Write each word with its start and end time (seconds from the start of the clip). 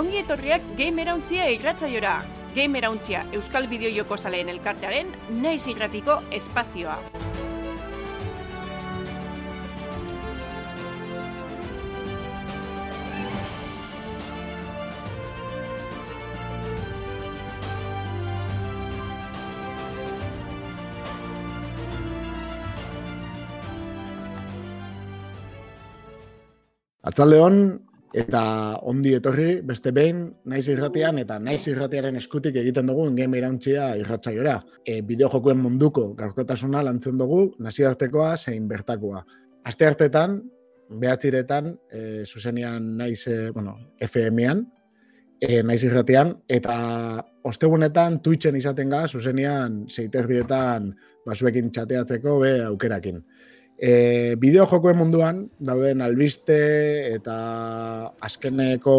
ongi 0.00 0.16
etorriak 0.22 0.62
Game 0.78 1.02
Erauntzia 1.02 1.50
irratzaiora. 1.52 2.14
Game 2.54 2.78
Erauntzia 2.78 3.26
Euskal 3.36 3.66
Bideo 3.68 3.90
Joko 3.92 4.16
Zaleen 4.16 4.48
elkartearen 4.48 5.10
naiz 5.42 5.66
irratiko 5.68 6.22
espazioa. 6.32 6.96
Atzaldeon 27.10 27.89
eta 28.14 28.42
ondi 28.90 29.12
etorri 29.14 29.60
beste 29.66 29.92
behin 29.94 30.24
naiz 30.50 30.64
irratian 30.68 31.18
eta 31.22 31.38
naiz 31.38 31.62
irratiaren 31.70 32.16
eskutik 32.18 32.56
egiten 32.58 32.90
dugu 32.90 33.06
game 33.14 33.38
irauntzia 33.38 33.94
irratzaiora. 34.00 34.56
E, 34.84 35.00
bideo 35.02 35.30
jokuen 35.30 35.60
munduko 35.62 36.12
gaurkotasuna 36.18 36.82
lantzen 36.82 37.18
dugu 37.18 37.54
nazioartekoa 37.58 38.36
zein 38.36 38.66
bertakoa. 38.68 39.22
Aste 39.64 39.86
hartetan, 39.86 40.40
behatziretan, 40.90 41.74
e, 41.92 42.24
zuzenian 42.24 42.96
naiz, 42.98 43.26
e, 43.28 43.50
bueno, 43.54 43.76
FM-ean, 44.00 44.64
e, 45.40 45.62
naiz 45.62 45.82
irratian, 45.84 46.34
eta 46.48 46.76
ostegunetan 47.46 48.20
Twitchen 48.24 48.56
izaten 48.56 48.90
ga, 48.90 49.06
zuzenian 49.06 49.84
zeiterdietan 49.88 50.90
basuekin 51.26 51.70
txateatzeko 51.70 52.40
be 52.42 52.56
aukerakin. 52.64 53.22
E, 53.80 54.36
bideo 54.36 54.66
jokoen 54.68 54.98
munduan 54.98 55.44
dauden 55.64 56.02
albiste 56.04 56.56
eta 57.14 57.36
azkeneko, 58.20 58.96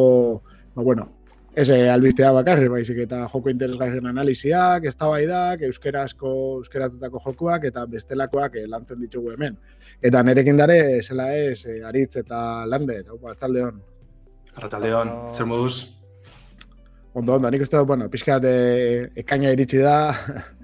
ba, 0.73 0.81
bueno, 0.81 1.05
ez 1.53 1.67
e, 1.69 1.77
albistea 1.93 2.31
bakarri, 2.33 2.69
baizik 2.71 3.03
eta 3.03 3.27
joko 3.29 3.51
interesgarrien 3.51 4.07
analiziak, 4.09 4.87
eztabaidak, 4.89 5.61
euskerazko, 5.67 6.31
euskeratutako 6.61 7.21
jokoak 7.27 7.67
eta 7.69 7.85
bestelakoak 7.91 8.57
e, 8.57 8.65
lantzen 8.71 9.03
ditugu 9.03 9.35
hemen. 9.35 9.59
Eta 10.01 10.23
nerekin 10.25 10.57
dare, 10.57 10.79
zela 11.03 11.29
ez, 11.35 11.65
e, 11.69 11.81
aritz 11.85 12.15
eta 12.23 12.65
lander, 12.65 13.03
hau 13.09 13.19
batzalde 13.21 13.67
hon. 13.67 13.81
Arrataldeon, 14.55 15.13
zer 15.35 15.45
moduz? 15.45 15.75
Ondo, 17.13 17.35
ondo, 17.35 17.51
nik 17.51 17.67
uste 17.67 17.77
dut, 17.77 17.89
bueno, 17.91 18.09
pixkat 18.09 18.47
e, 18.47 18.57
ekaina 19.19 19.51
iritsi 19.53 19.83
da, 19.83 19.97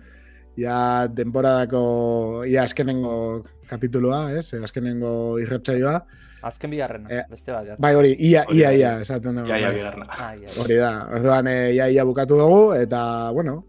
ja 0.58 1.08
denboradako, 1.14 2.44
ja 2.50 2.64
azkenengo 2.66 3.44
kapituloa, 3.70 4.32
ez? 4.38 4.50
Eh, 4.54 4.64
azkenengo 4.64 5.12
irratsaioa. 5.42 6.00
Azken 6.48 6.72
bigarrena, 6.72 7.10
eh, 7.12 7.24
beste 7.30 7.52
bat. 7.52 7.80
Bai, 7.82 7.94
hori, 7.98 8.14
ia, 8.20 8.44
ia, 8.54 8.72
ia, 8.74 8.92
esaten 9.02 9.36
dugu. 9.36 9.50
Ia, 9.50 9.58
ia, 9.58 9.68
bai. 9.68 9.76
bigarrena. 9.76 10.06
Ah. 10.10 10.60
Hori 10.62 10.78
da, 10.78 10.92
orduan, 11.18 11.48
e, 11.50 11.56
ia, 11.76 11.90
ia 11.94 12.06
bukatu 12.06 12.38
dugu, 12.40 12.62
eta, 12.78 13.32
bueno, 13.34 13.64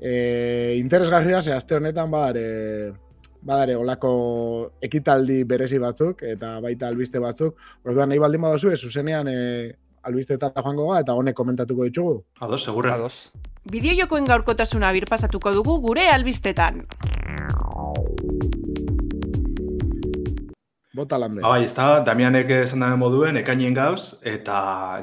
e, 0.00 0.74
interesgarria, 0.78 1.42
ze 1.42 1.54
aste 1.54 1.78
honetan, 1.78 2.10
badare, 2.10 2.92
badare, 3.42 3.76
olako 3.76 4.12
ekitaldi 4.82 5.44
berezi 5.44 5.78
batzuk, 5.78 6.22
eta 6.34 6.58
baita 6.60 6.90
albiste 6.90 7.22
batzuk, 7.22 7.56
orduan, 7.84 8.10
nahi 8.10 8.18
baldin 8.18 8.42
badozu, 8.42 8.74
ez, 8.74 8.80
zuzenean, 8.80 9.28
e, 9.28 9.38
albisteetara 10.02 10.62
joango 10.64 10.90
ga, 10.90 11.00
eta 11.04 11.14
honek 11.14 11.36
komentatuko 11.36 11.88
ditugu. 11.88 12.14
Ados, 12.40 12.62
segurra. 12.64 12.94
Ados. 12.94 13.30
Bideo 13.70 13.92
jokoen 13.98 14.24
gaurkotasuna 14.28 14.92
birpasatuko 14.96 15.52
dugu 15.52 15.78
gure 15.84 16.08
albistetan. 16.08 16.84
Bota 20.92 21.16
lande. 21.18 21.40
Ba, 21.40 21.52
bai, 21.54 21.64
ez 21.68 21.74
da, 21.76 22.00
Damianek 22.02 22.48
esan 22.64 22.82
dabe 22.82 22.96
moduen, 22.98 23.36
ekainien 23.38 23.76
gauz, 23.76 24.16
eta 24.26 24.56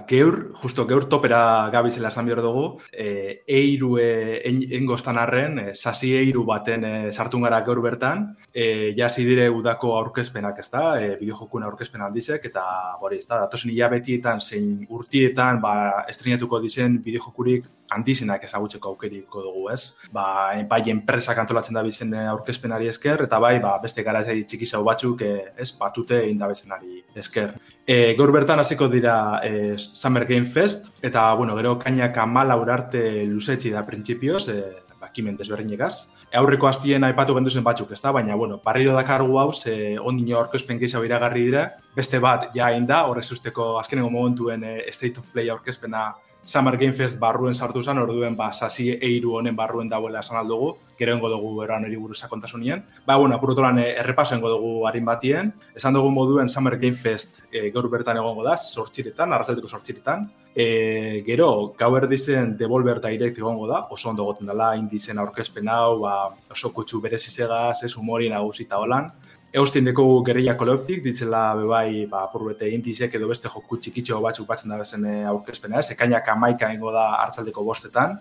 geur, 0.10 0.36
justo 0.60 0.84
geur 0.90 1.06
topera 1.08 1.70
gabizela 1.72 2.10
esan 2.12 2.28
behar 2.28 2.42
dugu, 2.44 2.66
e, 2.92 3.46
eiru 3.48 3.94
e, 4.04 4.42
engostan 4.76 5.16
arren, 5.22 5.56
e, 5.62 5.76
sasi 5.76 6.12
eiru 6.18 6.44
baten 6.50 6.84
e, 6.84 6.92
sartun 7.14 7.48
gara 7.48 7.62
gaur 7.64 7.80
bertan, 7.86 8.26
e, 8.52 8.92
jasi 9.00 9.24
dire 9.30 9.48
udako 9.48 9.94
aurkezpenak, 10.02 10.60
ez 10.60 10.68
da, 10.74 10.84
e, 11.00 11.16
bideojokun 11.22 11.64
aurkezpen 11.70 12.04
handizek, 12.04 12.50
eta 12.52 12.66
hori, 13.00 13.22
ez 13.24 13.30
da, 13.32 13.46
datosen 13.46 13.72
hilabetietan, 13.72 14.44
zein 14.44 14.84
urtietan, 14.92 15.64
ba, 15.64 16.04
estrenatuko 16.12 16.60
dizen 16.68 17.00
bideojokurik 17.08 17.72
handizenak 17.96 18.44
ezagutzeko 18.44 18.92
aukeriko 18.92 19.42
dugu, 19.46 19.70
ez? 19.72 19.96
Ba, 20.12 20.52
bai 20.68 20.82
enpresak 20.92 21.40
antolatzen 21.40 21.78
da 21.78 21.84
bizen 21.86 22.12
aurkezpenari 22.28 22.92
esker, 22.92 23.24
eta 23.30 23.40
bai, 23.40 23.56
ba, 23.64 23.78
beste 23.80 24.04
garatzei 24.04 24.42
txiki 24.44 24.68
zau 24.68 24.84
batzuk, 24.84 25.24
ez, 25.24 25.72
batute 25.80 26.24
egin 26.24 26.40
da 26.42 26.48
bezenari 26.48 27.02
esker. 27.16 27.54
E, 27.86 28.14
gaur 28.18 28.32
bertan 28.36 28.60
hasiko 28.60 28.90
dira 28.92 29.40
e, 29.44 29.78
Summer 29.78 30.26
Game 30.26 30.46
Fest, 30.46 30.92
eta, 31.02 31.34
bueno, 31.40 31.56
gero 31.56 31.78
kainak 31.80 32.18
amala 32.18 32.58
urarte 32.60 33.02
luzetzi 33.26 33.72
da 33.72 33.86
printzipioz, 33.86 34.48
e, 34.50 34.62
bakimen 35.00 35.38
desberdinegaz. 35.38 36.10
Aurreko 36.36 36.68
hastien 36.68 37.06
aipatu 37.08 37.36
genduzen 37.38 37.64
batzuk, 37.64 37.94
ez 37.96 38.02
da? 38.04 38.12
Baina, 38.12 38.36
bueno, 38.36 38.60
barriro 38.64 38.94
dakargu 38.98 39.38
hau, 39.40 39.52
ze 39.54 39.98
ondino 39.98 40.40
aurkezpen 40.42 40.80
gehiago 40.82 41.06
iragarri 41.08 41.46
dira, 41.48 41.68
beste 41.96 42.20
bat, 42.20 42.50
ja, 42.56 42.72
egin 42.74 42.88
da, 42.90 43.06
horrez 43.08 43.30
usteko 43.32 43.78
azkenengo 43.80 44.12
momentuen 44.12 44.66
e, 44.68 44.80
State 44.92 45.22
of 45.22 45.30
Play 45.32 45.50
aurkezpena 45.54 46.10
Summer 46.44 46.78
Game 46.78 46.94
Fest 46.96 47.20
barruen 47.20 47.56
sartu 47.56 47.84
zen, 47.84 48.00
orduen 48.00 48.36
ba, 48.36 48.52
sasi 48.54 48.94
eiru 49.04 49.38
honen 49.40 49.56
barruen 49.56 49.90
dagoela 49.92 50.22
esan 50.24 50.40
aldugu, 50.40 50.78
gero 50.98 51.14
engo 51.14 51.30
dugu 51.30 51.64
eran 51.64 51.86
hori 51.86 51.96
buruz 51.96 52.18
sakontasunien. 52.20 52.84
Ba, 53.06 53.16
bueno, 53.16 53.36
apurotolan 53.36 53.80
eh, 53.80 53.92
errepaso 54.00 54.36
engo 54.36 54.50
dugu 54.50 54.88
harin 54.88 55.06
batien. 55.06 55.54
Esan 55.76 55.94
dugu 55.94 56.10
moduen 56.12 56.50
Summer 56.50 56.78
Game 56.78 56.98
Fest 56.98 57.44
e, 57.52 57.70
gaur 57.72 57.90
bertan 57.90 58.18
egongo 58.18 58.44
da, 58.44 58.58
sortxiretan, 58.58 59.34
arrazateko 59.34 59.70
sortxiretan. 59.70 60.28
E, 60.56 61.24
gero, 61.26 61.74
gau 61.78 61.92
erdizen 62.00 62.56
Devolver 62.58 63.00
Direct 63.04 63.38
egongo 63.38 63.68
da, 63.70 63.86
oso 63.94 64.10
ondo 64.10 64.26
goten 64.26 64.50
dela, 64.50 64.74
indizen 64.76 65.22
aurkezpen 65.22 65.70
hau, 65.70 66.00
ba, 66.02 66.18
oso 66.52 66.74
kutsu 66.74 67.02
berezizegaz, 67.02 67.84
ez 67.86 67.94
humori 67.96 68.30
nagusi 68.34 68.66
eta 68.66 68.82
holan. 68.82 69.12
Eustin 69.58 69.86
deko 69.88 70.04
gerrilla 70.28 70.58
kolektik, 70.60 71.00
ditzela 71.06 71.54
bebai, 71.56 72.06
ba, 72.12 72.26
purbete 72.32 72.68
indizek 72.74 73.14
edo 73.16 73.30
beste 73.30 73.50
joku 73.54 73.78
txikitxo 73.80 74.20
batzuk 74.22 74.48
batzen 74.50 74.74
da 74.74 74.80
bezen 74.82 75.06
aurkezpena, 75.32 75.80
ez, 75.80 75.94
ekainak 75.94 76.28
amaika 76.34 76.74
ingo 76.74 76.92
da 76.92 77.14
hartzaldeko 77.22 77.64
bostetan. 77.64 78.18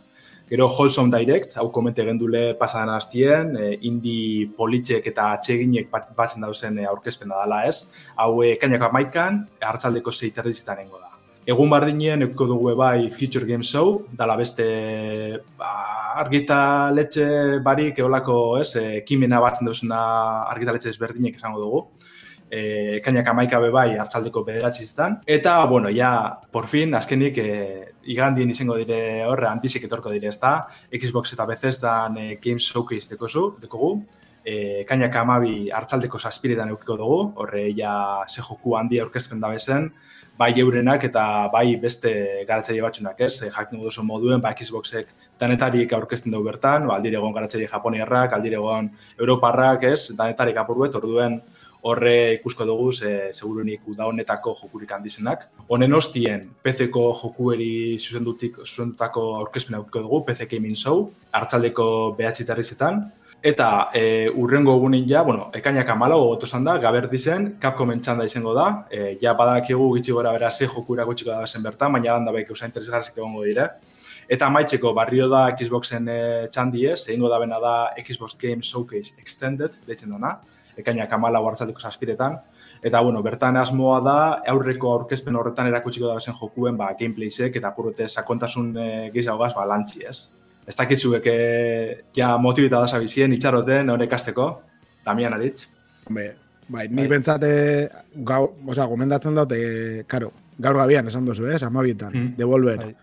Gero 0.49 0.69
Wholesome 0.69 1.11
Direct, 1.11 1.57
hau 1.59 1.73
komente 1.75 2.05
gendule 2.07 2.55
pasadan 2.55 2.93
hastien, 2.95 3.57
e, 3.59 3.73
indi 3.89 4.47
politzek 4.57 5.09
eta 5.11 5.33
atseginek 5.35 5.89
bat- 5.91 6.13
batzen 6.15 6.45
dauzen 6.47 6.79
e, 6.79 6.85
aurkezpena 6.87 7.41
dela 7.43 7.65
ez. 7.67 7.91
Hau 8.15 8.45
e, 8.45 8.53
ekainak 8.55 8.85
amaikan, 8.87 9.41
hartzaldeko 9.59 10.13
zeiterdizitan 10.15 10.85
ingo 10.85 11.01
da. 11.03 11.11
Egun 11.51 11.71
bardinen 11.71 12.23
euko 12.23 12.47
dugu 12.47 12.77
bai 12.79 13.11
Future 13.11 13.47
Game 13.47 13.67
Show, 13.67 14.05
dala 14.19 14.37
beste 14.39 14.65
ba, 15.59 15.73
argitaletxe 16.23 17.27
barik 17.67 17.99
eolako, 17.99 18.59
ez, 18.63 18.71
ekimena 19.03 19.41
batzen 19.43 19.67
duzuna 19.67 19.99
argitaletxe 20.55 20.95
ezberdinek 20.95 21.43
esango 21.43 21.61
dugu. 21.61 21.83
E, 22.51 23.01
kainak 23.03 23.27
amaika 23.33 23.59
be 23.59 23.73
bai 23.75 23.97
hartzaldeko 23.99 24.45
bederatzi 24.47 24.85
izan. 24.85 25.19
Eta, 25.27 25.59
bueno, 25.67 25.91
ja, 25.91 26.11
por 26.53 26.69
fin, 26.71 26.95
azkenik, 26.95 27.39
e, 27.39 27.95
igandien 28.07 28.51
izango 28.51 28.77
dire 28.79 29.25
horre, 29.27 29.49
antizik 29.51 29.89
etorko 29.89 30.13
dire, 30.15 30.31
ez 30.31 30.39
da, 30.39 30.61
Xbox 30.93 31.35
eta 31.35 31.47
Bethesdan 31.47 32.21
e, 32.23 32.29
Games 32.43 32.69
Showcase 32.71 33.11
dekozu, 33.17 33.49
dekogu, 33.63 33.97
e, 34.47 34.85
kainak 34.87 35.17
amabi 35.19 35.57
hartzaldeko 35.75 36.21
saspiretan 36.23 36.71
eukiko 36.71 36.97
dugu, 37.01 37.19
horre 37.43 37.67
ja 37.75 38.23
ze 38.29 38.43
joku 38.47 38.77
handi 38.79 39.01
aurkezpen 39.03 39.43
da 39.43 39.51
bezen, 39.51 39.91
bai 40.39 40.53
eurenak 40.61 41.05
eta 41.09 41.25
bai 41.53 41.77
beste 41.83 42.13
garatzaile 42.49 42.83
batzunak, 42.85 43.21
ez? 43.27 43.43
E, 43.43 43.51
jakin 43.51 43.83
duzu 43.83 44.05
moduen, 44.07 44.41
ba 44.45 44.55
Xboxek 44.55 45.11
danetarik 45.41 45.93
aurkezten 45.97 46.33
dugu 46.33 46.51
bertan, 46.53 46.87
ba 46.87 47.01
aldire 47.01 47.19
egon 47.19 47.35
garatzaile 47.35 47.67
japoniarrak, 47.73 48.37
aldire 48.37 48.61
egon 48.61 48.91
europarrak, 49.19 49.89
ez? 49.91 50.13
Danetarik 50.17 50.63
apurruet, 50.63 50.95
orduen 50.95 51.41
horre 51.87 52.17
ikusko 52.37 52.67
dugu 52.69 52.93
ze 52.93 53.13
segurunik 53.33 53.87
uda 53.87 54.09
honetako 54.11 54.55
jokurik 54.63 54.93
handizenak. 54.97 55.49
Honen 55.69 55.95
ostien 55.95 56.49
PC-ko 56.63 57.05
jokueri 57.21 57.99
zuzendutik 57.99 58.59
zuzendutako 58.65 59.29
aurkezpena 59.43 59.79
aurkiko 59.79 60.03
dugu, 60.07 60.25
PC 60.27 60.51
Gaming 60.51 60.77
Show, 60.77 61.07
hartzaldeko 61.33 61.87
behatzi 62.19 62.47
terrizetan, 62.49 63.07
Eta 63.47 63.91
e, 63.95 64.29
urrengo 64.43 64.73
egunin 64.79 65.05
ja, 65.07 65.21
bueno, 65.23 65.51
ekainak 65.55 65.91
amala 65.93 66.17
gogotu 66.19 66.49
da, 66.65 66.79
gaberdi 66.83 67.19
zen, 67.19 67.45
Capcomen 67.61 68.01
txanda 68.01 68.25
izango 68.25 68.55
da, 68.55 68.87
e, 68.91 69.19
ja 69.21 69.35
badakigu 69.35 69.93
gitxi 69.95 70.13
gora 70.13 70.33
bera 70.33 70.51
ze 70.51 70.67
joku 70.67 70.97
iragutxiko 70.97 71.31
da 71.31 71.47
zen 71.47 71.63
bertan, 71.63 71.93
baina 71.93 72.15
landa 72.15 72.33
baik 72.33 72.51
eusa 72.51 72.67
interesgarzik 72.67 73.19
egongo 73.19 73.45
dire. 73.45 73.69
Eta 74.29 74.47
amaitzeko 74.47 74.93
barrio 74.93 75.29
da 75.29 75.45
Xboxen 75.55 76.09
e, 76.09 76.49
txandi 76.51 76.87
ez, 76.91 77.07
egingo 77.09 77.29
da 77.29 77.39
bena 77.39 77.61
da 77.61 77.77
Xbox 78.03 78.35
Game 78.41 78.63
Showcase 78.63 79.15
Extended, 79.21 79.79
deitzen 79.87 80.11
dana, 80.11 80.41
ekainak 80.77 81.13
amala 81.13 81.41
hartzaldeko 81.41 81.81
saspiretan. 81.81 82.39
Eta, 82.83 83.01
bueno, 83.01 83.23
bertan 83.25 83.57
asmoa 83.57 84.01
da, 84.05 84.17
aurreko 84.53 84.93
aurkezpen 84.93 85.37
horretan 85.37 85.71
erakutsiko 85.71 86.11
da 86.11 86.19
bezen 86.19 86.37
jokuen, 86.37 86.77
ba, 86.77 86.93
gameplaysek 86.99 87.57
eta 87.61 87.73
purrete 87.77 88.09
sakontasun 88.09 88.73
e, 88.77 88.89
gehiago 89.15 89.39
gaz, 89.45 89.53
ba, 89.57 89.67
lantzi 89.69 90.05
ez. 90.07 90.19
Ez 90.67 90.75
dakizuek 90.77 91.27
e, 91.31 91.39
ja 92.17 92.35
motibita 92.43 92.83
da 92.83 92.91
zabizien, 92.91 93.33
itxaroten, 93.33 93.91
honek 93.95 94.13
azteko, 94.13 94.51
Damian 95.07 95.37
aritz. 95.37 95.69
Hombre, 96.09 96.29
bai, 96.69 96.89
ni 96.89 97.05
Bai. 97.05 97.09
bentsate 97.15 97.51
gau, 98.27 98.43
osea, 98.67 98.87
gomendatzen 98.91 99.39
dut, 99.39 99.57
e, 99.57 100.05
karo, 100.11 100.33
gaur 100.59 100.81
gabian 100.83 101.09
esan 101.09 101.25
duzu, 101.29 101.49
ez, 101.49 101.63
amabietan, 101.65 102.13
mm. 102.13 102.33
Devolver. 102.39 102.83
Bai. 102.85 102.95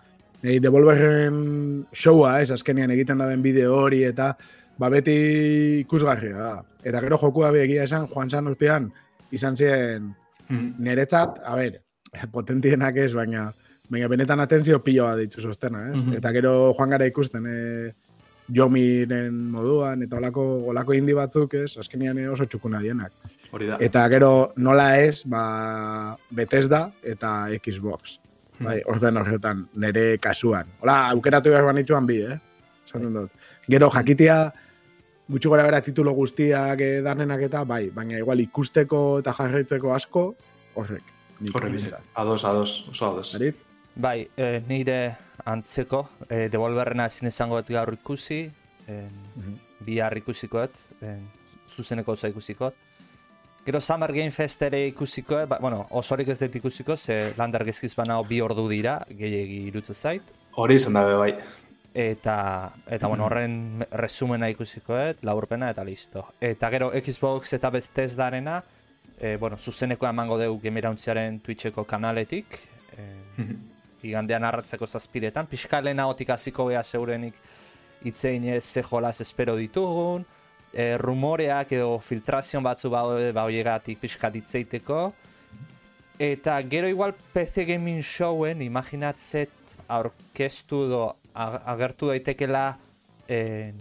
Nei, 0.44 0.58
Devolverren 0.60 1.86
showa, 1.96 2.36
ez, 2.44 2.50
azkenian 2.52 2.92
egiten 2.92 3.22
daben 3.24 3.42
bideo 3.42 3.78
hori, 3.86 4.02
eta 4.04 4.34
ba 4.80 4.90
beti 4.90 5.16
ikusgarria 5.84 6.38
da. 6.38 6.54
Eta 6.84 7.02
gero 7.06 7.20
joku 7.22 7.44
da 7.46 7.52
egia 7.64 7.88
esan, 7.88 8.08
joan 8.12 8.30
zan 8.30 8.50
urtean, 8.52 8.90
izan 9.32 9.58
ziren 9.58 10.14
mm. 10.50 10.74
niretzat, 10.84 11.40
a 11.46 11.56
ber, 11.60 11.80
potentienak 12.34 12.98
ez, 13.02 13.12
baina, 13.18 13.52
baina 13.90 14.10
benetan 14.12 14.42
atentzio 14.44 14.80
piloa 14.84 15.16
ditzu 15.20 15.42
sostena, 15.42 15.90
ez? 15.92 16.02
Mm 16.04 16.18
Eta 16.20 16.34
gero 16.36 16.56
joan 16.78 16.96
gara 16.96 17.08
ikusten, 17.10 17.48
e, 17.48 17.94
jomiren 18.52 19.36
moduan, 19.54 20.04
eta 20.04 20.18
olako, 20.20 20.44
olako 20.74 20.98
indi 20.98 21.16
batzuk, 21.16 21.56
ez, 21.56 21.78
azkenian 21.80 22.20
oso 22.34 22.46
txukuna 22.50 22.82
dienak. 22.84 23.14
Hori 23.54 23.70
da. 23.70 23.78
Eta 23.80 24.04
gero 24.12 24.52
nola 24.58 24.98
ez, 25.00 25.24
ba, 25.30 26.18
Bethesda 26.32 26.90
eta 27.04 27.48
Xbox. 27.62 28.18
Hmm. 28.58 28.68
Bai, 28.68 28.82
orden 28.90 29.18
horretan, 29.18 29.68
nire 29.80 30.18
kasuan. 30.22 30.68
Hola, 30.82 30.98
aukeratu 31.16 31.54
behar 31.54 31.66
banitzuan 31.72 32.10
bi, 32.10 32.20
eh? 32.28 32.38
Zaten 32.90 33.14
dut. 33.16 33.32
Gero, 33.72 33.90
jakitia, 33.94 34.52
gutxi 35.30 35.50
gora 35.50 35.64
bera 35.64 35.82
titulo 35.82 36.14
guztiak 36.14 36.80
danenak 37.04 37.46
eta, 37.48 37.64
bai, 37.64 37.90
baina 37.96 38.18
igual 38.20 38.42
ikusteko 38.44 39.20
eta 39.24 39.34
jarraitzeko 39.38 39.94
asko, 39.96 40.26
horrek. 40.76 41.14
Horrek. 41.54 41.94
Ados, 42.16 42.44
ados, 42.46 42.88
oso 42.90 43.06
ados. 43.12 43.36
Arit? 43.36 43.56
Bai, 43.96 44.28
e, 44.38 44.62
nire 44.68 45.16
antzeko, 45.46 46.08
e, 46.30 46.48
devolverrena 46.50 47.06
ezin 47.12 47.30
esango 47.30 47.62
gaur 47.68 47.94
ikusi, 47.94 48.52
e, 48.88 48.92
mm 48.92 49.42
-hmm. 49.42 49.60
bihar 49.86 50.18
ikusikoet, 50.18 50.72
e, 51.02 51.18
zuzeneko 51.70 52.12
oso 52.12 52.28
ikusikoet. 52.28 52.74
Gero 53.66 53.80
Summer 53.80 54.12
Game 54.12 54.32
Fest 54.32 54.62
ere 54.62 54.88
ikusiko, 54.88 55.46
ba, 55.48 55.58
bueno, 55.62 55.88
osorik 55.92 56.28
ez 56.28 56.40
dut 56.40 56.56
ikusiko, 56.56 56.98
ze 56.98 57.34
lander 57.38 57.64
gezkiz 57.64 57.96
bana 57.96 58.22
bi 58.24 58.42
ordu 58.42 58.68
dira, 58.68 59.06
gehiagi 59.10 59.68
irutzu 59.68 59.94
zait. 59.94 60.24
Hori 60.56 60.76
izan 60.76 60.94
dabe 60.94 61.16
bai. 61.16 61.32
Eta, 61.94 62.74
eta 62.90 63.08
bueno, 63.08 63.28
horren 63.28 63.86
resumena 63.92 64.48
ikusiko, 64.50 64.98
et, 64.98 65.20
laburpena 65.22 65.70
eta 65.70 65.84
listo. 65.86 66.26
Eta 66.42 66.72
gero 66.74 66.90
Xbox 66.98 67.54
eta 67.54 67.70
bestez 67.70 68.16
darena, 68.18 68.64
e, 69.20 69.36
bueno, 69.38 69.58
zuzeneko 69.58 70.08
emango 70.10 70.40
dugu 70.42 70.60
gemirauntziaren 70.64 71.40
Twitcheko 71.46 71.86
kanaletik, 71.86 72.58
e, 72.98 73.06
igandean 74.04 74.44
arratzeko 74.44 74.88
zazpiretan, 74.88 75.48
pixka 75.48 75.82
lehena 75.82 76.08
otik 76.10 76.34
hasiko 76.34 76.66
beha 76.72 76.84
zeurenik 76.84 77.38
itzein 78.04 78.50
ez 78.50 78.64
ze 78.66 78.84
jolaz 78.84 79.22
espero 79.22 79.56
ditugun, 79.56 80.26
e, 80.74 80.98
rumoreak 80.98 81.72
edo 81.78 82.00
filtrazion 82.00 82.64
batzu 82.64 82.90
ba, 82.90 83.04
ba 83.34 83.46
hoiegatik 83.46 84.02
pixka 84.02 84.30
ditzeiteko. 84.34 85.14
Eta 86.20 86.60
gero 86.70 86.90
igual 86.90 87.14
PC 87.34 87.66
Gaming 87.68 88.02
Showen 88.04 88.62
imaginatzet 88.62 89.78
aurkeztu 89.88 90.88
do 90.90 91.04
agertu 91.34 92.10
daitekela 92.12 92.78
en, 93.28 93.78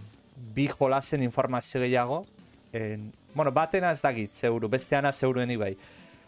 bi 0.55 0.69
jolazen 0.69 1.23
informazio 1.23 1.81
gehiago. 1.81 2.25
En, 2.73 3.13
bueno, 3.35 3.53
batena 3.53 3.93
ez 3.93 4.01
dakit, 4.03 4.33
zeuru, 4.33 4.69
besteana 4.69 5.13
zeuruen 5.13 5.59
bai. 5.59 5.77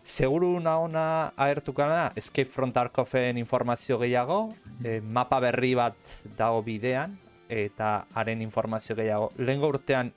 Seguru 0.02 0.54
una 0.56 0.78
ona 0.78 1.32
agertuko 1.36 1.82
Escape 2.14 2.50
from 2.50 2.72
Tarkoven 2.72 3.38
informazio 3.38 3.98
gehiago, 3.98 4.54
e, 4.84 5.00
mapa 5.00 5.40
berri 5.40 5.74
bat 5.74 5.96
dago 6.36 6.62
bidean, 6.62 7.18
eta 7.48 8.06
haren 8.12 8.42
informazio 8.42 8.94
gehiago. 8.96 9.32
Lehen 9.38 9.62
urtean 9.62 10.12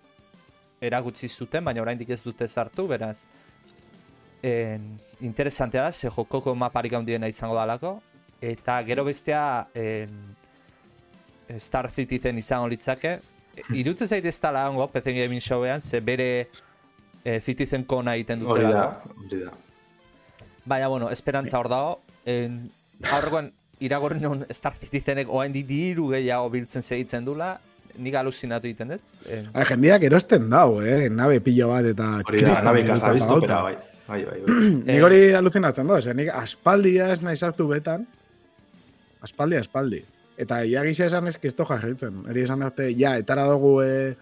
eragutzi 0.81 1.30
zuten, 1.30 1.63
baina 1.63 1.81
oraindik 1.81 2.10
ez 2.10 2.21
dute 2.24 2.48
sartu, 2.48 2.88
beraz 2.88 3.27
en, 4.42 5.00
interesantea 5.21 5.83
da, 5.83 5.92
ze 5.92 6.10
jokoko 6.10 6.56
maparik 6.56 6.94
handiena 6.94 7.27
izango 7.27 7.56
dalako, 7.56 8.01
eta 8.42 8.83
gero 8.86 9.03
bestea 9.06 9.68
en, 9.74 10.36
Star 11.60 11.90
Citizen 11.92 12.38
izango 12.38 12.68
litzake, 12.68 13.18
irutze 13.74 14.08
zait 14.08 14.26
ez 14.26 14.38
tala 14.40 14.66
hango, 14.68 14.88
PC 14.92 15.14
Gaming 15.16 15.42
Showean, 15.42 15.82
ze 15.82 16.02
bere 16.02 16.48
e, 17.24 17.40
Citizen 17.42 17.86
kona 17.86 18.16
egiten 18.16 18.44
dute 18.44 18.52
hori 18.58 18.74
da, 18.74 18.84
hori 19.26 19.40
da. 19.46 19.54
Baina, 20.68 20.90
bueno, 20.92 21.10
esperantza 21.12 21.60
hor 21.60 21.70
dago, 21.72 21.96
en, 22.28 22.60
aurrekoan 23.04 23.52
iragorri 23.80 24.20
non 24.20 24.44
Star 24.52 24.76
Citizenek 24.76 25.30
oain 25.30 25.54
di 25.54 25.64
diru 25.68 26.10
gehiago 26.12 26.50
biltzen 26.54 26.84
segitzen 26.84 27.26
dula, 27.26 27.54
nik 27.98 28.18
alucinatu 28.20 28.70
egiten 28.70 28.94
dut. 28.94 29.14
Eh. 29.26 29.44
jendiak 29.70 30.04
erosten 30.10 30.50
dau, 30.50 30.82
eh? 30.82 31.08
Nabe 31.10 31.40
pilo 31.46 31.72
bat 31.72 31.88
eta... 31.94 32.10
Hori 32.28 32.44
da, 32.46 32.60
nabe 32.66 32.84
ikasta 32.84 33.14
biztu, 33.16 33.40
pera, 33.42 33.62
bai. 33.66 33.78
Bai, 34.08 34.22
bai, 34.24 34.38
bai. 34.44 34.60
nik 34.90 35.08
hori 35.08 35.22
alucinatzen 35.38 35.90
dut, 35.90 36.12
nik 36.18 36.30
aspaldia 36.34 37.10
ez 37.16 37.20
nahi 37.26 37.40
sartu 37.40 37.68
betan, 37.72 38.06
aspaldi, 39.26 39.60
aspaldi. 39.60 40.04
Eta 40.38 40.62
ia 40.66 40.84
gisa 40.86 41.07
esan 41.10 41.28
ez 41.28 41.38
kisto 41.42 41.66
jarritzen. 41.66 42.22
Eri 42.30 42.44
esan 42.45 42.62
arte, 42.62 42.92
ja, 42.98 43.16
etara 43.18 43.48
dugu 43.50 43.80
e, 43.81 44.13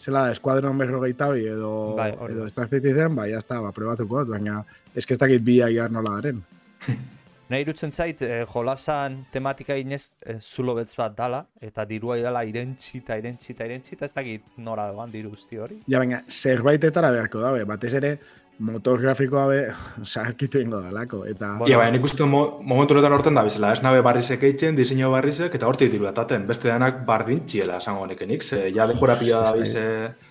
zela 0.00 0.30
eskuadron 0.32 0.78
berro 0.78 1.00
gehiago 1.04 1.36
edo, 1.36 1.72
bai, 1.96 2.10
edo 2.32 2.48
Star 2.50 2.68
Citizen, 2.68 3.14
bai, 3.14 3.30
jazta, 3.30 3.60
ba, 3.60 3.70
probatuko, 3.72 4.24
baina 4.26 4.64
ez 4.94 5.06
que 5.06 5.14
ez 5.14 5.20
dakit 5.20 5.44
bi 5.44 5.60
aiar 5.62 5.92
nola 5.92 6.16
daren. 6.18 6.42
Nahi 7.50 7.64
irutzen 7.64 7.90
zait, 7.90 8.20
eh, 8.22 8.44
jolasan 8.46 9.24
tematika 9.34 9.74
inez 9.74 10.12
eh, 10.22 10.36
zulo 10.38 10.76
betz 10.76 10.92
bat 10.94 11.16
dala, 11.16 11.40
eta 11.60 11.82
dirua 11.84 12.14
idala 12.20 12.44
irentxi 12.46 13.00
eta 13.00 13.16
irentxi 13.18 13.56
eta 13.56 13.66
irentxi, 13.66 13.96
eta 13.96 14.06
ez 14.06 14.14
dakit 14.14 14.60
nora 14.62 14.84
doan 14.92 15.10
diru 15.10 15.32
guzti 15.32 15.58
hori. 15.58 15.80
Ja, 15.90 15.98
baina, 15.98 16.22
zerbaitetara 16.30 17.10
beharko 17.16 17.42
dabe, 17.42 17.64
batez 17.66 17.90
ere, 17.98 18.12
motor 18.60 19.00
grafikoa 19.00 19.46
be, 19.48 19.60
sarkitu 20.12 20.60
ingo 20.60 20.80
dalako, 20.84 21.24
eta... 21.28 21.54
Bueno, 21.58 21.72
ja, 21.72 21.80
baina 21.80 21.96
nik 21.96 22.06
uste 22.06 22.26
mo 22.28 22.42
momentu 22.60 22.94
honetan 22.94 23.16
horten 23.16 23.38
da 23.38 23.44
bizela, 23.46 23.72
ez 23.72 23.82
nabe 23.84 24.02
barrizek 24.04 24.44
eitzen, 24.46 24.76
diseño 24.78 25.10
barrizek, 25.14 25.54
eta 25.56 25.68
hortik 25.68 25.92
diru 25.92 26.08
ataten, 26.10 26.46
beste 26.48 26.68
denak 26.70 27.02
bardin 27.08 27.42
txiela, 27.48 27.80
esango 27.80 28.04
honekenik, 28.04 28.44
ze, 28.44 28.66
ja, 28.76 28.86
denkora 28.90 29.16
pila 29.20 29.40
da 29.46 29.54
bize, 29.56 29.84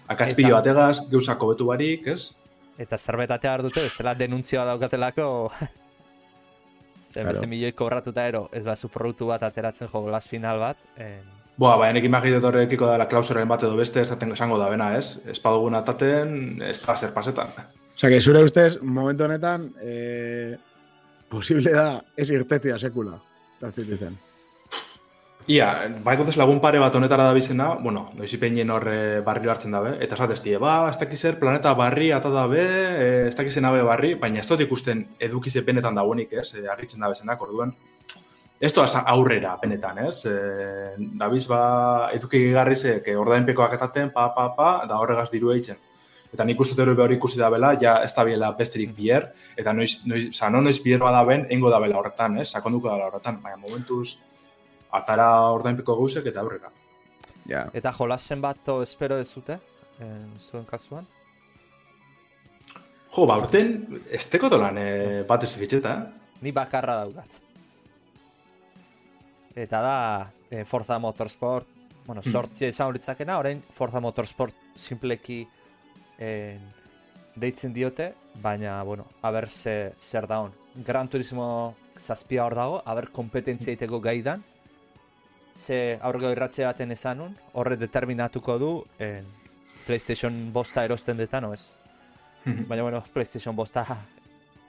akazpillo 0.07 0.55
bategaz, 0.59 1.09
geusako 1.09 1.53
betu 1.53 1.69
barik, 1.71 2.07
ez? 2.13 2.35
Eta 2.79 2.97
zerbetatea 2.97 3.57
dute, 3.65 3.83
bestela 3.89 4.15
denuntzioa 4.15 4.65
daukatelako, 4.71 5.27
Zer, 7.09 7.25
beste 7.25 7.47
milioi 7.49 7.73
kobratuta 7.73 8.27
ero, 8.29 8.43
ez 8.53 8.61
ba, 8.61 8.75
produktu 8.93 9.25
bat 9.31 9.41
ateratzen 9.41 9.89
jo 9.89 10.03
glas 10.05 10.27
final 10.29 10.59
bat. 10.61 10.77
En... 11.01 11.25
Boa, 11.57 11.73
ba, 11.81 11.89
enek 11.89 12.05
imaginet 12.05 12.45
horrekiko 12.45 12.85
dela 12.85 13.07
klausoren 13.09 13.49
bat 13.49 13.65
edo 13.65 13.75
beste, 13.75 14.03
esaten 14.05 14.31
esango 14.37 14.59
da 14.61 14.69
bena, 14.69 14.91
ez? 14.95 15.17
Ez 15.25 15.39
padugun 15.41 15.75
ataten, 15.75 16.61
ez 16.61 16.77
da 16.85 16.95
zer 16.95 17.09
pasetan. 17.15 17.49
Osa, 17.99 18.07
que 18.07 18.21
zure 18.21 18.41
ustez, 18.41 18.81
momentu 18.81 19.25
honetan, 19.25 19.73
eh, 19.81 20.55
posible 21.27 21.73
da 21.75 22.01
ez 22.15 22.29
irtetia 22.31 22.77
sekula. 22.79 23.17
Ez 23.59 23.99
da 23.99 24.11
Ia, 25.47 25.67
bai 25.99 26.15
dut 26.15 26.37
lagun 26.37 26.61
pare 26.61 26.79
bat 26.79 26.95
honetara 26.95 27.25
da 27.25 27.33
bizena, 27.33 27.73
bueno, 27.83 28.11
noiz 28.15 28.31
ipenien 28.33 28.69
horre 28.71 29.19
barri 29.19 29.49
hartzen 29.49 29.75
dabe, 29.75 29.97
eta 29.99 30.15
esatez 30.15 30.39
ba, 30.59 30.89
ez 30.89 30.97
dakiz 30.97 31.35
planeta 31.41 31.73
barri 31.73 32.11
ata 32.13 32.29
dabe, 32.29 32.61
eh, 32.61 33.27
ez 33.27 33.35
dakiz 33.35 33.57
nabe 33.57 33.83
barri, 33.83 34.13
baina 34.15 34.39
ez 34.39 34.47
dut 34.47 34.61
ikusten 34.61 35.05
edukiz 35.19 35.57
penetan 35.65 35.95
dagoenik, 35.95 36.31
ez, 36.31 36.55
e, 36.55 36.69
argitzen 36.69 37.01
da 37.01 37.09
bezenak, 37.09 37.41
orduan. 37.41 37.75
Ez 38.61 38.73
doaz 38.73 38.95
aurrera 38.95 39.57
penetan, 39.59 39.97
ez, 40.07 40.25
e, 40.25 40.95
dabiz 41.17 41.47
ba, 41.47 42.11
eduki 42.13 42.53
ze, 42.75 43.01
que 43.03 43.17
ordainpekoak 43.17 43.73
etaten, 43.73 44.11
pa, 44.11 44.33
pa, 44.33 44.55
pa, 44.55 44.85
da 44.87 44.99
horregaz 44.99 45.29
diru 45.31 45.51
eitzen. 45.51 45.75
Eta 46.33 46.45
nik 46.45 46.59
uste 46.61 46.75
dut 46.77 46.99
hori 47.01 47.15
ikusi 47.17 47.39
da 47.39 47.49
bela, 47.49 47.73
ja 47.81 47.95
ez 48.05 48.11
da 48.13 48.23
biela 48.23 48.51
besterik 48.57 48.91
bier, 48.95 49.31
eta 49.57 49.73
noiz, 49.73 50.05
noiz, 50.05 50.27
sa, 50.37 50.49
no 50.53 50.61
noiz 50.61 50.77
bier 50.83 51.01
badaben, 51.01 51.47
engo 51.49 51.71
da 51.73 51.79
bela 51.81 51.97
horretan, 51.97 52.37
ez, 52.37 52.51
sakonduko 52.51 52.91
da 52.91 53.07
horretan, 53.07 53.39
baina 53.41 53.57
momentuz, 53.57 54.19
atara 54.93 55.29
ordainpeko 55.55 55.95
gauzek 55.97 56.29
eta 56.29 56.43
aurrera. 56.43 56.69
Ja. 57.49 57.65
Eta 57.73 57.93
jolasen 57.97 58.41
bat 58.41 58.69
espero 58.83 59.17
ez 59.17 59.29
zute, 59.33 59.57
zuen 60.51 60.65
kasuan? 60.69 61.07
Jo, 63.09 63.25
ba, 63.25 63.39
urten, 63.41 63.73
ez 64.13 64.25
teko 64.29 64.51
dolan 64.53 64.77
eh, 64.77 65.21
bat 65.27 65.43
ez 65.43 65.53
fitxeta. 65.57 65.95
Ni 66.45 66.53
bakarra 66.53 66.99
daugat. 67.01 67.39
Eta 69.57 69.81
da, 69.81 69.95
eh, 70.51 70.63
Forza 70.63 70.99
Motorsport, 71.01 71.67
bueno, 72.05 72.21
hmm. 72.21 72.31
sortzia 72.31 72.69
izan 72.69 72.91
horitzakena, 72.91 73.39
orain 73.41 73.63
Forza 73.73 73.99
Motorsport 73.99 74.55
simpleki 74.77 75.41
eh, 76.19 76.59
deitzen 77.35 77.73
diote, 77.73 78.13
baina, 78.43 78.81
bueno, 78.83 79.07
haber 79.21 79.49
ze, 79.49 79.93
zer 79.97 80.27
daun. 80.27 80.53
Gran 80.75 81.09
Turismo 81.09 81.75
zazpia 81.97 82.45
hor 82.45 82.55
dago, 82.55 82.81
haber 82.85 83.09
kompetentzia 83.11 83.73
iteko 83.73 83.99
gaidan, 83.99 84.43
ze 85.59 85.97
aurrego 86.01 86.31
irratze 86.31 86.63
baten 86.65 86.91
esanun, 86.91 87.35
horre 87.53 87.75
determinatuko 87.77 88.57
du 88.59 88.71
en, 88.99 89.25
PlayStation 89.85 90.53
bosta 90.53 90.83
erosten 90.85 91.17
detan, 91.17 91.43
no 91.43 91.53
ez? 91.53 91.73
Mhm. 92.45 92.67
Baina, 92.69 92.83
bueno, 92.83 93.03
PlayStation 93.13 93.55
bosta 93.55 93.85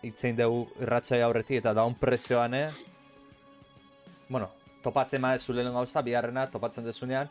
itzein 0.03 0.37
dugu 0.37 0.65
irratxai 0.81 1.21
aurretik 1.23 1.61
eta 1.61 1.75
daun 1.77 1.95
prezioan, 2.01 2.55
eh? 2.55 2.71
Bueno, 4.29 4.49
topatzen 4.83 5.21
ma 5.21 5.35
ez 5.35 5.49
lehen 5.49 5.75
gauza, 5.75 6.03
biharrena 6.03 6.47
topatzen 6.51 6.85
dezunean, 6.85 7.29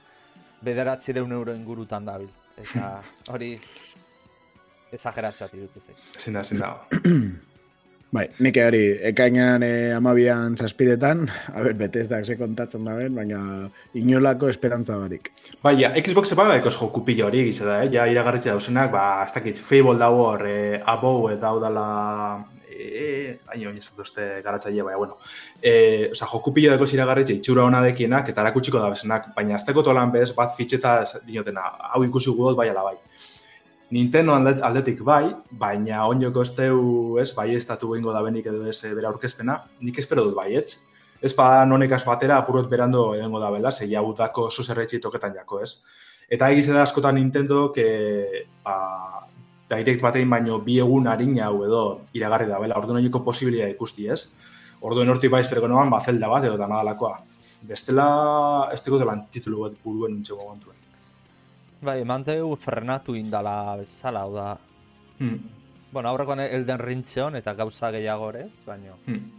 bederatzi 0.61 1.13
deun 1.13 1.31
euro 1.31 1.55
ingurutan 1.55 2.05
dabil. 2.05 2.29
Eta 2.57 3.01
hori, 3.33 3.55
ezagerazioa 4.93 5.49
tirutzen 5.51 5.85
zein. 5.85 6.01
Ezin 6.17 6.39
da, 6.39 6.41
ezin 6.47 6.65
da. 6.65 6.73
Bai, 8.09 8.23
nik 8.41 8.55
hori, 8.57 8.81
ekainan 9.11 9.61
e, 9.61 9.73
amabian 9.93 10.55
zazpiretan, 10.57 11.27
a 11.29 11.61
ber, 11.61 11.75
betezdak 11.77 12.25
ze 12.25 12.39
kontatzen 12.39 12.87
da 12.87 12.95
ben, 12.97 13.13
baina 13.13 13.41
inolako 13.93 14.47
esperantza 14.49 14.95
barik. 14.97 15.29
Bai, 15.61 15.75
ja, 15.83 15.91
Xbox 15.93 16.33
epa 16.33 16.47
gaikoz 16.49 16.73
joku 16.73 17.03
pilo 17.05 17.27
hori 17.27 17.43
egize 17.43 17.67
da, 17.67 17.83
eh? 17.83 17.91
ja 17.93 18.07
iragarritze 18.09 18.49
dauzenak, 18.49 18.89
ba, 18.95 19.03
ez 19.27 19.35
dakit, 19.35 19.61
Fable 19.61 19.99
dago 20.01 20.23
hor, 20.31 20.45
e, 20.49 20.79
abou 20.95 21.29
eta 21.29 21.51
hau 21.51 21.59
dala, 21.61 21.83
e, 22.73 23.35
aino, 23.53 23.75
ez 23.77 23.85
dut 23.91 24.01
uste 24.07 24.25
garatzaile, 24.41 24.87
baina, 24.87 25.03
bueno. 25.03 25.19
E, 25.61 25.75
oza, 26.09 26.25
joku 26.33 26.55
pilo 26.55 26.73
dago 26.73 26.89
iragarritze 26.89 27.37
itxura 27.37 27.67
hona 27.69 27.83
dekienak, 27.85 28.33
eta 28.33 28.41
erakutsiko 28.41 28.81
da 28.81 28.89
bezenak, 28.95 29.29
baina 29.37 29.59
azteko 29.61 29.85
tolan 29.85 30.09
bez, 30.17 30.31
bat 30.33 30.57
fitxeta 30.57 31.03
dinotena, 31.27 31.69
hau 31.93 32.01
ikusi 32.09 32.33
gudot 32.33 32.57
bai 32.57 32.71
ala 32.73 32.89
bai. 32.89 32.97
Nintendo 33.91 34.35
aldet- 34.35 34.61
aldetik 34.61 35.01
bai, 35.01 35.31
baina 35.51 36.03
onjoko 36.07 36.43
ez 36.45 36.51
teu, 36.55 36.81
ez, 37.17 37.33
bai 37.33 37.55
ez 37.55 37.65
datu 37.65 37.89
behingo 37.89 38.13
da 38.13 38.21
benik 38.21 38.45
edo 38.45 38.67
ez 38.69 38.83
eh, 38.83 38.93
bera 38.93 39.09
aurkezpena, 39.09 39.63
nik 39.81 39.97
espero 39.97 40.23
dut 40.27 40.35
bai, 40.35 40.55
ez? 40.55 40.77
Pa 41.35 41.65
nonekaz 41.65 42.03
batera 42.05 42.37
apurot 42.37 42.69
berando 42.69 43.13
edengo 43.15 43.39
da 43.41 43.49
bela, 43.51 43.71
zei 43.71 43.89
jautako 43.91 44.49
zuzerretxi 44.51 45.01
toketan 45.01 45.33
jako, 45.35 45.61
ez? 45.65 45.81
Eta 46.29 46.51
egize 46.53 46.71
da 46.71 46.83
askotan 46.83 47.15
Nintendo, 47.15 47.71
que, 47.73 48.45
ba, 48.63 49.25
direct 49.69 50.01
batein 50.01 50.29
baino 50.29 50.59
bi 50.61 50.77
egun 50.79 51.07
harina 51.07 51.47
hau 51.47 51.63
edo 51.65 51.81
iragarri 52.13 52.47
da 52.47 52.59
bela, 52.59 52.77
orduan 52.77 53.01
oineko 53.01 53.23
posibilia 53.25 53.67
ikusti, 53.69 54.07
ez? 54.07 54.29
Orduen 54.81 55.09
hortik 55.09 55.31
bai 55.33 55.41
espereko 55.41 55.67
noan, 55.67 55.89
ba, 55.89 55.99
zelda 55.99 56.29
bat 56.29 56.45
edo 56.45 56.57
da 56.57 56.67
nadalakoa. 56.69 57.17
Bestela, 57.67 58.69
ez 58.71 58.79
teko 58.81 59.01
delan 59.01 59.25
titulu 59.33 59.65
bat 59.65 59.73
buruen 59.83 60.13
nintxego 60.13 60.45
momentuen. 60.45 60.77
Bai, 61.81 62.01
eman 62.01 62.23
dugu 62.27 62.57
frenatu 62.59 63.15
indala 63.15 63.75
bezala, 63.79 64.25
hau 64.25 64.33
da. 64.35 64.57
Hmm. 65.19 65.37
Bueno, 65.91 66.09
aurrekoan 66.09 66.41
Elden 66.43 66.79
Ring 66.79 67.05
zeon 67.05 67.35
eta 67.39 67.53
gauza 67.53 67.91
gehiago 67.91 68.31
ez, 68.33 68.65
baina 68.65 68.95
Hmm. 69.05 69.31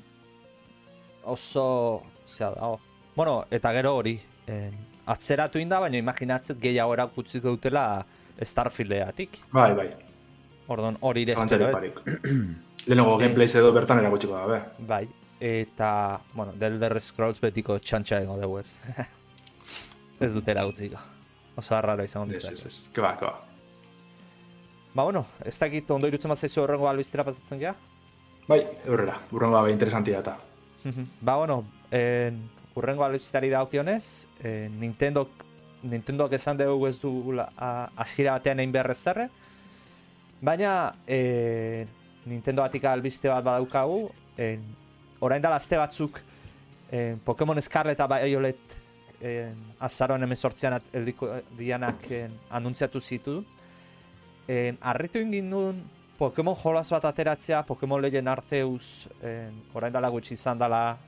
oso, 1.25 2.02
zea 2.26 2.50
da, 2.50 2.66
oh. 2.68 2.80
Bueno, 3.14 3.44
eta 3.50 3.73
gero 3.73 3.94
hori, 3.97 4.18
en, 4.47 4.75
atzeratu 5.06 5.59
inda, 5.59 5.78
baina 5.80 5.99
imaginatzet 5.99 6.59
gehiago 6.59 6.94
erakutziko 6.94 7.50
dutela 7.50 8.04
Starfieldeatik. 8.40 9.38
Bai, 9.52 9.75
bai, 9.75 9.90
Orduan, 10.68 10.97
hori 11.00 11.23
ere 11.23 11.32
espero, 11.32 11.68
eh? 11.68 11.73
barik. 11.73 12.00
Lehenengo 12.87 13.18
gameplays 13.18 13.54
edo 13.54 13.73
bertan 13.73 13.99
erakutsiko 13.99 14.35
da, 14.35 14.47
be. 14.47 14.87
Bai, 14.87 15.09
eta, 15.40 16.20
bueno, 16.32 16.52
The 16.59 16.66
Elder 16.66 17.00
Scrolls 17.00 17.40
betiko 17.40 17.78
txantxa 17.78 18.20
egingo 18.23 18.40
dugu 18.40 18.61
ez. 18.61 18.78
ez 20.20 20.32
dute 20.32 20.50
erakutziko. 20.50 21.20
Oso 21.61 21.76
arraro 21.76 22.05
izango 22.05 22.33
Ez, 22.33 22.40
ditzak. 22.40 22.59
ez, 22.59 22.67
ez, 22.67 22.90
ke 22.95 23.05
ba, 23.05 23.14
ba. 23.21 23.35
Bueno, 24.95 25.26
ez 25.45 25.59
dakit 25.61 25.90
ondo 25.95 26.09
irutzen 26.11 26.33
bat 26.33 26.40
zaizu 26.40 26.64
horrengo 26.64 26.88
albiztera 26.90 27.25
pasatzen 27.26 27.61
geha? 27.61 27.75
Bai, 28.49 28.64
eurrera, 28.87 29.21
burrengo 29.31 29.61
bai 29.61 29.73
interesantia 29.73 30.25
eta. 30.25 30.38
ba, 31.21 31.37
bueno, 31.37 31.62
en, 31.90 32.40
urrengo 32.75 33.05
albiztari 33.05 33.52
daukionez, 33.52 34.26
en, 34.43 34.81
Nintendo 34.81 35.29
Nintendoak 35.83 36.35
esan 36.37 36.59
dugu 36.59 36.87
ez 36.90 36.99
du 37.00 37.11
hasiera 37.57 38.35
batean 38.37 38.61
egin 38.61 38.73
behar 38.73 38.90
ez 38.93 39.00
darre, 39.00 39.29
baina 40.40 40.93
e, 41.09 41.87
Nintendo 42.29 42.67
batik 42.67 42.85
albiste 42.85 43.31
bat 43.33 43.45
badaukagu, 43.45 44.11
en, 44.37 44.67
orain 45.21 45.40
dela 45.40 45.57
aste 45.57 45.79
batzuk 45.81 46.21
en, 46.93 47.21
Pokemon 47.25 47.61
Scarlet 47.64 47.97
eta 47.97 48.09
Violet 48.12 48.76
en, 49.21 49.57
azaroan 49.79 50.23
emezortzean 50.23 50.81
heldiko 50.93 51.29
dianak 51.59 52.11
en, 52.11 52.37
anuntziatu 52.50 53.00
zitu. 53.00 53.41
En, 54.49 54.79
arritu 54.81 55.23
ingin 55.23 55.50
duen 55.50 55.83
Pokemon 56.21 56.57
jolas 56.61 56.91
bat 56.93 57.07
ateratzea, 57.09 57.62
Pokemon 57.65 58.03
Legend 58.03 58.29
Arceus, 58.29 59.09
en, 59.25 59.62
orain 59.75 59.93
dela 59.93 60.11
gutxi 60.12 60.35
izan 60.37 60.59
dela, 60.61 60.99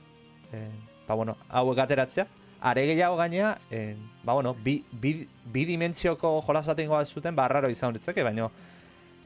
en, 0.51 0.71
ba 1.07 1.13
bueno, 1.13 1.37
hauek 1.49 1.83
ateratzea. 1.83 2.25
Are 2.63 2.85
gehiago 2.87 3.17
gainea, 3.19 3.57
en, 3.69 3.99
ba 4.23 4.33
bueno, 4.33 4.55
bi, 4.55 4.79
bi, 4.89 5.27
bi 5.53 5.65
dimentsioko 5.69 6.39
jolas 6.41 6.65
bat 6.65 6.79
ingo 6.79 7.03
zuten, 7.05 7.35
ba 7.35 7.47
raro 7.47 7.69
izan 7.69 7.93
ditzake, 7.93 8.23
baina 8.23 8.49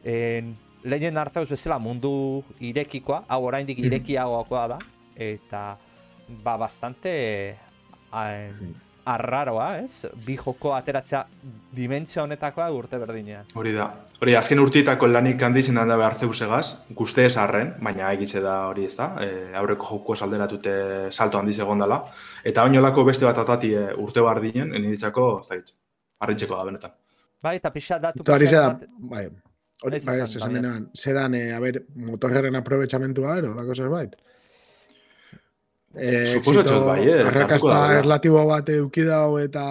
en, 0.04 0.56
Legend 0.84 1.18
Arceus 1.18 1.50
bezala 1.50 1.80
mundu 1.80 2.44
irekikoa, 2.60 3.24
hau 3.28 3.42
oraindik 3.48 3.80
irekiagoakoa 3.80 4.68
da, 4.68 4.78
eta 5.16 5.62
ba 6.44 6.58
bastante 6.58 7.58
arraroa, 9.08 9.68
ez? 9.80 10.08
Bi 10.26 10.36
joko 10.40 10.74
ateratzea 10.76 11.22
dimentsio 11.78 12.24
honetakoa 12.26 12.68
urte 12.76 13.00
berdinean. 13.00 13.48
Hori 13.56 13.72
da. 13.76 13.88
Hori, 14.20 14.34
azken 14.36 14.60
urtietako 14.60 15.08
lanik 15.08 15.42
handizen 15.46 15.78
da 15.80 15.96
behar 15.96 16.18
zeusegaz, 16.20 16.66
guzte 16.98 17.28
ez 17.30 17.36
arren, 17.38 17.76
baina 17.84 18.12
egize 18.18 18.42
da 18.44 18.58
hori 18.68 18.88
ez 18.90 18.96
da, 18.98 19.12
e, 19.24 19.30
aurreko 19.62 19.88
joko 19.92 20.16
salderatute 20.16 20.78
salto 21.12 21.40
handiz 21.40 21.60
egon 21.60 21.84
dela. 21.86 22.02
Eta 22.44 22.66
oinolako 22.68 23.06
beste 23.08 23.28
bat 23.30 23.38
atati 23.44 23.74
e, 23.78 23.90
urte 24.04 24.24
bar 24.26 24.42
dinen, 24.44 24.74
eniditzako, 24.76 25.28
ez 25.44 25.52
da 25.52 25.60
hitz, 25.62 25.76
harritzeko 26.26 26.58
da 26.58 26.66
benetan. 26.72 26.96
Bai, 27.44 27.58
eta 27.62 27.72
pixa 27.72 28.00
datu 28.02 28.26
Eta 28.26 28.34
hori 28.36 28.48
zeda, 28.50 28.72
bai, 29.12 29.28
hori, 29.86 30.00
bai, 30.06 30.18
izan, 30.26 30.90
zedan, 30.98 31.38
eh, 31.38 31.52
a 31.54 31.62
ber, 31.64 31.84
motorren 32.10 32.58
aprobetxamentua, 32.60 33.38
ero, 33.44 33.54
lako 33.58 33.78
zerbait. 33.78 34.18
Eh, 35.98 36.38
exito, 36.38 36.86
bai, 36.86 37.02
eh, 37.10 37.22
arrakasta 37.26 37.78
erlatibo 38.00 38.44
bat 38.46 38.70
euki 38.70 39.04
dau 39.08 39.38
eta 39.42 39.64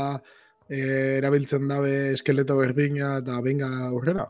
eh, 0.68 1.18
erabiltzen 1.18 1.68
dabe 1.68 2.12
eskeleto 2.12 2.56
berdina 2.58 3.18
eta 3.20 3.40
benga 3.42 3.70
aurrera. 3.88 4.26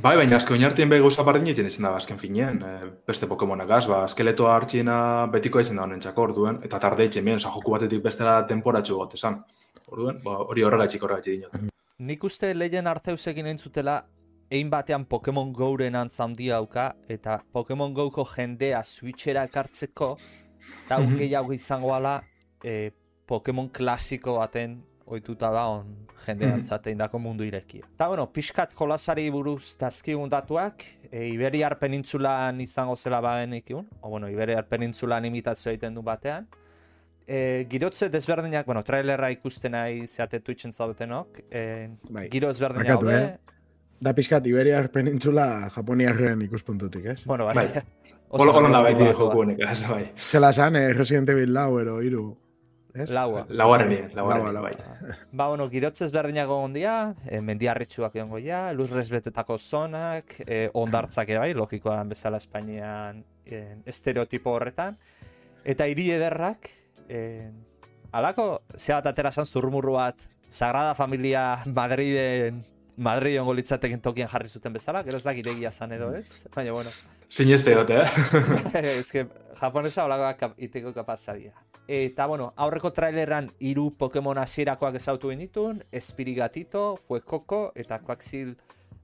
Bai, 0.00 0.14
baina 0.16 0.38
azken 0.38 0.56
oinartien 0.56 0.88
be 0.88 1.00
gauza 1.02 1.24
bardin 1.26 1.48
egiten 1.50 1.66
izan 1.68 1.84
da 1.84 1.90
azken 1.98 2.16
finean, 2.18 2.60
e, 2.62 2.90
beste 3.10 3.26
Pokemonagaz, 3.28 3.82
ba, 3.90 4.04
eskeletoa 4.08 4.54
hartxiena 4.56 4.94
betiko 5.32 5.60
izan 5.60 5.76
da 5.76 5.84
honentzako 5.84 6.22
orduen, 6.28 6.60
eta 6.64 6.78
tarde 6.80 7.04
itxen 7.04 7.26
bien, 7.26 7.42
joku 7.42 7.74
batetik 7.74 8.00
bestera 8.04 8.38
temporatxu 8.48 8.96
got 8.96 9.18
esan. 9.18 9.42
Orduen, 9.90 10.22
ba, 10.24 10.38
hori 10.46 10.64
horregatxik 10.64 11.04
horregatxik 11.04 11.36
dinot. 11.36 11.74
Nik 12.00 12.24
uste 12.24 12.54
Legend 12.54 12.88
Arceusekin 12.88 13.50
entzutela 13.50 13.98
egin 14.50 14.70
batean 14.70 15.04
Pokemon 15.06 15.52
Go-ren 15.52 15.98
antzandia 15.98 16.56
dauka 16.58 16.86
eta 17.08 17.36
Pokemon 17.52 17.92
Go-ko 17.94 18.24
jendea 18.26 18.80
Switchera 18.82 19.44
ekartzeko 19.46 20.16
da 20.88 20.98
Mhm. 20.98 21.16
gehiago 21.16 21.52
izango 21.52 21.94
ala 21.94 22.22
e, 22.62 22.90
Pokemon 23.26 23.68
klasiko 23.70 24.38
baten 24.38 24.82
ohituta 25.06 25.50
da 25.50 25.66
on 25.68 26.06
jende 26.26 26.46
Mhm. 26.46 26.54
antzatein 26.54 26.98
dako 26.98 27.18
mundu 27.18 27.44
irekia. 27.44 27.86
Eta 27.94 28.08
bueno, 28.08 28.30
pixkat 28.32 28.72
jolasari 28.78 29.30
buruz 29.30 29.76
dazkigun 29.78 30.28
datuak, 30.30 30.82
e, 31.10 31.28
Iberiar 31.28 31.78
penintzulan 31.78 32.60
izango 32.60 32.96
zela 32.96 33.20
bagen 33.20 33.54
ikun, 33.54 33.88
o 34.00 34.08
bueno, 34.10 34.28
Iberiar 34.28 34.66
penintzulan 34.68 35.24
imitazio 35.24 35.70
egiten 35.72 35.94
du 35.94 36.02
batean, 36.02 36.46
e, 37.26 37.66
girotze 37.70 38.08
desberdinak, 38.10 38.66
bueno, 38.66 38.82
trailerra 38.82 39.30
ikusten 39.30 39.72
nahi 39.72 40.06
zeate 40.06 40.40
Twitchen 40.40 40.72
zaudetenok, 40.72 41.38
e, 41.50 41.88
Bai. 42.10 42.28
giro 42.28 42.50
ezberdinak 42.50 42.88
daude. 42.88 43.22
eh? 43.24 43.38
Da 44.00 44.12
pixkat 44.14 44.46
Iberiar 44.46 44.90
penintzula 44.90 45.68
Japoniarren 45.74 46.42
ikuspuntutik, 46.42 47.04
ez? 47.06 47.24
Bueno, 47.26 47.46
bai. 47.46 47.54
Oso 48.30 48.44
da 48.46 48.50
oso 48.52 48.82
beti 48.84 49.06
joku 49.10 49.40
honek, 49.42 49.58
ez, 49.66 49.80
bai. 49.88 50.04
Zela 50.16 50.50
esan, 50.54 50.76
eh, 50.76 50.92
Resident 50.94 51.28
Evil 51.32 51.52
lau, 51.52 51.80
ero, 51.80 51.96
iru. 52.02 52.28
Ez? 52.94 53.08
Laua. 53.10 53.44
Lauarreni, 53.48 53.96
Laua, 54.14 54.36
lauarreni, 54.36 54.54
laua. 54.54 54.62
bai. 54.62 55.16
Ba, 55.38 55.48
bueno, 55.48 55.68
girotze 55.70 56.04
ezberdinak 56.04 56.46
egon 56.46 56.72
dira, 56.74 57.14
e, 57.26 57.40
mendiarritxuak 57.40 58.14
egongo 58.16 58.38
ja, 58.42 58.72
lurrez 58.74 59.08
betetako 59.10 59.58
zonak, 59.58 60.36
e, 60.46 60.68
ondartzak 60.74 61.30
ere 61.30 61.42
bai, 61.42 61.52
logikoa 61.58 61.98
den 61.98 62.10
bezala 62.14 62.38
Espainian 62.42 63.22
e, 63.46 63.62
estereotipo 63.90 64.54
horretan. 64.54 64.98
Eta 65.64 65.86
hiri 65.90 66.10
ederrak, 66.14 66.70
e, 67.08 67.50
alako, 68.12 68.48
zea 68.76 68.98
bat 69.00 69.10
atera 69.12 69.30
zan 69.32 69.46
zurmurru 69.46 69.98
bat, 69.98 70.26
Sagrada 70.50 70.94
Familia 70.98 71.62
Madriden, 71.66 72.64
Madrid 73.00 73.38
ongo 73.40 73.54
litzatekin 73.54 74.02
tokian 74.02 74.28
jarri 74.28 74.50
zuten 74.50 74.74
bezala, 74.74 75.02
gero 75.06 75.18
ez 75.18 75.24
dakit 75.24 75.46
egia 75.54 75.70
zan 75.70 75.94
edo 75.94 76.10
ez, 76.14 76.44
baina 76.54 76.74
bueno. 76.74 76.90
Sineste 77.30 77.74
dut, 77.78 77.90
eh? 77.94 78.06
Ez 78.98 79.10
que 79.14 79.26
japonesa 79.60 80.04
holakoak 80.04 80.38
kap, 80.40 80.54
iteko 80.58 80.90
kapazadea. 80.96 81.52
Eta, 81.90 82.26
bueno, 82.26 82.52
aurreko 82.56 82.90
traileran 82.94 83.50
hiru 83.62 83.90
Pokemon 83.98 84.38
hasierakoak 84.38 84.96
ezautu 84.98 85.30
genitun, 85.30 85.82
Espirigatito, 85.94 86.96
Fuekoko 87.06 87.70
eta 87.78 88.00
Quaxil 88.02 88.56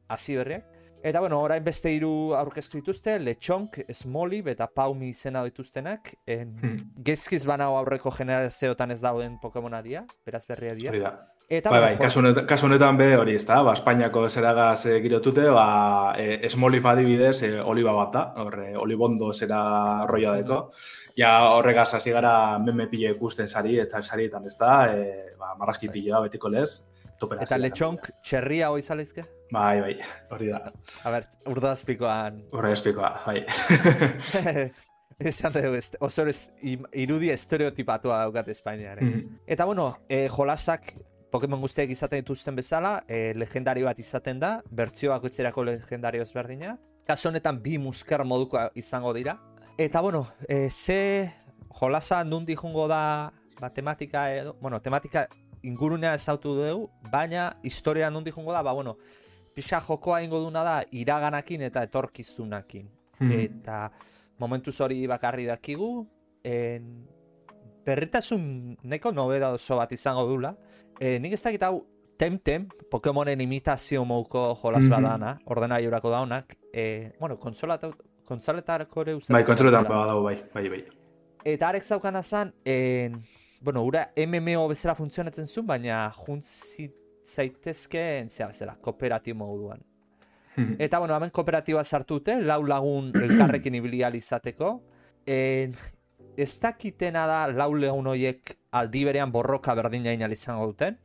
hasi 0.09 0.37
berriak. 0.39 0.67
Eta, 1.07 1.21
bueno, 1.23 1.39
orain 1.45 1.63
beste 1.63 1.93
hiru 1.95 2.35
aurkeztu 2.35 2.81
dituzte, 2.81 3.19
Lechonk, 3.23 3.79
Smolib 3.95 4.49
eta 4.51 4.67
Paumi 4.67 5.13
izena 5.15 5.45
dituztenak. 5.47 6.15
En, 6.27 6.57
Hmm. 6.63 6.81
gezkiz 7.05 7.45
banago 7.47 7.77
aurreko 7.79 8.11
generazioetan 8.11 8.91
ez 8.91 9.01
dauden 9.01 9.39
Pokemona 9.39 9.83
dira, 9.83 10.05
beraz 10.27 10.47
berria 10.47 10.75
dira. 10.75 11.15
Eta, 11.49 11.71
Bai, 11.71 11.79
bai, 11.81 11.91
kasu 12.01 12.19
honetan, 12.19 12.47
kasu 12.51 12.67
honetan 12.67 12.97
be 12.99 13.07
hori 13.15 13.37
ez 13.39 13.45
da, 13.47 13.61
ba, 13.63 13.73
Espainiako 13.79 14.25
zeragaz 14.29 14.81
e, 14.91 14.97
girotute, 15.05 15.45
ba, 15.55 16.15
e, 16.19 16.49
Smolif 16.51 16.85
adibidez, 16.91 17.37
e, 17.47 17.51
oliba 17.63 17.93
bat 17.95 18.11
da, 18.17 18.23
horre, 18.43 18.73
olibondo 18.77 19.29
zera 19.33 19.61
roia 20.11 20.33
deko. 20.41 20.73
Ja 21.17 21.37
horregaz 21.55 21.93
hasi 21.95 22.11
gara 22.11 22.59
meme 22.59 22.89
pile 22.91 23.13
ikusten 23.15 23.47
sari 23.49 23.79
eta 23.79 24.03
sarietan 24.03 24.45
ez 24.51 24.57
da, 24.59 24.73
e, 24.91 25.37
ba, 25.39 25.55
marrazki 25.61 25.89
piloa 25.89 26.25
betiko 26.27 26.51
lez. 26.51 26.71
topera. 27.17 27.47
Eta 27.47 27.57
letxonk 27.57 28.11
txerria 28.27 28.67
hoi 28.75 28.83
zaleizke? 28.83 29.23
Bai, 29.55 29.81
bai, 29.81 29.95
hori 30.35 30.51
da. 30.51 30.73
A 31.07 31.11
ber, 31.15 31.25
urdazpikoan. 31.49 32.43
Horre 32.53 32.73
espikoa, 32.75 33.23
bai. 33.25 33.39
Esan 35.31 35.55
dugu, 35.55 35.79
oso 36.05 36.27
ez, 36.29 36.51
im- 36.61 36.85
irudi 36.93 37.31
estereotipatua 37.33 38.19
daukat 38.27 38.49
Espainiaren. 38.53 39.07
Mhm. 39.07 39.39
Eta 39.47 39.65
bueno, 39.65 39.95
e, 40.11 40.27
jolasak 40.29 40.93
Pokemon 41.31 41.61
guztiak 41.61 41.91
izaten 41.91 42.23
dituzten 42.23 42.57
bezala, 42.57 43.01
e, 43.09 43.35
legendari 43.35 43.83
bat 43.83 43.99
izaten 43.99 44.39
da, 44.41 44.61
bertzio 44.71 45.11
bakoitzerako 45.11 45.65
legendario 45.67 46.23
ezberdina. 46.23 46.77
Kaso 47.07 47.29
honetan 47.29 47.59
bi 47.63 47.79
musker 47.79 48.25
moduko 48.25 48.61
izango 48.75 49.13
dira. 49.15 49.37
Eta 49.79 50.01
bueno, 50.01 50.27
e, 50.49 50.71
ze 50.71 51.33
jolasa 51.69 52.23
nundi 52.25 52.55
jungo 52.57 52.87
da 52.89 53.33
ba, 53.61 53.71
tematika 53.71 54.31
edo, 54.35 54.57
bueno, 54.61 54.81
tematika 54.81 55.27
ingurunea 55.63 56.15
ezautu 56.15 56.55
dugu, 56.55 56.91
baina 57.11 57.57
historia 57.63 58.11
nundi 58.11 58.31
jungo 58.31 58.53
da, 58.53 58.63
ba 58.63 58.73
bueno, 58.73 58.97
pixa 59.55 59.81
jokoa 59.81 60.23
ingo 60.23 60.41
duna 60.41 60.63
da 60.65 60.77
iraganakin 60.93 61.63
eta 61.63 61.83
etorkizunakin. 61.83 62.89
Mhm. 63.19 63.33
Eta 63.41 63.91
momentuz 64.39 64.81
hori 64.81 65.07
bakarri 65.07 65.47
dakigu, 65.47 66.07
en, 66.45 67.07
berritasun 67.87 68.77
neko 68.83 69.13
nobeda 69.13 69.53
oso 69.55 69.79
bat 69.79 69.93
izango 69.93 70.27
dula. 70.27 70.57
E, 71.01 71.19
nik 71.21 71.33
ez 71.33 71.43
dakit 71.43 71.63
hau 71.63 71.85
Temtem, 72.17 72.69
Pokemonen 72.91 73.41
imitazio 73.41 74.05
mouko 74.05 74.55
jolas 74.63 74.87
Mhm. 74.87 74.91
badana, 74.91 75.39
ordena 75.45 75.79
jorako 75.81 76.11
daunak, 76.11 76.57
e, 76.73 77.13
bueno, 77.21 77.39
konsolata, 77.39 77.91
konsoletarako 78.25 79.03
ere 79.03 79.15
uste 79.15 79.33
Bai, 79.33 79.45
daukala. 79.45 79.83
badago, 79.83 80.23
bai, 80.23 80.43
bai, 80.55 80.69
bai. 80.69 80.85
Eta 81.45 81.69
arek 81.69 81.83
zaukana 81.85 82.23
zan, 82.23 82.55
en, 82.65 83.23
bueno, 83.61 83.83
ura 83.85 84.13
MMO 84.17 84.67
bezala 84.69 84.95
funtzionatzen 84.95 85.47
zuen, 85.47 85.67
baina 85.67 86.11
juntzi 86.11 86.91
zaitezkeen, 87.25 88.29
zera 88.29 88.49
bezala, 88.49 88.77
kooperatibo 88.81 89.39
moduan. 89.47 89.81
Mhm. 90.57 90.77
Eta, 90.79 90.99
bueno, 90.99 91.15
hemen 91.17 91.31
kooperatiba 91.31 91.85
sartute, 91.85 92.41
lau 92.41 92.63
lagun 92.67 93.13
elkarrekin 93.15 93.75
ibili 93.75 94.03
ahal 94.03 94.15
izateko. 94.15 94.83
En, 95.27 95.75
ez 96.37 96.59
dakitena 96.61 97.27
da 97.27 97.47
lau 97.53 97.73
lagun 97.75 98.07
horiek 98.13 98.57
aldi 98.73 99.05
berean 99.05 99.33
borroka 99.33 99.75
berdina 99.75 100.13
inal 100.13 100.33
izango 100.33 100.67
duten. 100.67 100.97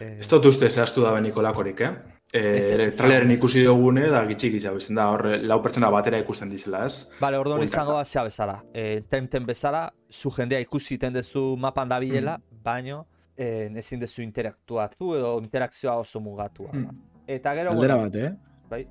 Eh, 0.00 0.18
Ez 0.20 0.28
dut 0.28 0.44
uste 0.46 0.68
zehaztu 0.70 1.02
da 1.04 1.12
beniko 1.14 1.42
lakorik, 1.42 1.80
eh? 1.80 1.90
E, 2.34 2.40
Ez, 2.58 2.64
ez, 2.64 2.70
ere, 2.72 2.84
ez. 2.90 2.96
traileren 2.96 3.30
ikusi 3.30 3.62
dugune, 3.62 4.08
da 4.10 4.24
gitxik 4.26 4.54
izan 4.58 4.74
bizten 4.74 4.96
da, 4.98 5.04
horre, 5.12 5.36
lau 5.46 5.60
pertsona 5.62 5.90
batera 5.90 6.18
ikusten 6.18 6.50
dizela, 6.50 6.80
ez? 6.86 7.04
Bale, 7.20 7.38
orduan 7.38 7.62
izango 7.62 7.92
da 7.94 8.04
zea 8.04 8.24
bezala. 8.26 8.56
E, 8.74 9.02
temten 9.08 9.46
bezala, 9.46 9.84
zu 10.10 10.30
jendea 10.34 10.58
ikusi 10.64 10.96
iten 10.96 11.12
dezu 11.14 11.56
mapan 11.56 11.88
dabilela, 11.88 12.38
baino 12.64 13.04
e, 13.36 13.70
ezin 13.76 14.00
dezu 14.00 14.22
interaktuatu 14.22 15.14
edo 15.14 15.38
interakzioa 15.44 15.94
oso 16.02 16.20
mugatua. 16.20 16.72
da. 16.72 16.78
Mm. 16.78 16.98
Eta 17.26 17.54
gero, 17.54 17.70
Aldera 17.70 17.96
bat, 17.96 18.16
eh? 18.16 18.32
bai, 18.70 18.86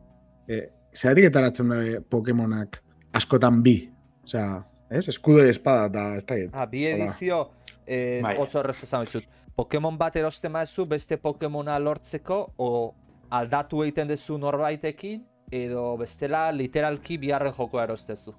E, 0.47 0.61
Zeratik 0.95 1.25
etaratzen 1.25 1.69
da 1.69 1.77
Pokemonak 2.09 2.81
askotan 3.13 3.61
bi. 3.63 3.89
Osea, 4.23 4.63
ez? 4.93 5.07
Eskudo 5.09 5.45
y 5.45 5.49
espada 5.49 5.85
eta 6.17 6.35
ez 6.37 6.51
da 6.51 6.61
Ah, 6.63 6.65
bi 6.65 6.85
edizio 6.85 7.49
eh, 7.85 8.19
Bai. 8.23 8.37
oso 8.39 8.59
errez 8.59 8.83
esan 8.83 9.05
dizut. 9.05 9.23
Pokemon 9.55 9.97
bat 9.97 10.15
erosten 10.15 10.51
maezu 10.51 10.85
beste 10.87 11.17
Pokemona 11.17 11.77
lortzeko 11.79 12.53
o 12.57 12.93
aldatu 13.29 13.83
egiten 13.83 14.07
duzu 14.07 14.37
norbaitekin 14.37 15.25
edo 15.51 15.97
bestela 15.97 16.51
literalki 16.51 17.17
biharren 17.17 17.53
jokoa 17.53 17.83
erostezu. 17.83 18.33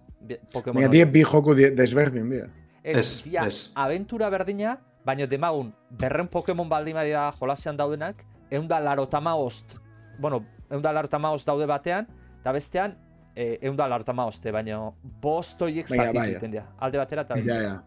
Pokemon 0.53 0.75
Baina 0.83 0.89
hori. 0.89 0.99
die 0.99 1.05
bi 1.07 1.23
joko 1.23 1.55
die- 1.55 1.71
desberdin 1.71 2.31
dira. 2.31 2.49
Ez, 2.83 2.97
Ez, 2.97 3.25
dia, 3.25 3.47
ez. 3.47 3.71
aventura 3.75 4.29
berdina, 4.31 4.79
baina 5.05 5.27
demagun, 5.27 5.73
berren 5.91 6.29
Pokemon 6.29 6.69
baldin 6.69 6.95
badira 6.95 7.31
jolasean 7.39 7.77
daudenak, 7.77 8.25
eunda 8.51 8.81
laro 8.81 9.07
tamaost, 9.09 9.79
bueno, 10.19 10.45
eunda 10.71 10.93
laro 10.93 11.09
tamaost 11.09 11.47
daude 11.47 11.67
batean, 11.67 12.07
eta 12.41 12.53
bestean, 12.53 12.97
e, 13.37 13.59
eunda 13.63 13.89
laro 13.89 14.05
tamaoste, 14.05 14.51
baina 14.53 14.79
bost 15.03 15.61
horiek 15.63 15.89
Baina, 15.89 16.05
zatitu 16.05 16.19
bai. 16.21 16.31
egiten 16.31 16.51
dira. 16.51 16.65
Alde 16.79 16.99
batera 16.99 17.23
eta 17.23 17.35
Ja, 17.37 17.43
beste. 17.43 17.63
ja. 17.65 17.83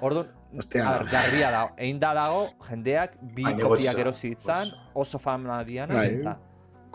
Orduan, 0.00 0.26
Ostia. 0.58 0.88
a 0.88 0.98
ber, 0.98 1.06
garbia 1.10 1.50
da, 1.50 1.62
egin 1.78 1.98
da 2.00 2.12
dago, 2.14 2.48
jendeak 2.68 3.14
bi 3.22 3.42
Baina, 3.42 3.62
kopiak 3.62 3.94
goza, 3.94 4.00
erosi 4.00 4.28
ditzan, 4.28 4.68
oso 4.94 5.18
fama 5.18 5.62
diana, 5.64 5.94
Bai. 5.94 6.20
eta 6.20 6.36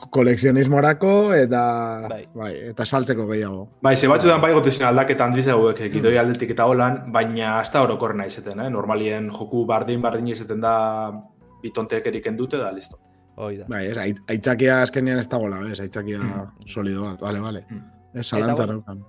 kolekzionismorako 0.09 1.33
eta 1.37 1.61
Bai. 2.09 2.23
bai. 2.33 2.51
eta 2.71 2.85
saltzeko 2.85 3.27
gehiago. 3.27 3.67
Bai, 3.81 3.95
ze 3.97 4.07
batzutan 4.07 4.41
bai 4.41 4.53
gotezin 4.53 4.85
aldaketa 4.87 5.25
handiz 5.25 5.47
hauek 5.47 5.77
gidoi 5.93 6.15
aldetik 6.17 6.49
eta 6.55 6.65
holan, 6.65 7.11
baina 7.11 7.61
da 7.73 7.81
orokorrena 7.83 8.25
izeten, 8.25 8.59
eh? 8.59 8.69
Normalien 8.69 9.29
joku 9.31 9.65
bardin 9.65 10.01
bardin 10.01 10.27
izeten 10.27 10.61
da 10.61 11.11
bitonteek 11.61 12.07
eriken 12.07 12.37
dute 12.37 12.57
da, 12.57 12.71
listo. 12.71 12.97
Hoi 13.41 13.57
da. 13.57 13.65
Bai, 13.69 13.85
ez, 13.91 13.97
ait- 13.97 14.21
aitzakia 14.29 14.81
azkenean 14.85 15.19
ez 15.19 15.27
dagoela, 15.31 15.63
ez, 15.71 15.79
aitzakia 15.83 16.19
Mm. 16.19 16.67
solido 16.67 17.03
bat, 17.09 17.19
bale, 17.19 17.39
bale. 17.43 17.65
Mm. 17.69 17.81
Ez, 18.19 18.27
zalantza 18.29 18.65
bueno, 18.65 18.81
daukan. 18.81 19.03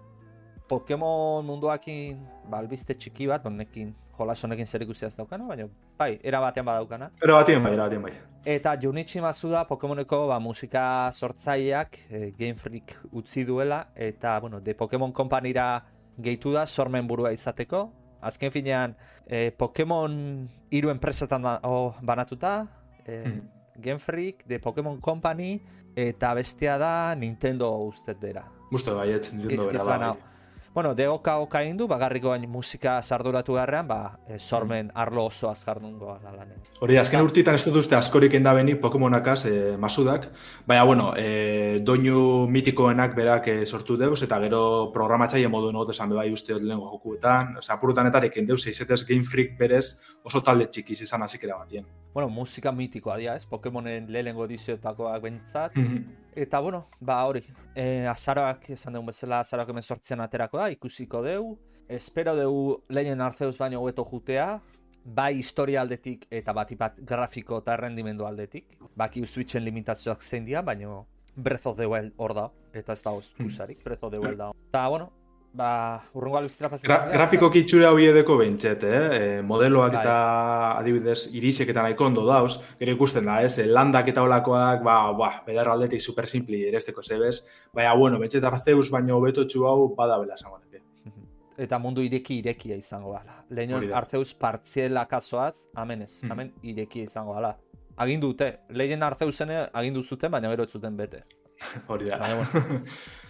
Pokemon 0.69 1.45
munduakin, 1.47 2.21
ba, 2.49 2.59
albiste 2.63 2.95
txiki 2.95 3.27
bat, 3.29 3.45
honekin, 3.45 3.91
jolas 4.17 4.41
honekin 4.45 4.67
zer 4.67 4.83
ikusia 4.85 5.09
ez 5.11 5.17
daukana, 5.19 5.45
baina, 5.49 5.67
bai, 5.99 6.19
era 6.23 6.41
batean 6.41 6.65
badaukana. 6.67 7.11
Pero 7.21 7.35
batien 7.37 7.63
bai, 7.65 7.73
era 7.75 7.85
batien 7.89 8.03
bai. 8.03 8.13
Eta 8.45 8.73
Junichi 8.81 9.21
Masuda 9.21 9.65
Pokemoneko 9.69 10.27
ba, 10.29 10.39
musika 10.41 11.11
sortzaileak 11.13 11.99
e, 12.11 12.33
Game 12.39 12.55
Freak 12.59 12.97
utzi 13.13 13.45
duela 13.45 13.89
eta 13.95 14.39
bueno, 14.41 14.61
de 14.61 14.75
Pokemon 14.75 15.13
Companyra 15.13 15.85
gehitu 16.19 16.53
da 16.53 16.67
sormen 16.67 17.07
burua 17.07 17.33
izateko. 17.33 17.91
Azken 18.23 18.51
finean 18.51 18.97
e, 19.27 19.51
Pokemon 19.51 20.49
hiru 20.71 20.91
enpresetan 20.91 21.43
da, 21.43 21.59
o, 21.65 21.95
banatuta, 22.03 22.67
e, 23.07 23.23
Mm. 23.27 23.43
Game 23.77 23.99
Freak, 23.99 24.45
de 24.47 24.59
Pokemon 24.59 25.01
Company 25.01 25.61
eta 25.97 26.33
bestea 26.35 26.79
da 26.79 27.15
Nintendo 27.15 27.71
ustet 27.87 28.21
bera. 28.21 28.45
Gusto 28.71 28.97
bai, 28.97 29.11
ez 29.13 29.33
Nintendo 29.33 29.67
bera 29.67 29.85
bai. 29.85 30.32
Bueno, 30.75 30.95
de 30.95 31.07
oka 31.07 31.37
oka 31.37 31.61
egin 31.61 31.77
du, 31.77 31.85
bagarriko 31.87 32.31
bain 32.33 32.47
musika 32.49 32.95
sarduratu 33.03 33.59
garrean, 33.59 33.89
ba, 33.89 34.19
e, 34.27 34.39
sormen 34.39 34.89
arlo 34.95 35.27
oso 35.29 35.51
azkardungo 35.51 36.15
lanen. 36.25 36.63
Hori, 36.81 36.97
azken 36.97 37.21
urtitan 37.21 37.59
ez 37.59 37.65
dut 37.67 37.77
uste 37.83 37.97
askorik 37.99 38.33
enda 38.39 38.55
benik 38.57 38.81
Pokemonakaz 38.81 39.45
e, 39.51 39.53
masudak, 39.77 40.31
baina, 40.67 40.87
bueno, 40.89 41.11
e, 41.15 41.81
doinu 41.85 42.47
mitikoenak 42.49 43.13
berak 43.15 43.51
e, 43.53 43.57
sortu 43.67 43.99
deuz, 44.01 44.23
eta 44.25 44.39
gero 44.47 44.63
programatzaile 44.95 45.51
modu 45.53 45.75
not 45.77 45.93
esan 45.93 46.17
bai 46.17 46.31
uste 46.33 46.57
lehen 46.57 46.81
jokuetan, 46.81 47.59
oza, 47.61 47.75
apurutanetarik 47.77 48.41
deuz, 48.49 48.63
eizetez 48.67 49.03
Game 49.05 49.29
Freak 49.29 49.59
berez 49.59 49.99
oso 50.25 50.41
talde 50.41 50.71
txikiz 50.73 51.03
izan 51.03 51.29
hazikera 51.29 51.61
batien. 51.61 51.85
Bueno, 52.15 52.29
musika 52.29 52.73
mitikoa 52.73 53.17
dira, 53.17 53.37
ez? 53.37 53.45
Pokemonen 53.49 54.09
lehenengo 54.13 54.45
edizioetakoak 54.45 55.23
bentsat. 55.23 55.77
Mhm. 55.77 56.03
Eta, 56.35 56.61
bueno, 56.61 56.87
ba 57.01 57.23
hori, 57.29 57.43
e, 57.75 58.07
azaroak, 58.09 58.71
esan 58.71 58.95
dugun 58.95 59.11
bezala, 59.11 59.41
azaroak 59.41 59.69
hemen 59.69 59.83
sortzean 59.83 60.21
aterako 60.25 60.62
da, 60.63 60.71
ikusiko 60.71 61.23
deu. 61.27 61.57
Espero 61.89 62.35
deu 62.39 62.83
lehenen 62.89 63.21
arzeuz 63.21 63.57
baino 63.59 63.81
hobeto 63.83 64.05
jutea, 64.09 64.61
bai 65.05 65.35
historia 65.41 65.83
aldetik 65.83 66.29
eta 66.31 66.55
bat 66.55 66.71
bat 66.79 67.01
grafiko 67.09 67.59
eta 67.63 67.77
rendimendu 67.77 68.27
aldetik. 68.29 68.79
Baki 68.97 69.27
Switchen 69.27 69.65
limitazioak 69.65 70.23
zein 70.23 70.47
dira, 70.47 70.63
baino 70.63 71.07
Breath 71.35 71.67
of 71.67 71.77
the 71.77 71.87
Wild 71.89 72.13
hor 72.17 72.35
da, 72.35 72.51
eta 72.73 72.93
ez 72.93 73.03
da 73.03 73.13
ospusarik, 73.17 73.83
Breath 73.85 74.05
of 74.05 74.13
the 74.13 74.21
Wild 74.21 74.39
da. 74.39 74.53
Eta, 74.69 74.89
bueno, 74.89 75.11
ba, 75.55 76.01
urrungo 76.15 76.39
albiztera 76.39 76.69
Gra 76.69 76.77
pasatzen 76.79 76.89
dira. 76.93 77.13
grafiko 77.13 77.51
kitxura 77.53 77.91
hori 77.93 78.07
edeko 78.09 78.37
behintzet, 78.41 78.85
eh? 78.85 79.01
E, 79.19 79.43
modeloak 79.43 79.93
Bai. 79.93 80.01
eta 80.03 80.79
adibidez 80.79 81.29
irisek 81.37 81.69
eta 81.69 81.83
nahiko 81.83 82.07
ondo 82.07 82.25
dauz, 82.27 82.59
gero 82.81 82.93
ikusten 82.97 83.27
da, 83.29 83.43
ez? 83.45 83.59
E, 83.59 83.67
landak 83.67 84.09
eta 84.09 84.23
olakoak, 84.25 84.83
ba, 84.83 85.13
ba, 85.13 85.31
bedar 85.47 85.69
aldetik 85.75 86.01
super 86.01 86.27
simpli 86.29 86.63
eresteko 86.69 87.03
zebez, 87.03 87.43
baina, 87.73 87.93
bueno, 87.95 88.19
behintzet 88.19 88.45
arzeus 88.45 88.89
baino 88.91 89.17
hobeto 89.19 89.45
txu 89.45 89.67
hau 89.69 89.95
badabela 89.97 90.35
esango 90.41 90.59
nuke. 90.59 90.81
eta 91.67 91.79
mundu 91.79 92.01
ireki 92.03 92.39
irekia 92.41 92.77
izango 92.77 93.13
dela. 93.13 93.45
Lehen 93.51 93.75
Hori 93.75 93.89
da. 93.89 94.01
Partziela 94.41 95.07
kasoaz, 95.07 95.67
hemen 95.77 96.03
ez, 96.03 96.23
Hmm. 96.23 96.33
hemen 96.33 96.53
irekia 96.63 97.05
izango 97.05 97.35
dela. 97.35 97.57
Agindu 97.97 98.29
dute, 98.33 98.61
lehen 98.71 99.03
Arceusen 99.03 99.51
agindu 99.73 100.03
zuten, 100.03 100.31
baina 100.33 100.49
gero 100.49 100.65
zuten 100.67 100.97
bete. 100.97 101.21
Hori 101.89 102.07
da. 102.09 102.17
Baina, 102.19 102.35
bueno, 102.41 102.81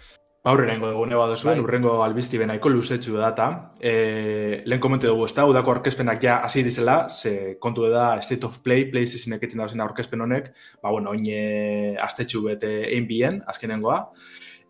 Ba, 0.42 0.50
Aurrenengo 0.50 0.88
egune 0.90 1.14
bat 1.14 1.36
zuen, 1.36 1.60
Bai. 1.60 1.62
urrengo 1.62 1.90
albizti 2.02 2.38
benaiko 2.40 2.70
luzetxu 2.72 3.14
data. 3.14 3.44
E, 3.78 4.62
lehen 4.66 4.80
komente 4.82 5.06
dugu, 5.06 5.28
ez 5.28 5.34
da, 5.36 5.44
udako 5.46 5.76
aurkezpenak 5.76 6.18
ja 6.24 6.40
hasi 6.42 6.64
dizela, 6.66 7.08
ze 7.10 7.58
kontu 7.62 7.86
da 7.86 8.20
State 8.20 8.48
of 8.48 8.58
Play, 8.64 8.88
PlayStationek 8.90 9.44
etzen 9.46 9.62
dauzen 9.62 9.84
aurkezpen 9.84 10.20
honek, 10.20 10.50
ba, 10.82 10.90
bueno, 10.90 11.12
oin 11.14 11.28
e, 11.30 11.94
astetxu 12.02 12.42
bete 12.48 12.72
egin 12.88 13.06
bien, 13.06 13.40
azkenengoa. 13.46 14.00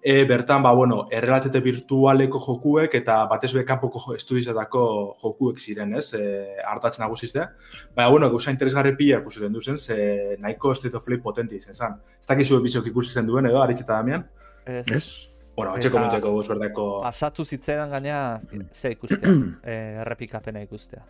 E, 0.02 0.26
bertan, 0.28 0.60
ba, 0.60 0.74
bueno, 0.76 1.06
errelatete 1.08 1.64
virtualeko 1.64 2.44
jokuek 2.44 3.00
eta 3.00 3.22
batez 3.32 3.54
be 3.56 3.64
kanpoko 3.64 4.12
estudizetako 4.18 4.84
jokuek 5.24 5.56
ziren, 5.56 5.96
ez, 5.96 6.10
e, 6.20 6.60
hartatzen 6.68 7.06
nagusiz 7.06 7.32
da. 7.32 7.48
Baina, 7.96 8.10
bueno, 8.12 8.28
gauza 8.28 8.52
interesgarri 8.52 8.92
pila 9.00 9.24
ikusi 9.24 9.40
den 9.40 9.56
duzen, 9.56 9.80
ze 9.80 10.36
nahiko 10.38 10.74
State 10.76 11.00
of 11.00 11.08
Play 11.08 11.24
potenti 11.24 11.64
izen 11.64 11.74
zen. 11.74 12.00
Ez 12.20 12.28
dakizu 12.28 12.60
bizok 12.60 12.92
ikusi 12.92 13.16
zen 13.16 13.32
duen, 13.32 13.48
edo, 13.48 13.64
aritzeta 13.64 14.02
damian? 14.02 14.28
ez. 14.66 15.31
Bueno, 15.56 15.74
etxeko 15.76 15.98
Eta 15.98 16.04
muntzeko 16.04 16.32
guzberdeko... 16.36 16.86
Pasatu 17.04 17.44
zitzaidan 17.44 17.90
gaina 17.92 18.38
ze 18.72 18.94
ikustea, 18.94 19.34
eh, 19.72 20.00
errepikapena 20.04 20.62
ikustea. 20.64 21.04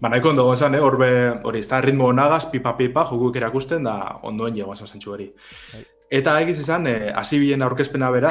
ba, 0.00 0.08
nahiko 0.08 0.34
ondo 0.34 0.44
gozan, 0.44 0.74
eh? 0.74 0.82
Horbe, 0.84 1.10
hori, 1.44 1.62
ez 1.62 1.68
da, 1.70 1.80
ritmo 1.80 2.10
nagaz, 2.12 2.44
pipa-pipa, 2.52 3.06
jokuk 3.08 3.38
erakusten, 3.40 3.86
da 3.88 3.96
ondoen 4.22 4.58
jego 4.58 4.74
esan 4.74 4.90
zentsu 4.90 5.14
hori. 5.14 5.30
Bai. 5.72 5.86
Eta 6.10 6.32
egiz 6.42 6.56
izan, 6.58 6.88
eh, 6.90 7.12
hasi 7.14 7.38
bien 7.38 7.62
aurkezpena 7.62 8.08
bera, 8.10 8.30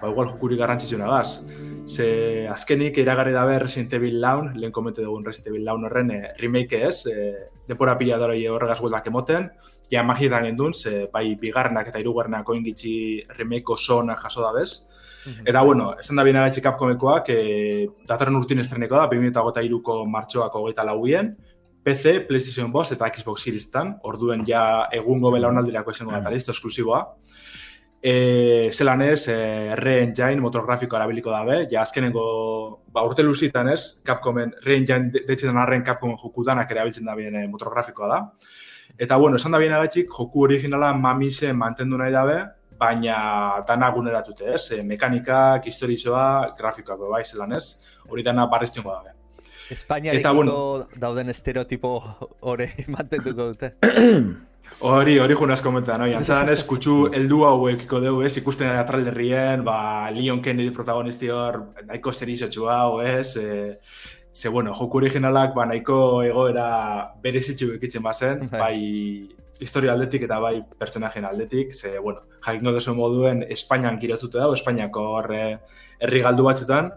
ba, 0.00 0.08
igual 0.10 0.32
jokuri 0.32 0.56
garrantzitsuna 0.58 1.06
gaz. 1.06 1.44
Ze 1.86 2.48
azkenik 2.50 2.98
iragarri 2.98 3.30
dabe 3.32 3.58
Resident 3.62 3.92
Evil 4.00 4.20
Laun, 4.20 4.50
lehen 4.58 4.72
komente 4.72 5.02
dugun 5.02 5.24
Resident 5.24 5.52
Evil 5.52 5.64
Laun 5.64 5.86
horren 5.86 6.10
eh, 6.10 6.32
remake 6.40 6.82
ez, 6.88 7.06
eh, 7.06 7.46
depora 7.70 7.96
pila 7.98 8.18
dara 8.20 8.36
horregaz 8.52 8.80
gueldak 8.80 9.06
emoten, 9.06 9.50
ja 9.90 10.02
magietan 10.06 10.46
gendun, 10.48 10.74
ze 10.74 11.08
bai 11.12 11.36
bigarrenak 11.40 11.88
eta 11.88 12.02
hirugarrenak 12.02 12.48
oingitzi 12.48 12.94
remake 13.38 13.72
oso 13.72 14.00
onak 14.04 14.22
jaso 14.26 14.42
da 14.42 14.52
bez. 14.52 14.86
Eta, 15.44 15.60
bueno, 15.62 15.92
esan 16.00 16.16
da 16.16 16.24
bina 16.24 16.40
gaitxik 16.46 16.64
Capcomekoak, 16.64 17.28
e, 17.28 17.86
datorren 18.08 18.38
urtin 18.38 18.62
estreneko 18.62 18.96
da, 18.96 19.06
2008ko 19.10 20.04
martxoako 20.08 20.62
hogeita 20.64 20.86
lauien, 20.88 21.34
PC, 21.84 22.26
PlayStation 22.28 22.72
Boss 22.72 22.92
eta 22.92 23.08
Xbox 23.12 23.44
Seriestan, 23.44 23.94
orduen 24.04 24.44
ja 24.48 24.62
egungo 24.96 25.32
belaunaldirako 25.32 25.92
izango 25.96 26.16
da, 26.16 26.32
listo, 26.32 26.52
esklusiboa. 26.56 27.02
E, 28.02 28.70
zelan 28.72 29.02
ez, 29.04 29.28
e, 29.28 29.74
Re-Engine 29.76 30.40
motorgrafiko 30.40 30.96
erabiliko 30.96 31.30
dabe, 31.34 31.66
ja 31.70 31.82
azkenengo, 31.82 32.22
ba, 32.88 33.02
urte 33.04 33.22
luzitan 33.22 33.68
ez, 33.68 34.00
Capcomen, 34.04 34.54
Re-Engine 34.64 35.10
de- 35.12 35.24
deitzetan 35.28 35.60
arren 35.60 35.84
Capcomen 35.84 36.16
jokudanak 36.16 36.70
ere 36.72 36.80
abiltzen 36.80 37.04
da 37.04 37.14
bien 37.14 37.36
e, 37.36 37.46
da. 37.50 38.20
Eta, 38.98 39.16
bueno, 39.16 39.36
esan 39.36 39.52
da 39.52 39.58
bien 39.58 39.72
agaitxik, 39.72 40.08
joku 40.10 40.44
originala 40.44 40.92
mamisen 40.94 41.56
mantendu 41.56 41.98
nahi 41.98 42.12
dabe, 42.12 42.40
baina 42.78 43.62
dana 43.68 43.90
guneratute, 43.90 44.54
ez? 44.54 44.72
E, 44.72 44.82
mekanikak, 44.82 45.66
historizoa, 45.66 46.54
grafikoak 46.56 46.98
be 47.00 47.08
bai 47.12 47.24
zelan 47.24 47.52
ez, 47.52 47.82
hori 48.08 48.22
dana 48.22 48.46
barriztiongo 48.46 48.92
dabe. 48.92 49.12
Espainiarekiko 49.70 50.34
bueno. 50.34 50.86
dauden 50.96 51.28
estereotipo 51.28 51.98
hori 52.40 52.66
mantenduko 52.96 53.52
dute. 53.52 53.74
Hori, 54.80 55.18
hori 55.18 55.34
junaz 55.36 55.60
komenta, 55.60 55.98
no? 55.98 56.06
Jantzadan 56.08 56.48
ez, 56.54 56.62
kutsu 56.64 57.10
heldu 57.12 57.42
hauekiko 57.44 58.00
dugu, 58.00 58.22
ez? 58.24 58.36
Ikusten 58.40 58.70
da 58.70 58.86
trailerrien, 58.88 59.64
ba, 59.66 60.08
Leon 60.14 60.40
Kennedy 60.42 60.72
protagonisti 60.76 61.28
hor, 61.28 61.60
nahiko 61.84 62.12
zerizotxu 62.12 62.70
hau, 62.72 63.00
ez? 63.04 63.34
E, 63.36 63.76
ze, 64.32 64.48
bueno, 64.48 64.72
joku 64.78 65.02
originalak, 65.02 65.52
ba, 65.54 65.66
nahiko 65.68 66.22
egoera 66.24 66.70
berezitxu 67.22 67.74
ekitzen 67.76 68.02
bazen, 68.02 68.48
Bai. 68.48 68.60
bai 68.60 69.36
historia 69.60 69.92
aldetik 69.92 70.24
eta 70.24 70.38
bai 70.40 70.54
pertsonajen 70.78 71.26
aldetik, 71.28 71.74
ze, 71.74 71.98
bueno, 71.98 72.22
jakingo 72.46 72.72
duzu 72.72 72.94
moduen 72.96 73.44
Espainian 73.48 73.98
kirotute 74.00 74.40
dago, 74.40 74.56
Espainiako 74.56 75.04
horre 75.18 75.42
herri 76.00 76.22
galdu 76.24 76.46
batzutan, 76.46 76.94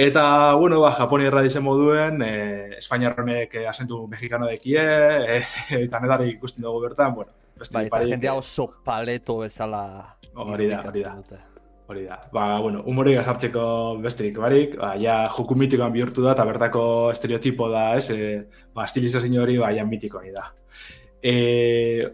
Eta, 0.00 0.54
bueno, 0.54 0.78
ba, 0.80 0.92
Japonia 0.92 1.42
dizen 1.42 1.64
moduen, 1.66 2.20
e, 2.22 2.76
Espainiar 2.78 3.16
honek 3.18 3.54
eh, 3.58 3.64
asentu 3.66 4.04
mexikano 4.06 4.46
dekie, 4.46 4.78
e, 4.78 5.38
eta 5.88 5.98
nedari 5.98 6.28
ikusten 6.36 6.62
dugu 6.62 6.84
bertan, 6.84 7.16
bueno, 7.16 7.32
beste 7.58 7.74
Bai, 7.74 7.88
eta 7.88 7.96
parik, 7.96 8.12
jendea 8.12 8.34
oso 8.38 8.68
paleto 8.86 9.40
bezala 9.40 9.80
Hori 10.36 10.68
da, 10.70 10.84
hori 10.86 11.02
da. 11.02 11.16
Hori 11.88 12.04
da. 12.04 12.20
Ba, 12.30 12.44
bueno, 12.60 12.84
humorik 12.86 13.18
jartzeko 13.26 13.64
besterik 14.04 14.38
barik, 14.38 14.76
ba, 14.78 14.92
ja 15.02 15.16
joku 15.34 15.56
mitikoan 15.58 15.90
bihurtu 15.90 16.22
da, 16.22 16.36
eta 16.36 16.46
bertako 16.46 16.84
estereotipo 17.10 17.66
da, 17.72 17.96
ez, 17.98 18.12
e, 18.14 18.44
ba, 18.70 18.84
estilizazio 18.84 19.42
hori, 19.42 19.56
ba, 19.58 19.72
ja 19.74 19.82
mitikoa 19.88 20.22
da. 20.30 20.44
E, 21.18 21.34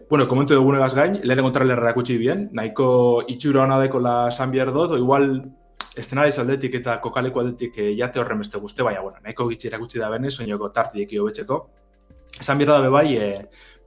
bueno, 0.09 0.25
komentu 0.25 0.57
dugunegaz 0.57 0.95
gain, 0.97 1.19
lehenengo 1.21 1.53
trailerra 1.53 1.91
erakutsi 1.91 2.17
bien, 2.17 2.47
nahiko 2.51 2.87
itxura 3.29 3.67
hona 3.67 3.77
dekola 3.83 4.15
san 4.31 4.49
behar 4.49 4.73
dut, 4.73 4.97
o 4.97 4.97
igual 4.97 5.29
eszenariz 5.95 6.37
aldetik 6.39 6.75
eta 6.81 6.97
kokaleko 7.03 7.41
aldetik 7.41 7.77
e, 7.79 7.91
jate 7.97 8.19
horren 8.19 8.41
beste 8.43 8.59
guzti, 8.59 8.83
baina, 8.83 9.01
bueno, 9.01 9.21
nahiko 9.23 9.47
gitzi 9.51 9.69
erakutsi 9.71 10.01
da 10.01 10.09
bene, 10.11 10.31
soinoko 10.31 10.69
tartiek 10.75 11.11
hobetzeko. 11.19 11.61
Esan 12.41 12.59
behar 12.59 12.83
da 12.83 12.91
bai, 12.91 13.07
e, 13.15 13.29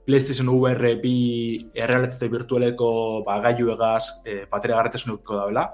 PlayStation 0.05 0.49
VR 0.49 0.95
bi 1.01 1.59
errealitate 1.77 2.31
virtualeko 2.33 2.89
ba, 3.25 3.37
gailu 3.43 3.69
egaz 3.75 4.23
e, 4.25 4.45
bateria 4.49 4.79
garretasuneko 4.79 5.37
dabela. 5.37 5.67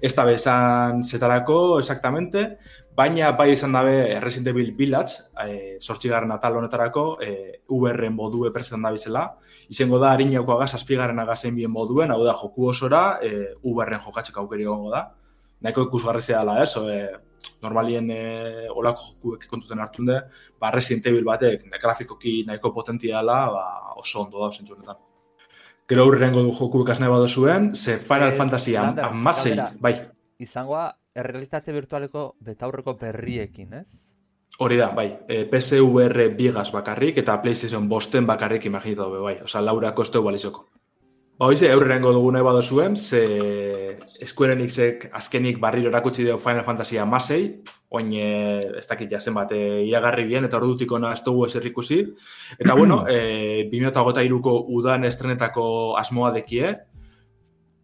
Ez 0.00 0.12
da 0.16 0.24
bezan 0.26 1.02
zetarako, 1.04 1.78
exactamente, 1.78 2.44
baina 2.96 3.30
bai 3.36 3.50
izan 3.52 3.76
dabe 3.76 4.18
Resident 4.20 4.48
Evil 4.54 4.72
Village, 4.78 5.20
e, 5.44 5.76
sortxigarren 5.80 6.32
atal 6.32 6.56
honetarako, 6.58 7.04
e, 7.22 7.60
VR 7.68 8.08
modue 8.10 8.50
presetan 8.52 8.88
da 8.88 8.92
bizela. 8.94 9.26
Izango 9.68 10.00
da, 10.00 10.14
harinako 10.16 10.56
agaz, 10.56 10.72
azpigarren 10.80 11.20
agazen 11.20 11.54
bien 11.54 11.72
moduen, 11.72 12.10
hau 12.10 12.22
da, 12.24 12.34
joku 12.40 12.70
osora, 12.72 13.04
e, 13.22 13.52
VR-en 13.62 14.02
jokatzeko 14.06 14.44
aukeri 14.44 14.66
egongo 14.66 14.90
da. 14.96 15.04
Nahiko 15.64 15.86
ikusgarri 15.88 16.22
dela, 16.28 16.58
ez? 16.62 16.76
O, 16.76 16.84
e, 16.92 17.08
normalien 17.64 18.10
e, 18.12 18.20
olako 18.72 19.08
jokuek 19.08 19.46
kontuten 19.48 19.80
hartunde, 19.80 20.20
ba, 20.60 20.70
Resident 20.74 21.08
Evil 21.10 21.24
batek 21.24 21.66
grafikoki 21.80 22.42
nahiko 22.48 22.72
potentia 22.72 23.20
dela, 23.20 23.38
ba, 23.52 23.66
oso 24.00 24.22
ondo 24.24 24.44
da, 24.44 24.52
zentzu 24.52 24.76
honetan. 24.76 25.00
Gero 25.88 26.04
aurrengo 26.06 26.42
du 26.44 26.52
joku 26.56 26.82
ikasne 26.84 27.08
bado 27.12 27.28
zuen, 27.28 27.74
ze 27.76 27.98
Final 27.98 28.32
Eh, 28.32 28.36
Fantasy 28.36 28.76
amasei, 28.76 29.56
bai, 29.80 29.94
Izangoa, 30.38 30.88
errealitate 31.14 31.72
virtualeko 31.72 32.34
betaurreko 32.40 32.96
berriekin, 32.98 33.74
ez? 33.80 34.14
hori 34.58 34.76
da, 34.78 34.88
bai, 34.94 35.08
e, 35.28 35.44
PSVR 35.50 36.28
bigaz 36.36 36.70
bakarrik 36.72 37.18
eta 37.18 37.40
PlayStation 37.42 37.88
bosten 37.88 38.26
bakarrik 38.26 38.66
imaginatu 38.66 39.10
be, 39.10 39.22
bai, 39.24 39.34
osea, 39.42 39.62
laurako 39.64 40.02
ez 40.02 40.10
dugu 40.12 40.28
balizoko. 40.30 40.68
Ba, 41.34 41.48
hoize, 41.50 41.66
aurrengo 41.74 42.12
dugu 42.14 42.28
nahi 42.30 42.44
bado 42.46 42.60
zuen, 42.62 42.94
ze 42.96 43.98
Square 44.22 44.54
Enixek 44.54 45.08
azkenik 45.18 45.56
barriro 45.58 45.88
erakutsi 45.90 46.22
dio 46.22 46.36
Final 46.38 46.62
Fantasy 46.62 46.98
amasei, 47.02 47.56
oin 47.90 48.12
e, 48.14 48.28
ez 48.78 48.84
dakit 48.86 49.10
jasen 49.10 49.34
bat, 49.34 49.50
e, 49.50 49.80
iragarri 49.88 50.28
bien, 50.28 50.46
eta 50.46 50.60
ordutik 50.60 50.92
ona 50.94 51.10
ez 51.12 51.24
dugu 51.26 51.48
ezer 51.48 51.66
ikusi. 51.66 51.98
Eta, 52.54 52.76
bueno, 52.78 53.00
e, 53.10 53.66
2008ko 53.72 54.54
udan 54.78 55.08
estrenetako 55.10 55.64
asmoa 55.98 56.30
dekie, 56.38 56.70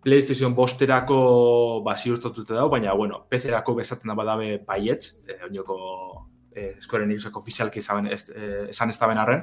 PlayStation 0.07 0.55
bosterako 0.55 1.83
ba, 1.85 1.97
ziurtatute 1.99 2.55
dago, 2.55 2.71
baina, 2.71 2.95
bueno, 2.95 3.25
PC-erako 3.29 3.75
bezaten 3.83 4.15
da 4.15 4.19
badabe 4.23 4.61
baietz, 4.63 5.27
e, 5.27 5.41
oinoko 5.51 5.83
e, 6.55 6.77
Square 6.79 7.11
Enixek 7.11 7.43
ofizialki 7.43 7.83
ez, 7.83 8.23
e, 8.31 8.55
esan 8.71 8.95
ez 8.95 8.99
da 9.03 9.11
benarren. 9.11 9.43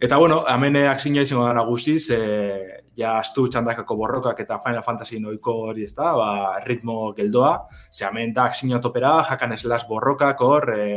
Eta, 0.00 0.16
bueno, 0.16 0.46
hemen 0.48 0.86
akzina 0.88 1.20
izango 1.20 1.44
da 1.44 1.52
nagusiz, 1.60 2.08
e, 2.10 2.85
ja 2.96 3.16
astu 3.20 3.46
txandakako 3.52 3.96
borrokak 4.00 4.40
eta 4.40 4.58
Final 4.62 4.82
Fantasy 4.84 5.20
noiko 5.20 5.52
hori 5.68 5.84
ez 5.84 5.92
da, 5.94 6.12
ba, 6.16 6.30
ritmo 6.64 7.12
geldoa, 7.16 7.52
ze 7.92 8.06
hemen 8.08 8.32
da 8.34 8.46
akzina 8.48 8.80
topera, 8.80 9.18
jakan 9.28 9.52
eslas 9.52 9.84
borrokak 9.88 10.40
hor, 10.40 10.70
e, 10.72 10.88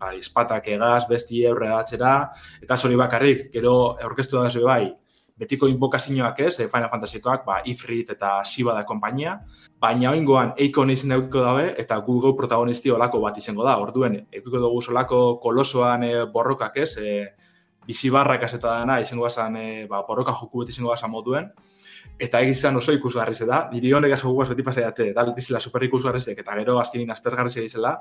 ba, 0.00 0.14
izpatak 0.16 0.72
egaz, 0.72 1.04
besti 1.10 1.44
eurre 1.48 1.68
datzera, 1.68 2.16
eta 2.62 2.76
zori 2.76 2.96
bakarrik, 2.96 3.50
gero 3.52 3.76
aurkeztu 4.00 4.40
da 4.40 4.48
zure 4.48 4.64
bai, 4.70 4.82
betiko 5.42 5.68
inbokazioak 5.68 6.40
ez, 6.46 6.54
e, 6.60 6.70
Final 6.72 6.88
Fantasykoak, 6.88 7.44
ba, 7.44 7.60
Ifrit 7.68 8.14
eta 8.16 8.38
Shiba 8.48 8.72
da 8.78 8.86
konpainia, 8.88 9.36
baina 9.80 10.16
oingoan 10.16 10.56
Eikon 10.56 10.90
izan 10.94 11.18
eukiko 11.18 11.44
dabe, 11.44 11.68
eta 11.76 12.00
Google 12.06 12.32
protagonisti 12.38 12.90
olako 12.90 13.20
bat 13.20 13.36
izango 13.36 13.68
da, 13.68 13.76
orduen, 13.82 14.22
eukiko 14.32 14.60
dugu 14.62 14.80
solako 14.80 15.22
kolosoan 15.42 16.08
e, 16.08 16.12
borrokak 16.32 16.80
ez, 16.80 16.92
e, 16.96 17.16
bizi 17.86 18.10
barrak 18.10 18.46
eta 18.48 18.78
dana, 18.80 19.00
izango 19.00 19.24
gazan, 19.24 19.56
e, 19.56 19.86
ba, 19.90 20.02
borroka 20.08 20.34
joku 20.38 20.62
beti 20.62 20.76
izango 20.76 20.90
gazan 20.90 21.10
moduen, 21.10 21.50
eta 22.18 22.40
egizan 22.44 22.76
oso 22.76 22.92
ikusgarri 22.94 23.34
ze 23.34 23.46
da, 23.46 23.68
niri 23.72 23.92
honek 23.92 24.14
asko 24.16 24.32
guaz 24.32 24.48
beti 24.52 24.62
pasaiate, 24.62 25.12
da, 25.16 25.24
dizela 25.34 25.60
super 25.60 25.82
ikusgarri 25.84 26.20
zek, 26.20 26.38
eta 26.44 26.56
gero 26.58 26.78
azkenin 26.80 27.10
aspergarri 27.10 27.50
ze 27.50 27.64
dizela, 27.64 27.96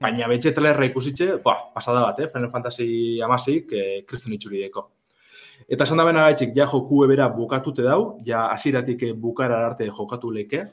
baina 0.00 0.28
betxe 0.28 0.52
trailerra 0.56 0.88
ikusitxe, 0.90 1.36
ba, 1.44 1.56
pasada 1.74 2.04
bat, 2.06 2.20
eh? 2.20 2.28
Final 2.32 2.50
Fantasy 2.50 3.20
amasik, 3.24 3.72
eh, 3.72 4.02
kriston 4.08 4.36
itxurieko. 4.36 4.88
Eta 5.68 5.84
esan 5.84 5.98
da 5.98 6.04
bena 6.04 6.26
gaitxik, 6.28 6.52
ja 6.56 6.66
joku 6.70 7.04
ebera 7.04 7.28
bukatute 7.32 7.84
dau, 7.84 8.18
ja 8.24 8.46
hasieratik 8.52 9.02
eh, 9.02 9.12
bukara 9.12 9.62
arte 9.66 9.88
jokatu 9.88 10.30
leke, 10.30 10.66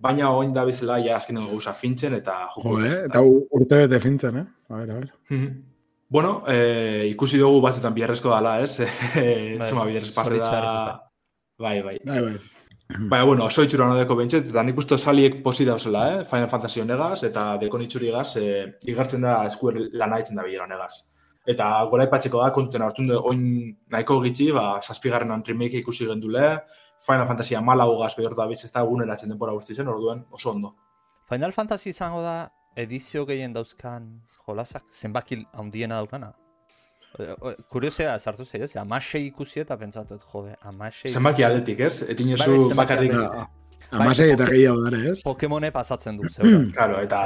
baina 0.00 0.30
oin 0.32 0.54
da 0.56 0.64
bizela 0.64 0.98
ja 1.02 1.16
azkenen 1.18 1.48
gauza 1.50 1.74
fintzen 1.76 2.14
eta 2.16 2.36
joku 2.54 2.78
Jo, 2.78 2.86
eh? 2.86 2.94
Eta 3.08 3.22
urte 3.22 3.82
bete 3.82 4.00
fintzen, 4.00 4.38
eh? 4.42 4.46
A 4.70 4.78
ver, 4.78 4.90
a 4.90 4.94
ver. 5.02 5.12
Mhm. 5.28 5.69
Bueno, 6.10 6.42
eh, 6.48 7.06
ikusi 7.06 7.38
dugu 7.38 7.60
batzutan 7.62 7.94
biharrezko 7.94 8.32
dala, 8.34 8.60
ez? 8.64 8.80
Eh, 9.20 9.56
Bai, 9.58 9.68
Zuma 9.68 9.84
biharrez 9.86 10.10
pase 10.10 10.32
zoritxarrez, 10.32 10.72
da... 10.72 10.96
bai. 11.58 11.76
Bai, 11.82 11.82
bai. 11.82 11.98
Bai, 12.04 12.22
bai. 12.24 12.38
Baina, 12.98 13.24
bueno, 13.24 13.44
oso 13.46 13.62
itxura 13.62 13.84
honadeko 13.86 14.16
bentset, 14.18 14.48
eta 14.50 14.64
nik 14.66 14.78
uste 14.82 14.98
saliek 14.98 15.36
posi 15.44 15.64
dauzela, 15.68 16.02
eh? 16.10 16.24
Final 16.26 16.48
Fantasy 16.50 16.82
honegaz, 16.82 17.22
eta 17.28 17.44
dekon 17.60 17.84
itxurigaz, 17.84 18.32
eh, 18.40 18.64
igartzen 18.90 19.22
da 19.22 19.36
Square 19.54 19.86
lana 19.92 20.18
itzen 20.18 20.40
da 20.40 20.42
bilera 20.42 20.66
honegaz. 20.66 20.90
Eta 21.46 21.68
gora 21.92 22.08
ipatzeko 22.08 22.42
da, 22.42 22.50
kontuten 22.56 22.82
hartun 22.82 23.06
du, 23.06 23.18
oin 23.30 23.44
nahiko 23.94 24.18
gitxi, 24.24 24.50
ba, 24.56 24.80
zazpigarren 24.82 25.44
remake 25.46 25.78
ikusi 25.78 26.10
gendule, 26.10 26.56
Final 27.06 27.28
Fantasy 27.30 27.54
amalagogaz 27.54 28.16
behar 28.18 28.34
da 28.36 28.48
biz 28.50 28.64
ez 28.64 28.72
da 28.72 28.82
eguneratzen 28.82 29.30
denbora 29.30 29.54
guztizen, 29.54 29.88
orduen 29.88 30.26
oso 30.32 30.50
ondo. 30.50 30.74
Final 31.30 31.54
Fantasy 31.54 31.94
izango 31.94 32.20
da 32.26 32.50
edizio 32.76 33.24
gehien 33.26 33.54
dauzkan 33.54 34.10
jolasak, 34.50 34.84
zenbaki 34.92 35.40
handiena 35.58 35.96
daukana. 36.02 36.32
E, 37.18 37.32
Kuriosea 37.72 38.18
sartu 38.18 38.44
zaio, 38.44 38.68
ze 38.68 38.78
amasei 38.78 39.24
ikusi 39.30 39.60
eta 39.64 39.76
pentsatu, 39.78 40.18
jode, 40.32 40.54
amasei... 40.62 41.10
Zenbaki 41.10 41.42
aldetik, 41.46 41.80
ez? 41.88 42.02
Etin 42.12 42.34
Bai, 42.36 42.44
ezu 42.46 42.68
zenbaki 42.68 42.94
bakarrik... 42.94 43.56
Amasei 43.90 44.28
eta 44.30 44.44
Poke- 44.44 44.54
gehiago 44.54 44.82
dara, 44.84 44.98
ez? 45.10 45.22
Pokemone 45.26 45.72
pasatzen 45.74 46.18
du, 46.20 46.28
zeu. 46.34 46.44
Claro, 46.76 47.00
eta... 47.02 47.20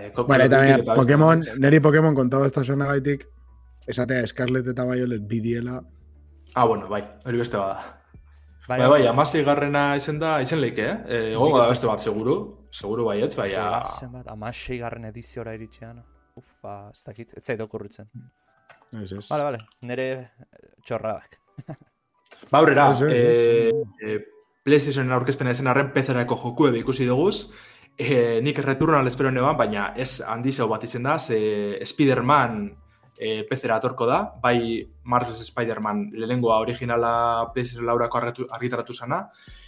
eh, 0.00 0.12
Bueno, 0.16 0.44
eta 0.46 0.94
Pokemon, 0.96 1.42
neri 1.60 1.80
Pokemon 1.84 2.14
kontado 2.16 2.46
esta 2.46 2.62
zona 2.64 2.86
gaitik, 2.88 3.26
esatea 3.86 4.26
Scarlett 4.30 4.70
eta 4.72 4.84
Violet 4.88 5.26
bidiela, 5.28 5.82
Ah, 6.54 6.64
bueno, 6.66 6.88
bai, 6.90 7.04
hori 7.26 7.38
beste 7.38 7.56
bada. 7.60 7.98
Bai, 8.66 8.78
Bai, 8.80 8.88
bai, 8.90 9.06
amasi 9.06 9.44
garrena 9.46 9.94
izen 9.98 10.16
da, 10.18 10.32
izen 10.42 10.58
leike, 10.60 10.82
eh? 10.82 10.96
E, 11.06 11.18
Egongo 11.34 11.60
da 11.60 11.68
beste 11.70 11.86
bat, 11.86 12.00
seguru. 12.02 12.34
Seguru 12.74 13.04
bai, 13.06 13.20
ez, 13.22 13.34
bai, 13.38 13.50
zenbat, 14.00 14.26
amasei 14.32 14.78
garren 14.80 15.04
ediziora 15.12 15.54
iritxean. 15.54 16.00
Ba, 16.62 16.90
ez 16.92 17.02
dakit, 17.06 17.32
ez 17.38 17.44
zait 17.44 17.60
okurritzen. 17.60 18.08
ez 19.02 19.12
ez. 19.12 19.26
Bale, 19.28 19.44
bale, 19.46 19.60
nire 19.86 20.08
eh, 20.12 20.68
txorradak. 20.84 21.38
Ba, 22.50 22.58
aurrera, 22.58 22.90
Ez, 22.90 23.00
ez, 23.02 23.10
eh, 23.10 23.68
ez. 23.68 23.74
eh, 24.04 24.20
PlayStationen 24.64 25.12
aurkezpena 25.16 25.50
ezen 25.54 25.66
arren 25.70 25.92
PC-erako 25.94 26.36
joku 26.36 26.66
ebe 26.68 26.78
ikusi 26.82 27.06
duguz. 27.08 27.50
Eh, 27.98 28.40
nik 28.42 28.58
Returnal 28.64 29.06
espero 29.08 29.30
neban, 29.30 29.56
baina 29.56 29.90
ez 29.96 30.20
handizau 30.24 30.68
bat 30.68 30.84
izen 30.84 31.02
da, 31.04 31.18
ze 31.18 31.78
Spider-Man 31.84 32.60
eh, 33.18 33.42
PC-era 33.48 33.76
atorko 33.76 34.06
da, 34.08 34.20
bai 34.40 34.86
Marvel's 35.04 35.42
Spider-Man 35.44 36.06
lehenengoa 36.14 36.60
originala 36.60 37.50
PlayStation 37.52 37.84
laurako 37.86 38.22
argitaratu 38.50 38.94
zana, 38.94 39.26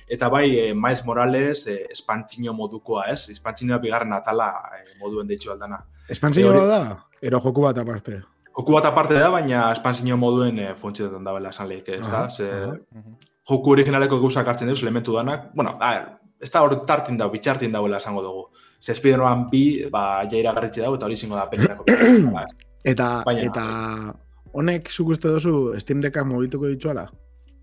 eta 0.09 0.29
bai 0.33 0.47
eh, 0.59 0.75
Miles 0.75 1.05
Morales 1.05 1.67
eh, 1.67 1.87
espantzino 1.93 2.55
modukoa, 2.57 3.09
ez? 3.13 3.29
Espantzinoa 3.35 3.79
bigarren 3.79 4.13
atala 4.17 4.49
eh, 4.79 4.95
moduen 5.01 5.29
deitxu 5.29 5.53
aldana. 5.53 5.83
Espantzio 6.09 6.49
Hori- 6.51 6.67
da, 6.69 7.05
ero 7.21 7.41
joku 7.41 7.63
bat 7.63 7.79
aparte. 7.79 8.21
Joku 8.57 8.73
bat 8.75 8.85
aparte 8.85 9.15
da, 9.15 9.31
baina 9.31 9.71
espantzino 9.73 10.17
moduen 10.21 10.59
eh, 10.59 10.75
funtzioetan 10.77 11.25
da 11.25 11.33
bela 11.33 11.49
esan 11.55 11.69
lehik, 11.69 11.89
ez 11.89 12.03
da? 12.09 12.25
Aha, 12.25 12.29
Ze, 12.29 12.51
joku 13.49 13.73
originaleko 13.73 14.19
gauzak 14.21 14.47
hartzen 14.49 14.69
deuz, 14.69 14.83
elementu 14.83 15.15
danak, 15.17 15.51
bueno, 15.55 15.77
a 15.81 15.91
ver, 15.95 16.09
ez 16.41 16.51
da 16.51 16.61
hor 16.63 16.75
tartin 16.87 17.17
dau, 17.17 17.31
bitxartin 17.33 17.73
dauela 17.73 17.97
esango 18.03 18.23
dugu. 18.23 18.45
Ze 18.83 18.93
Spider-Man 18.99 19.49
bi, 19.51 19.87
ba, 19.91 20.25
jaira 20.31 20.53
garritxe 20.53 20.83
dau, 20.83 20.95
eta 20.99 21.07
hori 21.07 21.17
zingo 21.17 21.37
da 21.39 21.49
pelikako. 21.51 21.85
Ba, 22.33 22.45
Eta, 22.93 23.23
Baina- 23.25 23.45
eta 23.47 23.65
honek 24.59 24.89
zuk 24.91 25.13
uste 25.15 25.29
duzu 25.31 25.79
Steam 25.81 26.01
Deckak 26.03 26.27
mugituko 26.27 26.67
dituala? 26.67 27.07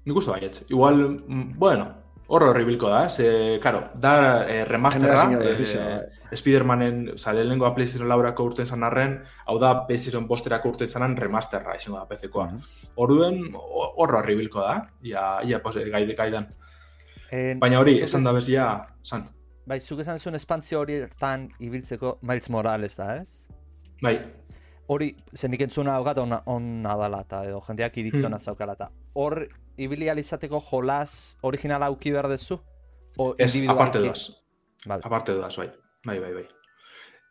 Nik 0.08 0.16
uste 0.16 0.32
baietz. 0.32 0.62
Igual, 0.72 0.96
mm, 1.28 1.58
bueno, 1.60 1.90
hor 2.30 2.44
horri 2.46 2.64
bilko 2.68 2.90
da, 2.92 3.04
eh? 3.06 3.10
Ze, 3.10 3.28
karo, 3.62 3.84
da 3.98 4.14
eh, 4.48 4.64
remasterra, 4.70 5.24
eh, 5.34 5.56
bai. 5.58 6.38
Spider-Manen, 6.38 7.00
oza, 7.16 7.34
lehenengoa 7.34 7.72
PlayStation 7.74 8.08
laurako 8.10 8.44
urten 8.52 8.68
zan 8.70 8.84
arren, 8.86 9.16
hau 9.50 9.58
da 9.62 9.72
PlayStation 9.88 10.28
bosterako 10.30 10.70
urten 10.76 10.88
zanan 10.88 11.16
remasterra, 11.18 11.74
izango 11.76 11.98
da 11.98 12.06
PC-koa. 12.06 12.46
Mhm. 12.46 12.60
Orduen, 13.02 13.40
ho- 13.58 13.94
hor 13.98 14.16
horri 14.20 14.36
bilko 14.38 14.62
da, 14.62 14.76
ia, 15.02 15.24
ia 15.44 15.60
pos, 15.64 15.76
gaide 15.76 16.16
gaidan. 16.16 16.48
En- 17.32 17.60
Baina 17.60 17.80
hori, 17.80 18.00
esan 18.06 18.24
da 18.24 18.32
bezia, 18.34 18.68
san. 19.02 19.26
Bai, 19.66 19.80
zuk 19.80 20.00
esan 20.02 20.18
zuen 20.20 20.36
espantzio 20.36 20.80
horietan 20.82 21.50
ibiltzeko 21.60 22.20
Miles 22.22 22.50
Morales 22.50 22.96
da, 22.98 23.16
ez? 23.22 23.48
Bai, 24.02 24.20
Hori, 24.90 25.12
zen 25.38 25.52
nik 25.52 25.62
entzuna 25.62 25.94
daukat 26.00 26.18
ona, 26.18 26.40
ona 26.50 26.96
dala 26.98 27.20
eta 27.22 27.44
edo 27.46 27.60
jendeak 27.62 27.98
iritzona 28.02 28.38
Hmm. 28.38 28.42
zaukala 28.42 28.74
eta 28.74 28.88
hor 29.14 29.36
ibili 29.80 30.10
alizateko 30.10 30.62
jolas 30.70 31.38
originala 31.42 31.90
auki 31.90 32.12
behar 32.12 32.30
dezu? 32.30 32.60
O 33.18 33.34
ez, 33.38 33.52
aparte 33.68 34.00
duaz. 34.00 34.30
Vale. 34.86 35.04
Aparte 35.04 35.36
duaz, 35.36 35.56
bai. 35.58 35.70
Bai, 36.06 36.20
bai, 36.20 36.34
bai. 36.34 36.46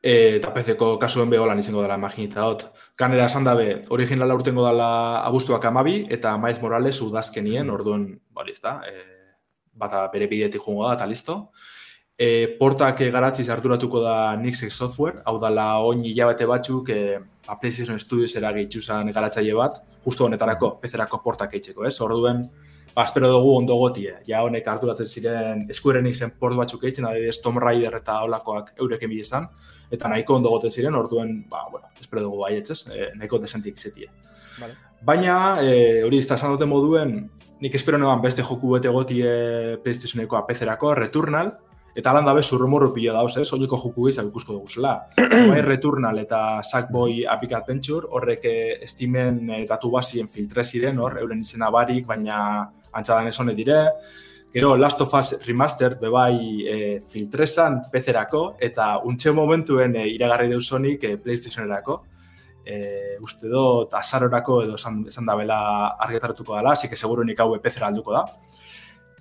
E, 0.00 0.36
eta 0.38 0.52
PC-ko 0.54 0.92
kasuen 1.02 1.30
beholan 1.30 1.58
izango 1.58 1.82
dela 1.82 1.96
imaginita 1.98 2.44
dut. 2.46 2.66
Ganera 2.98 3.26
esan 3.26 3.46
dabe, 3.46 3.80
originala 3.94 4.36
urtengo 4.38 4.66
dela 4.66 4.90
abuztuak 5.24 5.64
amabi, 5.70 6.02
eta 6.10 6.36
Miles 6.38 6.60
Morales 6.62 7.00
udazkenien, 7.02 7.70
orduen, 7.70 8.12
hori 8.34 8.54
ez 8.54 8.62
da, 8.62 8.78
e, 8.86 9.34
bata 9.78 10.06
bere 10.12 10.28
bidetik 10.30 10.62
jungo 10.62 10.86
da, 10.86 10.94
eta 10.98 11.06
listo. 11.06 11.40
E, 12.18 12.58
portak 12.58 13.00
eh, 13.06 13.12
garatziz 13.14 13.46
harturatuko 13.54 14.00
da 14.02 14.34
Nixxek 14.36 14.72
Software, 14.74 15.22
hau 15.24 15.36
dala 15.38 15.68
oin 15.86 16.02
hilabete 16.02 16.48
batzuk 16.50 16.90
e, 16.90 17.18
PlayStation 17.46 17.98
Studios 18.02 18.34
eragitzu 18.40 18.82
zen 18.82 19.12
garatzaile 19.14 19.54
bat, 19.54 19.78
justo 20.08 20.24
honetarako, 20.24 20.78
PC-erako 20.80 21.20
portak 21.22 21.54
eitzeko, 21.58 21.84
ez? 21.84 21.94
Orduen, 22.00 22.46
ba, 22.94 23.04
espero 23.04 23.28
dugu 23.28 23.52
ondo 23.58 23.76
gotie. 23.76 24.14
Ja 24.26 24.40
honek 24.46 24.66
harturatzen 24.72 25.06
ziren 25.08 25.66
Square 25.76 26.00
Enixen 26.00 26.32
port 26.40 26.56
batzuk 26.56 26.86
eitzen, 26.88 27.06
adibidez 27.08 27.42
Tomb 27.44 27.60
Raider 27.62 28.00
eta 28.00 28.22
olakoak 28.24 28.72
eurek 28.80 29.04
emi 29.04 29.20
izan, 29.20 29.50
eta 29.92 30.08
nahiko 30.08 30.38
ondo 30.40 30.54
gote 30.54 30.70
ziren, 30.72 30.96
orduen, 30.96 31.42
ba, 31.50 31.66
bueno, 31.70 31.92
espero 32.00 32.24
dugu 32.24 32.40
baietz, 32.46 32.80
e, 32.88 33.10
nahiko 33.18 33.42
desentik 33.44 33.76
zetie. 33.76 34.08
Vale. 34.58 34.74
Baina, 35.04 35.36
e, 35.62 36.02
hori 36.06 36.18
ez 36.18 36.26
da 36.26 36.40
esan 36.40 36.56
duten 36.56 36.72
moduen, 36.72 37.14
nik 37.60 37.74
espero 37.74 38.00
neban 38.00 38.24
beste 38.24 38.42
joku 38.46 38.74
bete 38.76 38.90
gotie 38.94 39.78
PlayStationeko 39.84 40.40
PC-erako, 40.48 40.94
Returnal, 40.98 41.52
eta 41.98 42.12
lan 42.14 42.28
dabe 42.28 42.44
zurrumurru 42.46 42.92
pilo 42.94 43.12
dauz, 43.16 43.32
ez? 43.40 43.48
Oineko 43.52 43.80
joku 43.82 44.06
gizak 44.06 44.28
ikusko 44.30 44.54
dugu 44.54 44.70
zela. 44.70 44.94
bai 45.16 45.60
Returnal 45.72 46.20
eta 46.22 46.62
Sackboy 46.62 47.24
Epic 47.26 47.56
Adventure, 47.58 48.06
horrek 48.14 48.44
eh, 48.46 48.86
Steamen 48.86 49.42
eh, 49.50 49.64
datu 49.66 49.90
basien 49.90 50.28
filtre 50.30 50.62
ziren, 50.64 50.98
hor, 51.02 51.18
euren 51.18 51.40
izena 51.42 51.72
barik, 51.74 52.06
baina 52.06 52.38
antzadan 52.92 53.26
ez 53.26 53.56
dire. 53.56 53.82
Gero 54.52 54.76
Last 54.76 55.00
of 55.00 55.12
Us 55.12 55.34
Remastered 55.46 55.98
bebai 56.00 56.64
e, 56.64 57.00
filtrezan 57.04 57.82
PC-erako, 57.92 58.56
eta 58.58 58.94
untxe 59.04 59.30
momentuen 59.36 59.96
e, 59.96 60.06
iragarri 60.08 60.48
deusonik 60.48 61.04
e, 61.04 61.16
PlayStation-erako. 61.18 61.98
E, 62.64 62.78
uste 63.20 63.48
dut 63.48 63.92
azarorako 63.94 64.62
edo 64.64 64.78
esan, 64.80 65.02
esan 65.08 65.28
da 65.28 65.36
bela 65.36 65.58
argitaratuko 66.00 66.56
dela, 66.56 66.72
así 66.72 66.88
que 66.88 66.96
seguro 66.96 67.24
nik 67.24 67.40
hau 67.40 67.50
PC-era 67.60 67.90
alduko 67.90 68.16
da. 68.16 68.24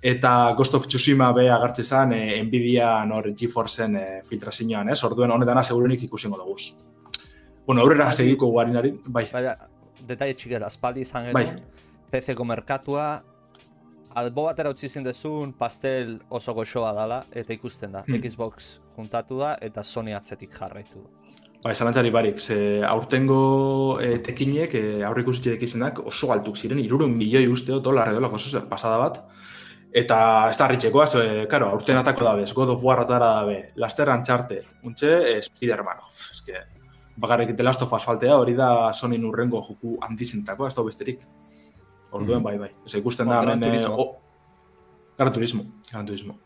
Eta 0.02 0.54
Ghost 0.56 0.74
of 0.74 0.86
Tsushima 0.86 1.32
be 1.34 1.48
agartze 1.50 1.82
zen 1.84 2.12
e, 2.12 2.42
Nvidia 2.42 3.04
nor 3.04 3.32
GeForceen 3.34 3.96
e, 3.96 4.04
filtrazioan, 4.24 4.92
ez? 4.92 5.02
Orduen 5.04 5.30
honetana 5.34 5.62
segurunik 5.62 6.04
ikusingo 6.06 6.38
dugu. 6.38 6.56
Bueno, 7.66 7.82
aurrera 7.82 8.12
segiko 8.12 8.46
guarinari, 8.48 8.94
bai. 9.04 9.26
Baina, 9.32 9.56
detaile 10.06 10.34
txikera, 10.34 10.70
aspaldi 10.70 11.02
izan 11.04 11.32
Bai. 11.32 11.44
genuen, 11.44 11.64
PC-ko 12.12 12.46
merkatua, 12.48 13.08
albo 14.16 14.46
batera 14.46 14.70
utzi 14.72 14.88
zen 14.88 15.04
dezun 15.04 15.52
pastel 15.52 16.16
oso 16.30 16.54
goxoa 16.54 16.94
dala, 16.96 17.24
eta 17.32 17.52
ikusten 17.52 17.92
da. 17.92 18.04
Hmm. 18.06 18.22
Xbox 18.22 18.78
juntatu 18.96 19.42
da, 19.42 19.56
eta 19.60 19.82
Sony 19.82 20.14
atzetik 20.16 20.54
jarraitu 20.54 21.02
du. 21.02 21.06
Bai, 21.64 21.74
zalantzari 21.74 22.10
barik, 22.14 22.38
ze 22.38 22.84
aurtengo 22.86 23.98
e, 24.00 24.20
tekinek, 24.22 24.74
e, 24.78 25.02
aurre 25.04 25.24
ikusitxeek 25.24 25.64
izenak 25.66 25.98
oso 26.06 26.30
altuk 26.32 26.56
ziren, 26.56 26.78
irurun 26.78 27.16
milioi 27.18 27.48
usteo 27.50 27.80
dolar 27.82 28.12
edo 28.12 28.22
lako 28.22 28.38
oso 28.38 28.62
pasada 28.70 28.98
bat. 29.02 29.18
Eta 29.92 30.50
ez 30.50 30.56
da 30.58 30.64
harritxekoa, 30.66 31.06
ze, 31.06 31.46
karo, 31.48 31.70
aurten 31.72 31.96
atako 31.96 32.24
dabe, 32.24 32.44
God 32.54 32.68
of 32.74 32.82
War 32.84 33.00
atara 33.00 33.28
dabe, 33.40 33.70
Laster 33.76 34.08
Uncharted, 34.12 34.64
untxe, 34.84 35.12
e, 35.38 35.42
Spider-Man, 35.42 35.96
eske, 36.10 36.52
bagarrik 37.16 37.54
The 37.56 37.62
Last 37.64 37.82
of 37.82 37.92
Us 37.96 38.04
faltea, 38.04 38.36
hori 38.36 38.54
da 38.54 38.92
Sony 38.92 39.16
urrengo 39.24 39.62
joku 39.62 39.96
handizentako, 40.02 40.66
ez 40.68 40.74
da 40.74 40.82
besterik. 40.82 41.20
Orduen, 42.10 42.38
Mhm. 42.38 42.44
bai, 42.44 42.58
bai. 42.58 42.70
Ez 42.86 42.94
ikusten 42.94 43.28
da, 43.28 43.40
Gran 43.40 43.54
hemen, 43.54 43.68
e, 43.68 43.72
Turismo. 43.72 43.96
o- 43.98 44.18
Gran 45.16 45.32
Turismo, 45.32 45.62
Gran 45.90 46.06
Turismo. 46.06 46.38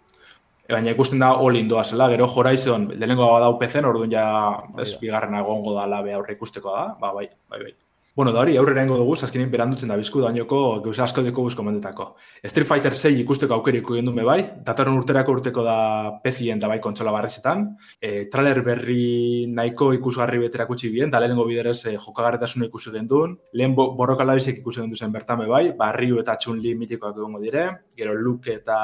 E, 0.68 0.72
baina 0.72 0.90
ikusten 0.90 1.18
da 1.18 1.32
all 1.34 1.56
indoa 1.56 1.82
zela, 1.84 2.08
gero 2.08 2.26
Horizon, 2.28 2.88
lehenengo 2.96 3.26
badau 3.32 3.58
PC-en, 3.58 3.84
orduan 3.84 4.10
ja, 4.10 4.62
ez, 4.78 4.96
bigarrena 5.00 5.40
egongo 5.40 5.74
da 5.74 5.86
labe 5.86 6.14
aurre 6.14 6.34
ikusteko 6.34 6.70
da, 6.72 6.94
ba, 7.00 7.12
bai, 7.12 7.28
bai, 7.50 7.62
bai. 7.64 7.74
Bueno, 8.14 8.30
da 8.30 8.40
hori, 8.40 8.58
aurrera 8.60 8.82
ingo 8.84 8.98
dugu, 9.00 9.14
azkenin 9.24 9.48
berandutzen 9.48 9.88
da 9.88 9.96
bizku 9.96 10.20
dainoko 10.20 10.58
gauza 10.84 11.06
asko 11.06 11.22
deko 11.24 11.46
guzko 11.46 11.64
mendetako. 11.64 12.04
Street 12.44 12.68
Fighter 12.68 12.92
6 12.92 13.22
ikusteko 13.22 13.56
aukeriko 13.56 13.96
egin 13.96 14.10
me 14.12 14.26
bai, 14.28 14.36
datorren 14.66 14.98
urterako 15.00 15.32
urteko 15.38 15.64
da 15.64 15.76
PC-en 16.20 16.60
da 16.60 16.68
bai 16.68 16.76
kontsola 16.84 17.14
barrezetan, 17.16 17.64
e, 17.96 18.28
trailer 18.34 18.60
berri 18.66 19.46
nahiko 19.48 19.94
ikusgarri 19.96 20.42
beterako 20.44 20.76
utzi 20.76 20.92
bien, 20.92 21.08
da 21.08 21.24
lehenengo 21.24 21.48
biderez 21.48 21.78
e, 21.86 21.96
jokagarretasuna 21.96 22.68
ikusi 22.68 22.92
den 22.92 23.08
duen, 23.08 23.38
lehen 23.56 23.72
bo, 23.80 23.94
borrokalabizek 23.96 24.60
ikusi 24.60 24.84
den 24.84 24.92
duzen 24.92 25.16
bertan 25.16 25.40
be 25.46 25.48
bai, 25.48 25.64
barriu 25.80 26.20
eta 26.20 26.36
txunli 26.36 26.76
mitikoak 26.84 27.16
egongo 27.16 27.40
dire, 27.40 27.68
gero 27.96 28.12
Luke 28.12 28.60
eta 28.60 28.78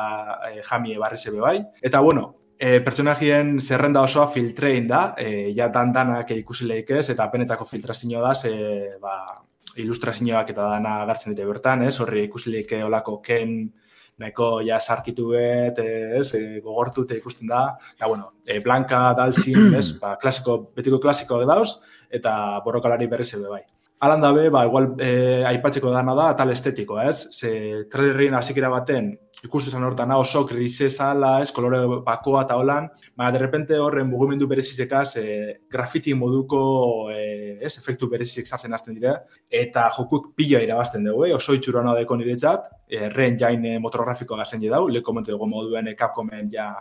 e, 0.54 0.62
Jamie 0.64 0.96
barrize 0.96 1.36
be 1.36 1.44
bai, 1.44 1.58
eta 1.84 2.00
bueno, 2.00 2.30
e, 2.58 2.80
pertsonajien 2.84 3.58
zerrenda 3.62 4.02
osoa 4.02 4.26
filtrein 4.34 4.88
da, 4.90 5.02
e, 5.16 5.50
ja 5.56 5.68
dan 5.72 5.92
danak 5.94 6.32
ikusi 6.34 6.66
lehik 6.66 6.90
ez, 6.98 7.08
eta 7.14 7.28
benetako 7.32 7.64
filtrazio 7.68 8.22
da, 8.24 8.34
ze, 8.34 8.52
ba, 9.02 9.14
ilustrazioak 9.78 10.50
eta 10.54 10.70
dana 10.74 11.02
agertzen 11.04 11.34
dite 11.34 11.46
bertan, 11.46 11.84
ez, 11.86 11.94
horri 12.02 12.26
ikusi 12.26 12.52
lehik 12.54 12.74
olako 12.84 13.20
ken, 13.22 13.60
nahiko 14.18 14.58
ja 14.66 14.80
sarkitu 14.80 15.28
bet, 15.30 15.78
ez, 15.78 16.26
e, 16.34 16.60
gogortu 16.64 17.06
eta 17.06 17.18
ikusten 17.18 17.50
da, 17.50 17.64
eta 17.94 18.10
bueno, 18.10 18.32
e, 18.46 18.58
Blanca, 18.64 19.12
Dalsin, 19.18 19.70
ez, 19.80 19.92
ba, 20.02 20.16
klasiko, 20.20 20.60
betiko 20.74 20.98
klasikoak 21.02 21.46
dauz, 21.48 21.78
eta 22.10 22.32
borrokalari 22.64 23.06
berriz 23.06 23.32
ebe 23.38 23.52
bai. 23.52 23.62
Alan 24.00 24.20
dabe, 24.22 24.46
ba, 24.54 24.64
igual 24.66 24.92
e, 25.02 25.42
aipatzeko 25.46 25.90
dana 25.90 26.14
da, 26.14 26.28
tal 26.38 26.52
estetikoa, 26.52 27.08
ez? 27.10 27.32
Ze 27.34 27.50
trailerrien 27.90 28.36
hasikera 28.38 28.70
baten, 28.70 29.10
ikusten 29.44 29.84
hortan 29.84 30.10
oso 30.16 30.42
grisesala, 30.46 31.38
ez, 31.42 31.50
kolore 31.54 31.80
bakoa 32.06 32.42
eta 32.46 32.56
holan, 32.58 32.88
baina 33.16 33.32
derrepente 33.36 33.78
horren 33.78 34.08
mugimendu 34.10 34.48
berezizekaz 34.50 35.16
e, 35.20 35.26
grafiti 35.70 36.14
moduko 36.18 36.60
e, 37.14 37.58
ez, 37.62 37.76
efektu 37.78 38.08
berezizik 38.10 38.48
sartzen 38.48 38.74
hasten 38.74 38.96
dire, 38.98 39.14
eta 39.50 39.88
jokuk 39.94 40.32
pila 40.36 40.62
irabazten 40.64 41.06
dugu, 41.06 41.28
eh? 41.28 41.34
oso 41.36 41.54
itxura 41.54 41.82
hona 41.84 41.94
deko 41.98 42.18
niretzat, 42.18 42.66
e, 42.88 43.08
ren 43.14 43.38
jain 43.38 43.64
e, 43.64 43.76
motorografikoa 43.82 44.42
gazen 44.42 44.64
dau, 44.66 44.86
leko 44.90 45.14
monte 45.14 45.34
dugu 45.34 45.46
moduen 45.46 45.88
e, 45.88 45.94
Capcomen 45.98 46.50
ja 46.50 46.72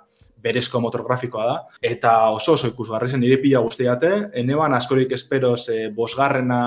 berezko 0.41 0.79
motorografikoa 0.81 1.45
da, 1.45 1.57
eta 1.81 2.13
oso 2.33 2.55
oso 2.57 2.69
ikusgarri 2.71 3.09
zen 3.09 3.21
nire 3.21 3.37
pila 3.41 3.61
guztiate, 3.65 4.31
eneban 4.37 4.73
askorik 4.77 5.11
espero 5.13 5.55
ze 5.57 5.89
bosgarrena, 5.93 6.61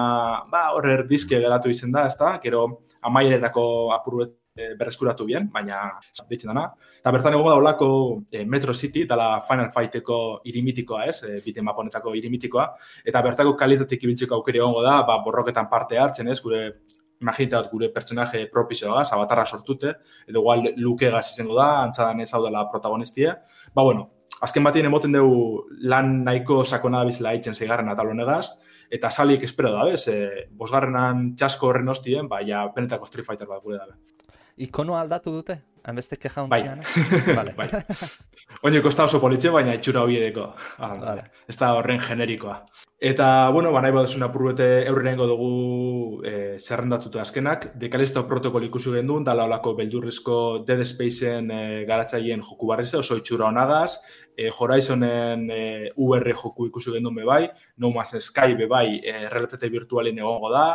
ba, 0.51 0.69
horrer 0.77 1.07
dizke 1.09 1.39
geratu 1.41 1.71
izen 1.71 1.93
da, 1.95 2.07
ez 2.07 2.17
gero 2.43 2.67
amaieretako 3.03 3.65
apuruet 3.95 4.35
e, 4.35 4.40
berreskuratu 4.55 5.25
bien, 5.25 5.49
baina 5.53 5.81
ditzen 6.29 6.51
dana. 6.51 6.67
Eta 7.01 7.13
bertan 7.15 7.37
egon 7.37 7.53
olako 7.53 7.91
e, 8.31 8.45
Metro 8.45 8.75
City, 8.75 9.05
dala 9.09 9.41
Final 9.47 9.71
Fighteko 9.75 10.41
irimitikoa 10.51 11.05
ez, 11.07 11.23
e, 11.25 11.41
bite 11.45 11.63
maponetako 11.63 12.15
irimitikoa, 12.19 12.67
eta 13.07 13.23
bertako 13.23 13.55
kalitatik 13.59 14.03
ibiltzeko 14.05 14.41
aukeri 14.41 14.63
egongo 14.63 14.83
da, 14.87 15.01
ba, 15.07 15.21
borroketan 15.25 15.69
parte 15.71 15.99
hartzen 15.99 16.29
ez, 16.29 16.41
gure 16.43 16.65
imaginatat 17.21 17.69
gure 17.71 17.91
pertsonaje 17.93 18.47
propizioa, 18.53 19.05
abatarra 19.13 19.45
sortute, 19.47 19.95
edo 20.27 20.41
igual 20.41 20.71
luke 20.77 21.11
gaz 21.13 21.27
izango 21.35 21.59
da, 21.59 21.69
antzadan 21.85 22.23
ez 22.25 22.31
hau 22.33 22.43
dela 22.47 22.65
protagonistia. 22.73 23.37
Ba, 23.75 23.85
bueno, 23.85 24.09
azken 24.41 24.65
batien 24.65 24.89
emoten 24.89 25.13
dugu 25.13 25.67
lan 25.93 26.23
nahiko 26.25 26.63
sakona 26.65 27.03
da 27.03 27.11
bizela 27.11 27.35
haitzen 27.35 27.55
zeigarren 27.55 27.93
atal 27.93 28.15
honegaz, 28.15 28.47
eta 28.91 29.11
saliek 29.11 29.45
espero 29.47 29.75
da, 29.75 29.85
bez, 29.93 30.07
e, 30.09 30.49
bosgarrenan 30.57 31.35
txasko 31.37 31.69
horren 31.69 31.93
hostien, 31.93 32.29
ba, 32.29 32.41
ja, 32.47 32.65
penetako 32.75 33.07
Street 33.07 33.29
Fighter 33.29 33.51
bat 33.51 33.63
gure 33.63 33.79
da. 33.79 34.10
Ikono 34.61 34.97
aldatu 35.01 35.33
dute? 35.33 35.57
Hainbeste 35.89 36.19
keja 36.21 36.45
bai. 36.49 36.61
vale. 37.39 37.55
bai. 37.57 37.69
Oino, 38.63 38.83
kosta 38.85 39.07
oso 39.09 39.21
politxe, 39.23 39.49
baina 39.55 39.73
itxura 39.79 40.03
hori 40.05 40.19
edeko. 40.19 40.51
Vale. 40.79 41.23
Ez 41.49 41.57
da 41.57 41.71
horren 41.79 42.03
generikoa. 42.05 42.59
Eta, 43.11 43.49
bueno, 43.55 43.73
ba, 43.73 43.81
nahi 43.81 43.95
baduzun 43.97 44.27
apurbete 44.27 44.67
eurrenengo 44.91 45.25
dugu 45.31 45.51
e, 46.29 46.35
zerrendatuta 46.61 47.23
azkenak. 47.25 47.71
Dekalista 47.81 48.27
protokol 48.29 48.69
ikusi 48.69 48.93
gendun, 48.99 49.25
dala 49.25 49.49
olako 49.49 49.73
beldurrizko 49.81 50.37
Dead 50.69 50.85
Spaceen 50.85 51.49
e, 51.49 51.63
garatzaien 51.89 52.45
joku 52.45 52.69
barrize, 52.69 52.99
oso 53.01 53.17
itxura 53.17 53.49
honagaz. 53.49 54.03
E, 54.37 54.51
Horizonen 54.53 55.49
e, 55.49 55.63
UR 55.97 56.35
joku 56.35 56.69
ikusi 56.69 56.93
gendun 56.99 57.17
bebai, 57.17 57.47
No 57.79 57.95
Man's 57.97 58.21
Sky 58.29 58.59
bebai, 58.61 59.01
e, 59.01 59.23
relatate 59.33 59.73
virtualin 59.73 60.21
egongo 60.21 60.53
da. 60.53 60.67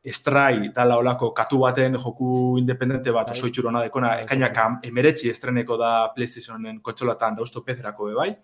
Stray 0.00 0.70
dala 0.72 0.96
olako 0.96 1.34
katu 1.36 1.58
baten 1.60 1.98
joku 2.00 2.56
independente 2.58 3.12
bat 3.12 3.30
oso 3.30 3.42
bai. 3.42 3.50
itxurona 3.50 3.82
dekona, 3.84 4.08
bai, 4.08 4.22
ekainak 4.24 4.84
emeretzi 4.88 5.28
estreneko 5.28 5.76
da 5.76 6.08
PlayStationen 6.14 6.80
kontsolatan 6.80 7.36
dauzto 7.36 7.60
pezerako 7.62 8.06
bebai. 8.06 8.34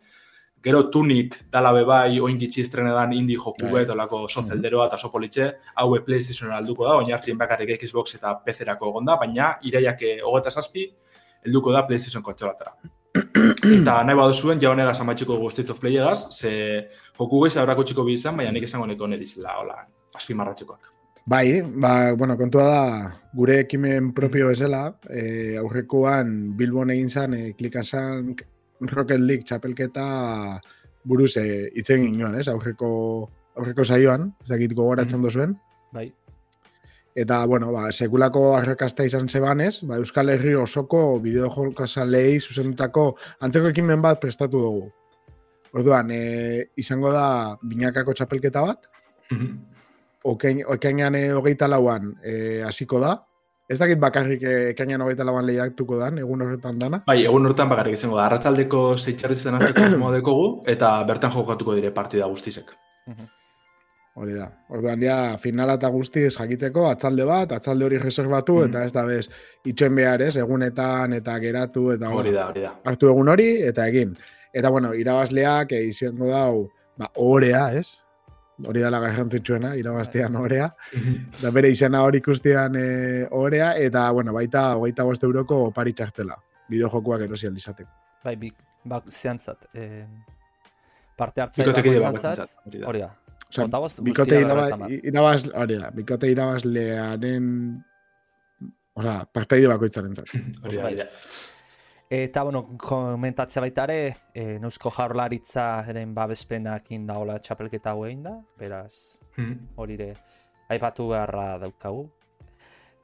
Gero 0.62 0.83
Tunic 0.90 1.35
dala 1.51 1.73
bebai 1.73 2.21
oin 2.21 2.37
ditzi 2.37 2.61
estrenedan 2.61 3.12
indie 3.12 3.38
joku 3.38 3.71
bet, 3.73 3.88
olako 3.90 4.27
sozelderoa 4.29 4.87
eta 4.90 4.99
sopolitxe, 4.99 5.47
haue 5.77 6.01
PlayStationen 6.05 6.57
alduko 6.57 6.85
da, 6.85 6.97
oin 6.97 7.12
hartien 7.12 7.38
bakarrik 7.38 7.81
Xbox 7.81 8.14
eta 8.19 8.35
pezerako 8.45 8.92
gonda, 8.92 9.16
baina 9.16 9.55
iraiak 9.62 10.03
hogeta 10.25 10.51
zazpi, 10.51 10.90
helduko 11.47 11.73
da 11.73 11.87
PlayStation 11.87 12.23
kontsolatara. 12.23 12.75
eta 13.81 14.03
nahi 14.05 14.19
badu 14.19 14.35
zuen, 14.35 14.61
ja 14.61 14.75
honegaz 14.75 14.99
amatxiko 15.01 15.38
guztitu 15.40 15.75
fleiegaz, 15.75 16.19
ze 16.37 16.53
joku 17.16 17.47
gehiago 17.47 17.85
txiko 17.85 18.05
bizan, 18.05 18.37
baina 18.37 18.53
nik 18.53 18.69
esango 18.69 18.90
neko 18.90 19.07
nedizela, 19.07 19.57
hola, 19.62 19.81
aspi 20.14 20.35
marratxekoak. 20.35 20.95
Bai, 21.26 21.60
ba, 21.60 22.12
bueno, 22.14 22.36
kontua 22.38 22.64
da, 22.70 22.82
gure 23.34 23.56
ekimen 23.64 24.12
propio 24.14 24.46
bezala, 24.52 24.92
e, 25.10 25.56
aurrekoan 25.58 26.28
Bilbon 26.56 26.92
egin 26.94 27.10
zan, 27.10 27.34
e, 27.34 27.48
klikasan 27.58 28.28
Rocket 28.92 29.18
League 29.18 29.42
txapelketa 29.42 30.04
buruz 31.02 31.32
e, 31.42 31.66
itzen 31.82 32.04
ginoan, 32.06 32.38
ez? 32.38 32.46
Aurreko, 32.52 32.90
aurreko 33.58 33.82
saioan, 33.82 34.30
ez 34.44 34.52
dakit 34.52 34.76
gogoratzen 34.78 35.18
mm. 35.18 35.26
duzuen. 35.26 35.58
Bai. 35.96 36.06
Eta, 37.18 37.40
bueno, 37.50 37.72
ba, 37.74 37.88
sekulako 37.90 38.52
arrakasta 38.60 39.10
izan 39.10 39.26
zebanez, 39.26 39.80
ba, 39.82 39.98
Euskal 39.98 40.30
Herri 40.30 40.54
osoko 40.54 41.00
bideo 41.24 41.50
jolkasalei 41.50 42.38
zuzendutako 42.38 43.08
antzeko 43.40 43.74
ekimen 43.74 44.04
bat 44.04 44.22
prestatu 44.22 44.62
dugu. 44.62 44.90
Orduan, 45.74 46.14
e, 46.14 46.68
izango 46.78 47.10
da 47.10 47.26
binakako 47.66 48.14
txapelketa 48.14 48.62
bat, 48.70 48.86
mm 49.34 49.74
okainan 50.32 51.14
e, 51.14 51.24
hogeita 51.32 51.68
lauan 51.70 52.14
e, 52.24 52.62
hasiko 52.66 53.00
da. 53.02 53.16
Ez 53.66 53.80
dakit 53.80 53.98
bakarrik 53.98 54.42
ekainan 54.46 55.02
hogeita 55.02 55.24
lauan 55.26 55.46
lehiaktuko 55.46 55.98
dan, 55.98 56.20
egun 56.22 56.44
horretan 56.44 56.78
dana? 56.78 57.00
Bai, 57.06 57.24
egun 57.24 57.48
horretan 57.48 57.70
bakarrik 57.72 57.96
izango 57.98 58.20
da. 58.20 58.28
Arratxaldeko 58.28 58.82
zeitxarritzen 58.96 59.58
azteko 59.58 60.12
dekogu, 60.18 60.46
eta 60.70 60.92
bertan 61.08 61.34
jokatuko 61.34 61.74
dire 61.74 61.90
partida 61.94 62.28
guztizek. 62.30 62.70
Hori 64.16 64.32
da. 64.32 64.46
Orduan 64.72 65.02
dia, 65.02 65.16
finala 65.42 65.74
eta 65.76 65.90
guztiz 65.92 66.30
jakiteko, 66.38 66.86
atzalde 66.88 67.26
bat, 67.28 67.50
atzalde 67.52 67.84
hori 67.84 67.98
reservatu, 68.00 68.60
mm 68.62 68.70
eta 68.70 68.84
ez 68.86 68.92
da 68.94 69.04
bez, 69.04 69.26
itxoen 69.68 69.98
behar 69.98 70.22
ez, 70.24 70.36
egunetan 70.40 71.12
eta 71.18 71.36
geratu, 71.42 71.90
eta 71.92 72.14
hori 72.14 72.32
da, 72.32 72.46
hori 72.48 72.64
da. 72.64 72.72
Hartu 72.88 73.10
egun 73.10 73.28
hori, 73.34 73.50
eta 73.66 73.84
egin. 73.92 74.14
Eta 74.56 74.70
bueno, 74.72 74.94
irabazleak, 74.96 75.74
e, 75.76 75.82
izango 75.90 76.30
dau, 76.30 76.64
ba, 76.96 77.10
orea, 77.20 77.66
ez? 77.76 78.06
Hori 78.64 78.81
dela 78.81 79.01
garrantzitsuena, 79.03 79.75
irabaztean 79.77 80.37
orea, 80.40 80.69
da 81.42 81.53
bere 81.55 81.71
izena 81.75 82.03
hori 82.07 82.23
ikustean 82.23 82.79
e, 82.81 82.87
orea, 83.37 83.75
eta, 83.81 84.07
bueno, 84.16 84.33
baita, 84.37 84.69
hogeita 84.81 85.05
bost 85.09 85.27
euroko 85.29 85.66
opari 85.71 85.92
txartela, 85.97 86.38
bideo 86.71 86.90
jokuak 86.92 87.27
erosian 87.27 87.57
izateko. 87.57 87.90
Bai, 88.25 88.37
bik, 88.40 88.57
bak, 88.88 89.11
zehantzat, 89.12 89.69
eh, 89.75 90.07
parte 91.16 91.45
hartzea 91.45 91.73
bakoitzantzat, 91.73 92.59
hori 92.66 93.05
da. 93.05 93.12
Osa, 93.47 94.03
bikote 94.03 94.40
irabaz, 94.42 95.45
hori 95.55 95.77
da, 95.79 95.92
bikote 95.95 96.33
irabazlearen, 96.33 97.47
oza, 98.99 99.21
partaide 99.33 99.69
bakoitzaren 99.71 100.16
zat. 100.19 100.33
Hori 100.64 100.81
da, 100.99 101.07
Eta, 102.09 102.45
bueno, 102.47 102.62
komentatzea 102.79 103.64
baita 103.64 103.85
ere, 103.88 104.16
e, 104.33 104.61
Neusko 104.62 104.92
Jaurlaritza 104.95 105.83
eren 105.90 106.12
babespenak 106.14 106.92
indaola 106.95 107.40
txapelketa 107.42 107.97
hau 107.97 108.07
da, 108.23 108.37
beraz, 108.59 109.19
hmm. 109.35 109.75
hori 109.77 109.99
ere, 109.99 110.12
aipatu 110.71 111.09
beharra 111.11 111.57
daukagu. 111.59 112.07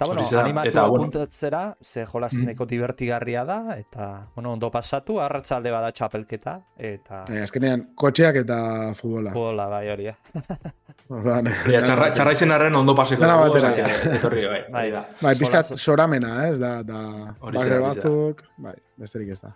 Eta, 0.02 0.06
bueno, 0.06 0.40
animatu 0.40 0.68
eta, 0.68 0.84
apuntatzera, 0.84 1.76
ze 1.80 2.04
jolazineko 2.06 2.64
mm. 2.64 2.68
divertigarria 2.68 3.44
da, 3.44 3.76
eta, 3.78 4.06
bueno, 4.34 4.52
ondo 4.52 4.70
pasatu, 4.70 5.20
arratsalde 5.22 5.70
bada 5.70 5.92
txapelketa, 5.92 6.56
eta... 6.76 7.20
E, 7.30 7.42
azkenean, 7.44 7.84
kotxeak 7.94 8.40
eta 8.42 8.56
futbola. 8.98 9.30
Futbola, 9.30 9.68
bai, 9.70 9.84
hori, 9.92 10.08
ja, 11.74 11.82
txarra, 11.84 12.10
txarra 12.16 12.32
izen 12.34 12.54
arren 12.54 12.80
ondo 12.80 12.96
paseko. 12.98 13.22
Dena 13.22 13.36
batera. 13.38 13.72
Etorri, 14.16 14.46
bai. 14.48 14.60
Bai, 14.74 14.86
da. 14.94 15.04
Bai, 15.20 15.36
pizkat 15.38 15.70
soramena, 15.76 16.34
ez, 16.48 16.56
da, 16.62 16.72
da, 16.86 17.02
barre 17.44 17.78
batzuk, 17.84 18.42
bai, 18.64 18.74
besterik 19.02 19.34
ez 19.34 19.40
da. 19.42 19.52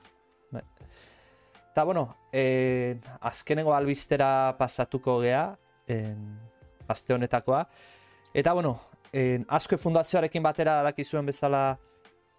Bai. 0.51 0.63
Eta, 1.71 1.85
bueno, 1.85 2.17
eh, 2.33 2.99
azkenengo 3.21 3.75
albistera 3.77 4.57
pasatuko 4.59 5.19
gea, 5.21 5.59
en, 5.87 6.23
aste 6.89 7.15
honetakoa, 7.15 7.67
eta, 8.33 8.55
bueno, 8.57 8.79
en, 9.13 9.45
asko 9.49 9.79
fundazioarekin 9.79 10.43
batera 10.43 10.79
dakizuen 10.87 11.27
bezala 11.29 11.79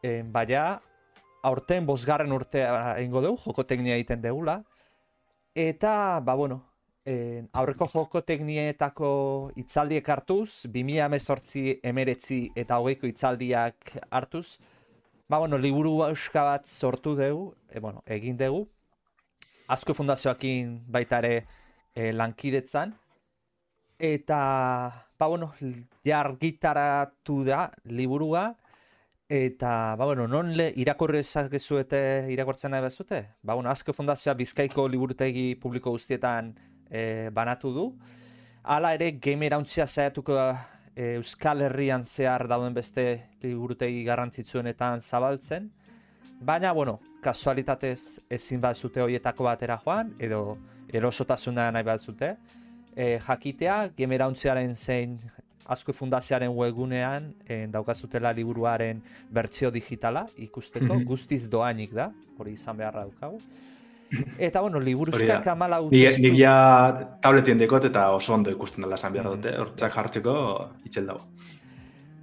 en, 0.02 0.32
baina 0.34 0.80
aurten 1.46 1.86
bosgarren 1.86 2.34
urtea 2.34 2.98
ingo 3.04 3.22
dugu, 3.22 3.38
joko 3.46 3.66
teknia 3.66 3.96
egiten 3.96 4.24
degula. 4.26 4.64
Eta, 5.54 6.20
ba, 6.26 6.34
bueno, 6.34 6.64
en, 7.06 7.46
aurreko 7.54 7.88
joko 7.94 8.24
teknietako 8.26 9.12
itzaldiek 9.56 10.10
hartuz, 10.10 10.66
2000 10.66 11.06
emezortzi 11.06 11.64
emeretzi 11.84 12.42
eta 12.56 12.82
hogeiko 12.82 13.06
itzaldiak 13.10 13.96
hartuz, 14.10 14.58
ba, 15.28 15.38
bueno, 15.38 15.58
liburu 15.58 16.04
euska 16.08 16.44
bat 16.44 16.66
sortu 16.66 17.16
dugu, 17.16 17.54
e, 17.70 17.80
bueno, 17.80 18.04
egin 18.06 18.38
dugu, 18.38 18.68
asko 19.68 19.94
fundazioakin 19.94 20.78
baita 20.88 21.20
ere 21.20 21.46
e, 21.94 22.14
lankidetzan, 22.14 22.94
eta 24.00 24.40
ba, 25.20 25.28
bueno, 25.28 25.52
jargitaratu 26.06 27.44
da 27.44 27.72
liburua, 27.84 28.56
eta, 29.28 29.96
ba, 30.00 30.06
bueno, 30.06 30.28
non 30.28 30.54
le 30.56 30.72
irakorre 30.80 31.20
ezakezuete 31.20 32.32
irakortzen 32.32 32.72
nahi 32.72 32.86
bezute? 32.86 33.26
Ba, 33.42 33.56
bueno, 33.56 33.70
Azke 33.70 33.92
Fundazioa 33.94 34.38
Bizkaiko 34.40 34.88
liburutegi 34.88 35.56
publiko 35.60 35.92
guztietan 35.92 36.54
e, 36.90 37.30
banatu 37.34 37.74
du. 37.76 37.86
Hala 38.64 38.94
ere, 38.96 39.12
game 39.20 39.46
erauntzia 39.48 39.88
zaiatuko 39.88 40.36
da 40.36 40.48
Euskal 40.98 41.62
Herrian 41.62 42.04
zehar 42.04 42.48
dauden 42.50 42.74
beste 42.74 43.04
liburutegi 43.44 44.04
garrantzitsuenetan 44.08 45.02
zabaltzen. 45.02 45.70
Baina, 46.42 46.72
bueno, 46.74 47.00
kasualitatez 47.22 48.20
ezin 48.30 48.62
bat 48.62 48.78
zute 48.78 49.02
horietako 49.02 49.46
batera 49.46 49.78
joan, 49.84 50.14
edo 50.20 50.58
erosotasuna 50.94 51.70
nahi 51.72 51.86
bat 51.86 52.02
zute 52.02 52.32
e, 52.96 53.20
jakitea, 53.20 53.92
gemerauntziaren 53.98 54.74
zein 54.76 55.20
Azkue 55.68 55.94
Fundazioaren 55.94 56.54
webgunean 56.56 57.34
en, 57.46 57.72
daukazutela 57.72 58.32
liburuaren 58.34 59.02
bertsio 59.30 59.70
digitala 59.72 60.26
ikusteko, 60.38 60.94
Mhm. 60.96 61.04
guztiz 61.06 61.50
doainik 61.50 61.94
da, 61.94 62.12
hori 62.40 62.54
izan 62.54 62.78
beharra 62.78 63.02
daukagu. 63.02 63.42
Eta, 64.38 64.62
bueno, 64.62 64.78
Hori 64.78 64.86
da. 64.86 64.90
liburuskak 64.90 65.48
amalau 65.48 65.90
Ni, 65.92 66.06
testu- 66.06 66.22
ni 66.22 66.40
ja 66.40 67.18
tabletien 67.22 67.58
dekot 67.60 67.86
eta 67.90 68.12
oso 68.12 68.34
ondo 68.34 68.52
ikusten 68.52 68.84
dela 68.84 68.96
esan 68.96 69.14
behar 69.14 69.30
dute, 69.36 69.58
hortzak 69.58 69.94
jartzeko 69.94 70.36
itxel 70.86 71.08
dago. 71.08 71.26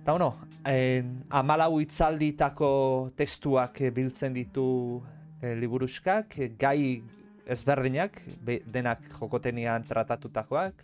Eta 0.03 0.12
bueno, 0.12 0.30
en, 0.64 1.24
amalau 1.30 1.80
itzalditako 1.80 3.12
testuak 3.16 3.80
eh, 3.80 3.91
biltzen 3.91 4.32
ditu 4.32 5.03
e, 5.43 5.53
eh, 5.53 6.51
gai 6.59 7.03
ezberdinak, 7.47 8.22
be, 8.41 8.62
denak 8.66 9.01
jokotenian 9.18 9.85
tratatutakoak, 9.85 10.74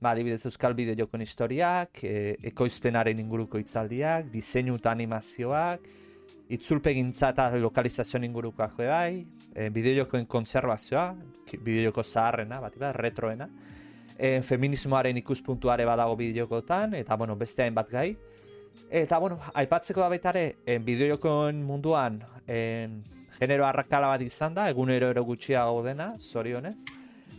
ba, 0.00 0.10
adibidez 0.10 0.44
Euskal 0.46 0.74
Bideo 0.74 0.94
jokon 0.94 1.22
historiak, 1.22 2.04
e, 2.04 2.36
ekoizpenaren 2.52 3.18
inguruko 3.18 3.58
itzaldiak, 3.58 4.30
diseinu 4.30 4.76
eta 4.76 4.92
animazioak, 4.92 5.88
itzulpegintza 6.50 7.30
eta 7.34 7.48
lokalizazioan 7.58 8.24
ingurukoak 8.24 8.78
ere 8.80 8.88
bai, 8.88 9.26
e, 9.54 9.68
bideojokoen 9.70 10.26
kontserbazioa, 10.26 11.14
bideojoko 11.52 12.02
zaharrena, 12.04 12.60
bat 12.60 12.76
iba, 12.76 12.92
retroena, 12.92 13.48
e, 14.18 14.40
feminismoaren 14.42 15.16
ikuspuntuare 15.18 15.84
badago 15.84 16.16
bideojokotan, 16.16 16.94
eta 16.94 17.16
bueno, 17.16 17.36
beste 17.36 17.62
hainbat 17.62 17.90
gai, 17.90 18.10
Eta, 18.90 19.18
bueno, 19.18 19.40
aipatzeko 19.54 20.00
da 20.00 20.08
baita 20.08 20.30
ere, 20.30 20.58
en 20.66 20.84
bideojokoen 20.86 21.58
munduan 21.66 22.20
en, 22.46 23.00
genero 23.34 23.66
arrakala 23.66 24.12
bat 24.12 24.22
izan 24.22 24.54
da, 24.54 24.68
egunero 24.70 25.08
ero 25.10 25.24
gutxiago 25.26 25.82
dena, 25.82 26.12
zorionez. 26.20 26.84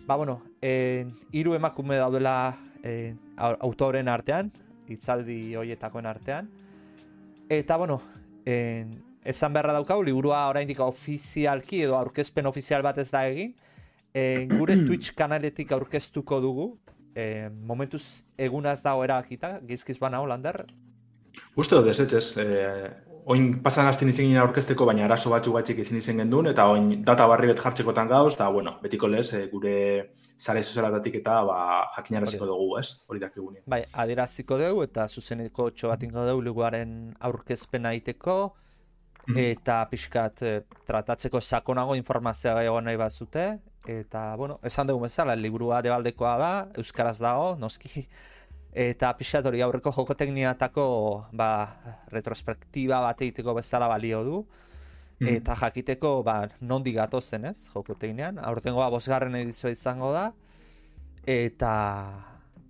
Ba, 0.05 0.17
bueno, 0.17 0.41
en, 0.61 1.13
hiru 1.31 1.55
emakume 1.55 1.95
daudela 1.95 2.57
en, 2.83 3.17
au- 3.37 3.55
autoren 3.61 4.11
artean, 4.11 4.51
hitzaldi 4.89 5.55
hoietakoen 5.55 6.05
artean. 6.05 6.51
Eta, 7.47 7.77
bueno, 7.77 8.01
en, 8.47 8.97
esan 9.27 9.53
beharra 9.55 9.75
daukau, 9.75 9.99
liburua 10.05 10.45
oraindik 10.49 10.79
ofizialki 10.83 11.83
edo 11.83 11.97
aurkezpen 11.99 12.47
ofizial 12.47 12.85
bat 12.85 12.99
ez 13.03 13.09
da 13.11 13.25
egin. 13.27 13.53
En, 14.15 14.47
gure 14.55 14.79
Twitch 14.87 15.15
kanaletik 15.17 15.71
aurkeztuko 15.75 16.41
dugu, 16.43 16.67
en, 17.17 17.61
momentuz 17.67 18.23
egunaz 18.37 18.79
dago 18.85 19.03
erabakita, 19.03 19.57
gizkiz 19.67 19.97
bana 19.99 20.23
Lander, 20.25 20.63
Uste 21.57 21.77
dut 21.77 21.89
ez, 21.89 21.99
ez, 21.99 22.37
eh, 22.37 22.89
oin 23.27 23.49
pasan 23.63 23.87
hastin 23.89 24.07
izan 24.07 24.25
ginen 24.29 24.39
aurkezteko, 24.39 24.85
baina 24.87 25.03
arazo 25.05 25.29
batzuk 25.33 25.57
batzik 25.57 25.79
ezin 25.83 25.97
izan 25.99 26.21
gendun, 26.21 26.47
eta 26.47 26.63
oin 26.71 27.01
data 27.03 27.25
barri 27.27 27.49
bet 27.51 27.59
jartzekotan 27.59 28.07
gauz, 28.07 28.33
eta, 28.37 28.47
bueno, 28.55 28.77
betiko 28.81 29.09
lez, 29.11 29.25
eh, 29.35 29.47
gure 29.51 29.73
sare 30.37 30.61
sozialatatik 30.63 31.17
eta 31.19 31.41
ba, 31.43 31.57
jakinaraziko 31.97 32.45
dugu, 32.47 32.77
ez? 32.79 32.87
Hori 33.07 33.19
dakigunean. 33.19 33.65
Bai, 33.67 33.81
adieraziko 33.91 34.57
dugu 34.61 34.85
eta 34.87 35.07
zuzeneko 35.07 35.71
txo 35.71 35.91
bat 35.91 36.03
ingo 36.07 36.23
dugu 36.29 36.45
libuaren 36.47 36.93
aurkezpena 37.19 37.91
egiteko 37.97 38.37
Mhm. 39.27 39.37
eta 39.37 39.81
pixkat 39.91 40.41
eh, 40.47 40.61
tratatzeko 40.87 41.41
sakonago 41.41 41.95
informazioa 41.99 42.63
egon 42.63 42.85
nahi 42.87 42.95
bazute 42.95 43.59
eta, 43.87 44.35
bueno, 44.37 44.59
esan 44.63 44.87
dugu 44.87 45.03
bezala, 45.03 45.35
liburua 45.35 45.81
debaldekoa 45.81 46.37
da, 46.39 46.51
euskaraz 46.79 47.19
dago, 47.19 47.57
noski 47.59 48.07
eta 48.77 49.09
pixkat 49.17 49.45
hori 49.49 49.61
aurreko 49.65 49.89
jokotekniatako 49.95 50.83
ba, 51.33 51.49
retrospektiba 52.13 52.99
bat 53.01 53.21
egiteko 53.25 53.55
bezala 53.57 53.87
balio 53.89 54.23
du 54.23 54.45
Mhm. 55.19 55.29
eta 55.33 55.55
jakiteko 55.55 56.21
ba, 56.23 56.47
nondik 56.61 56.93
gatozen 56.95 57.45
ez, 57.49 57.69
jokoteknian, 57.73 58.37
aurtengoa 58.37 58.89
bosgarren 58.93 59.33
edizioa 59.35 59.71
izango 59.73 60.11
da 60.13 60.31
eta 61.25 61.73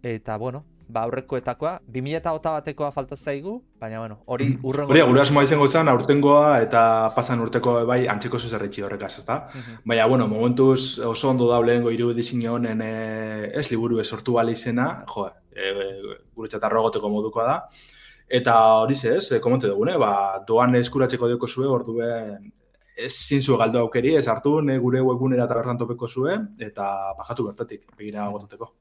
eta 0.02 0.38
bueno, 0.38 0.64
ba 0.88 1.02
aurrekoetakoa 1.04 1.82
2008 1.92 2.52
batekoa 2.54 2.92
falta 2.96 3.18
zaigu, 3.18 3.58
baina 3.80 4.00
bueno, 4.00 4.22
hori 4.26 4.58
urrengo 4.64 4.94
Hori, 4.94 5.02
gure 5.02 5.22
asmoa 5.22 5.44
izango 5.44 5.68
zen, 5.68 5.90
aurtengoa 5.92 6.62
eta 6.64 7.12
pasan 7.16 7.42
urteko 7.44 7.86
bai 7.86 8.08
antzeko 8.08 8.40
zezerretxi 8.40 8.82
horrekaz, 8.82 9.18
ezta? 9.20 9.50
Mhm. 9.54 9.82
Baina, 9.84 10.06
bueno, 10.08 10.28
momentuz 10.28 11.00
oso 11.00 11.30
ondo 11.30 11.50
da 11.52 11.60
lehengo 11.60 11.92
hiru 11.92 12.12
edizio 12.12 12.54
honen 12.54 12.82
eh, 12.82 13.52
ez 13.60 13.70
liburu 13.72 14.02
sortu 14.04 14.34
bali 14.40 14.54
izena, 14.54 15.04
jo, 15.08 15.30
e, 15.58 15.72
gure 16.36 16.50
txatarrogoteko 16.54 17.10
modukoa 17.10 17.46
da. 17.50 17.58
Eta 18.30 18.54
hori 18.84 18.96
ze, 18.96 19.16
ez, 19.18 19.42
komente 19.42 19.68
dugune, 19.72 19.96
ba, 19.98 20.12
doan 20.48 20.76
eskuratzeko 20.76 21.30
deko 21.32 21.48
zue, 21.48 21.66
orduen 21.68 22.52
ezin 22.98 23.42
zue 23.42 23.58
galdo 23.58 23.80
aukeri, 23.80 24.16
ez 24.18 24.28
hartu, 24.28 24.60
ne 24.62 24.78
gure 24.82 25.00
webgunera 25.06 25.46
eta 25.46 25.56
bertan 25.56 25.78
topeko 25.78 26.08
zue, 26.10 26.34
eta 26.60 27.14
bajatu 27.18 27.46
bertatik, 27.48 27.86
begira 27.98 28.26
gototeko. 28.34 28.72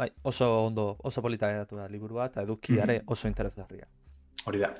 Bai, 0.00 0.08
oso 0.22 0.48
ondo, 0.66 0.96
oso 1.04 1.22
polita 1.22 1.48
geratu 1.52 1.76
da 1.76 1.86
liburua 1.88 2.26
eta 2.30 2.42
edukiare 2.42 3.02
oso 3.06 3.28
interesgarria. 3.28 3.86
Hori 4.46 4.58
da. 4.58 4.70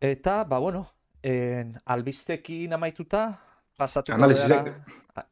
Eta, 0.00 0.44
ba 0.44 0.58
bueno, 0.58 0.84
en, 1.22 1.74
albistekin 1.84 2.72
amaituta 2.76 3.40
pasatuko 3.76 4.14
Analisisek. 4.14 4.64
gara 4.64 4.84
a- 5.16 5.26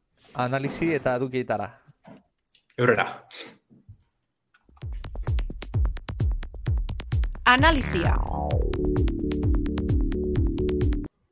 analisi 0.46 0.92
eta 0.94 1.14
edukietara. 1.16 1.68
Eurrera. 2.76 3.06
Analizia. 7.44 8.16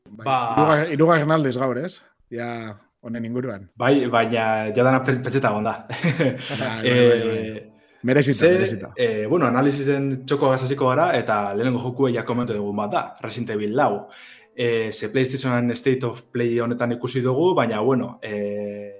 Bai, 0.08 0.24
Ba- 0.26 0.54
irugar- 0.56 0.90
Irugarren 0.92 1.30
aldez 1.30 1.56
gaur, 1.56 1.78
ez? 1.78 2.00
Ja, 2.30 2.78
honen 3.00 3.24
inguruan. 3.24 3.70
Bai, 3.76 4.06
baina 4.12 4.70
jadana 4.76 5.02
pe- 5.04 5.18
petxeta 5.24 5.50
gonda. 5.50 5.86
Bai, 6.60 6.82
bai, 6.82 7.08
bai, 7.08 7.20
bai. 7.26 7.68
Merezita, 8.02 8.46
Ze, 8.46 8.52
merezita. 8.52 8.88
eh, 8.96 9.26
bueno, 9.30 9.46
analizisen 9.46 10.24
txoko 10.26 10.50
gazasiko 10.50 10.88
gara, 10.90 11.12
eta 11.16 11.54
lehenengo 11.54 11.78
jokue 11.84 12.12
ja 12.12 12.24
komentu 12.26 12.52
dugu 12.56 12.72
bat 12.74 12.90
da, 12.90 13.02
Resident 13.22 13.50
Evil 13.54 13.76
lau. 13.76 14.08
E, 14.54 14.90
ze 14.92 15.08
PlayStationen 15.08 15.70
State 15.76 16.04
of 16.04 16.22
Play 16.32 16.58
honetan 16.60 16.92
ikusi 16.92 17.22
dugu, 17.22 17.54
baina, 17.54 17.78
bueno, 17.80 18.18
e, 18.22 18.98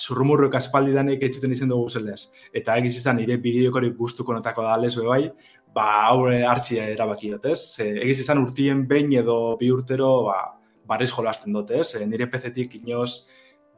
zurrumurruek 0.00 0.54
aspaldi 0.54 0.92
danek 0.94 1.22
etxuten 1.26 1.52
izen 1.52 1.68
dugu 1.68 1.90
zelez. 1.90 2.30
Eta 2.54 2.76
egiz 2.78 2.94
izan, 2.96 3.16
nire 3.18 3.36
bideokorik 3.36 3.96
gustuko 3.98 4.32
notako 4.32 4.62
da 4.62 4.76
lez 4.78 4.94
bai, 4.96 5.26
ba, 5.76 5.86
aurre 6.08 6.40
hartzia 6.48 6.88
erabaki 6.94 7.34
dut, 7.34 7.50
ez? 7.52 7.60
Egiz 7.84 8.20
izan 8.24 8.40
urtien 8.42 8.84
behin 8.88 9.12
edo 9.20 9.56
bi 9.60 9.70
urtero, 9.72 10.10
ba, 10.30 10.38
barriz 10.88 11.10
jolasten 11.12 11.56
dut, 11.56 11.72
ez? 11.76 11.90
E, 11.98 12.04
nire 12.08 12.30
PC-tik 12.32 12.78
inoz 12.80 13.26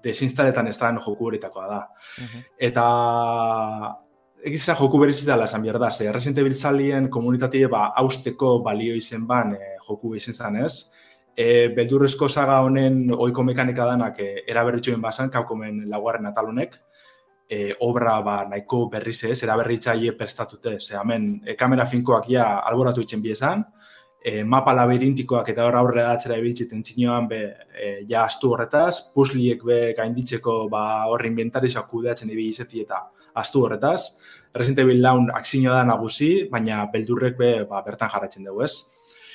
desinstaletan 0.05 0.69
ez 0.71 0.77
da 0.79 0.93
joku 1.05 1.27
horitakoa 1.27 1.67
da. 1.67 1.81
Mhm. 2.23 2.45
Eta 2.69 2.85
egiza 4.45 4.77
joku 4.79 5.01
bereziz 5.03 5.27
dela 5.27 5.49
esan 5.51 5.63
behar 5.63 5.79
da, 5.79 5.91
ze 5.91 6.13
Resident 6.13 6.39
Evil 6.39 6.55
zalien 6.55 7.09
komunitatea 7.11 7.69
ba, 7.69 7.93
austeko 7.97 8.61
balio 8.63 8.95
izen 8.95 9.27
ban 9.27 9.55
e, 9.55 9.77
joku 9.89 10.15
izen 10.15 10.35
zan 10.35 10.57
ez. 10.57 10.93
E, 11.37 11.69
beldurrezko 11.75 12.29
saga 12.29 12.61
honen 12.67 13.13
ohiko 13.15 13.43
mekanika 13.43 13.87
danak 13.87 14.21
e, 14.21 14.45
eraberritxoen 14.47 15.03
basan, 15.03 15.31
kaukomen 15.31 15.85
laugarren 15.91 16.27
atalonek, 16.27 16.79
e, 17.49 17.75
obra 17.81 18.21
ba, 18.21 18.43
nahiko 18.51 18.85
berriz 18.93 19.23
ez, 19.25 19.43
eraberritzaile 19.43 20.13
prestatute. 20.17 20.79
Ze 20.81 20.99
hemen, 21.01 21.31
e, 21.47 21.57
kamera 21.57 21.87
finkoak 21.87 22.29
ja 22.31 22.59
alboratu 22.61 23.03
itzen 23.03 23.23
biezan, 23.25 23.65
e, 24.21 24.43
mapa 24.45 24.75
labirintikoak 24.77 25.49
eta 25.55 25.65
hor 25.67 25.79
aurrera 25.81 26.13
atzera 26.13 26.37
ibiltziten 26.39 26.83
txinoan 26.85 27.29
be, 27.31 27.41
e, 27.73 27.93
ja 28.11 28.25
astu 28.27 28.53
horretaz, 28.53 29.01
pusliek 29.15 29.65
be 29.65 29.81
gainditzeko 29.97 30.67
ba, 30.73 30.83
hor 31.09 31.25
inventarizak 31.27 31.89
kudeatzen 31.89 32.31
ibili 32.35 32.53
izeti 32.53 32.85
eta 32.85 33.07
astu 33.39 33.65
horretaz. 33.65 34.19
Resident 34.55 34.85
Evil 34.85 35.03
laun 35.03 35.31
akzino 35.35 35.73
da 35.73 35.85
nagusi, 35.87 36.49
baina 36.53 36.85
beldurrek 36.93 37.37
be, 37.39 37.53
ba, 37.71 37.83
bertan 37.87 38.11
jarraitzen 38.13 38.45
dugu, 38.49 38.65
ez? 38.67 38.75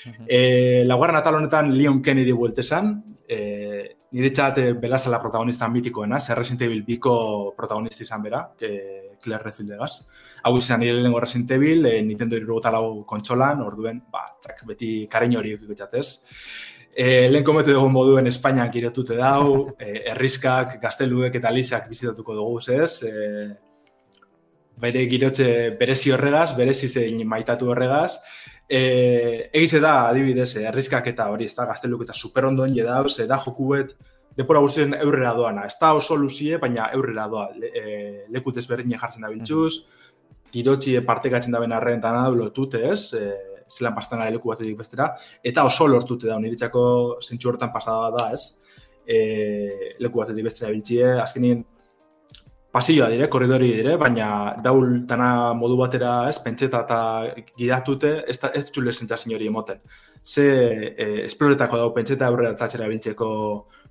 Mhm. 0.04 0.26
E, 0.28 0.40
laugarren 0.86 1.16
atal 1.16 1.40
honetan 1.40 1.72
Leon 1.78 2.02
Kennedy 2.04 2.34
bueltesan, 2.36 2.98
e, 3.28 3.96
nire 4.14 4.30
txat 4.30 4.60
e, 4.62 4.66
belazala 4.78 5.20
protagonista 5.22 5.68
mitikoena, 5.70 6.20
zer 6.22 6.38
Resident 6.38 6.68
Evil 6.68 6.84
biko 6.86 7.16
protagonista 7.58 8.06
izan 8.06 8.22
bera, 8.22 8.44
e, 8.62 9.18
Claire 9.24 9.44
Redfield 9.44 9.74
egaz. 9.78 9.92
Hau 10.44 10.54
izan 10.60 10.84
nire 10.84 10.94
lehenengo 10.94 11.22
Resident 11.24 11.56
Evil, 11.58 11.86
e, 11.90 12.02
Nintendo 12.06 12.38
lau 12.72 13.04
kontsolan, 13.10 13.62
orduen, 13.62 14.04
ba, 14.12 14.28
txak, 14.40 14.64
beti 14.70 15.08
karein 15.10 15.36
hori 15.38 15.56
ikutxatez. 15.58 16.08
E, 16.94 17.28
lehen 17.30 17.44
kometu 17.44 17.74
dugu 17.74 17.90
moduen 17.90 18.28
Espainian 18.30 18.70
giretute 18.72 19.18
dau, 19.18 19.70
e, 19.80 20.04
erriskak, 20.14 20.80
gazteluek 20.82 21.36
eta 21.42 21.52
lisak 21.52 21.90
bizitatuko 21.90 22.36
dugu, 22.38 22.60
ez? 22.70 23.02
E, 23.02 23.48
bere 24.84 25.08
girotze 25.10 25.48
berezi 25.80 26.12
horregaz, 26.14 26.52
berezi 26.58 26.90
zein 26.90 27.26
maitatu 27.30 27.70
horregaz, 27.72 28.20
e, 28.70 29.50
egize 29.54 29.80
da, 29.80 30.10
adibidez, 30.10 30.56
eh, 30.58 30.68
erriskak 30.70 31.08
eta 31.12 31.30
hori, 31.32 31.46
ez 31.46 31.56
da, 31.56 31.68
gazteluk 31.70 32.04
eta 32.06 32.14
super 32.14 32.48
ondoen 32.50 32.74
jedau, 32.76 33.08
ze 33.10 33.28
da 33.28 33.38
jokuet, 33.38 33.96
depora 34.38 34.62
guztien 34.64 34.96
eurrera 34.98 35.34
doana. 35.38 35.66
Ez 35.70 35.78
da 35.80 35.94
oso 35.94 36.16
luzie, 36.18 36.58
baina 36.58 36.90
eurrera 36.94 37.28
doa. 37.30 37.50
Le, 37.58 37.70
e, 37.70 38.26
lekut 38.34 38.58
ezberdine 38.58 38.98
jartzen 38.98 39.26
da 39.26 39.30
biltzuz, 39.30 39.86
girotzi 40.54 41.00
partekatzen 41.06 41.54
da 41.54 41.62
benarren 41.62 42.00
eta 42.00 42.14
nada 42.14 42.34
lotute, 42.34 42.82
ez? 42.92 43.14
E, 43.14 43.32
zelan 43.74 43.96
pastan 43.96 44.20
gara 44.22 44.34
leku 44.34 44.52
batetik 44.52 44.78
bestera, 44.78 45.14
eta 45.44 45.64
oso 45.66 45.88
lortute 45.88 46.28
da, 46.30 46.38
niritzako 46.40 46.84
zentsu 47.24 47.50
hortan 47.50 47.72
pasada 47.74 48.12
da, 48.18 48.26
ez? 48.36 48.60
E, 49.06 49.96
leku 50.04 50.22
batetik 50.22 50.50
bestera 50.50 50.72
biltzie, 50.72 51.16
azkenien 51.22 51.64
pasilloa 52.74 53.12
dire, 53.14 53.28
korridori 53.30 53.70
dire, 53.78 53.98
baina 54.02 54.56
daul 54.66 55.04
dana 55.10 55.54
modu 55.54 55.78
batera 55.78 56.14
ez, 56.30 56.40
pentseta 56.42 56.82
eta 56.88 57.00
gidatute, 57.60 58.16
ez, 58.28 58.40
da, 58.42 58.50
ez 58.58 58.66
txule 58.72 58.94
sentzazin 58.96 59.36
hori 59.36 59.50
emoten. 59.52 59.84
Ze 60.26 60.46
eh, 60.90 61.26
esploretako 61.28 61.78
dau 61.78 61.92
pentseta 61.94 62.26
aurrera 62.26 62.56
tatxera 62.58 62.90
biltzeko, 62.90 63.30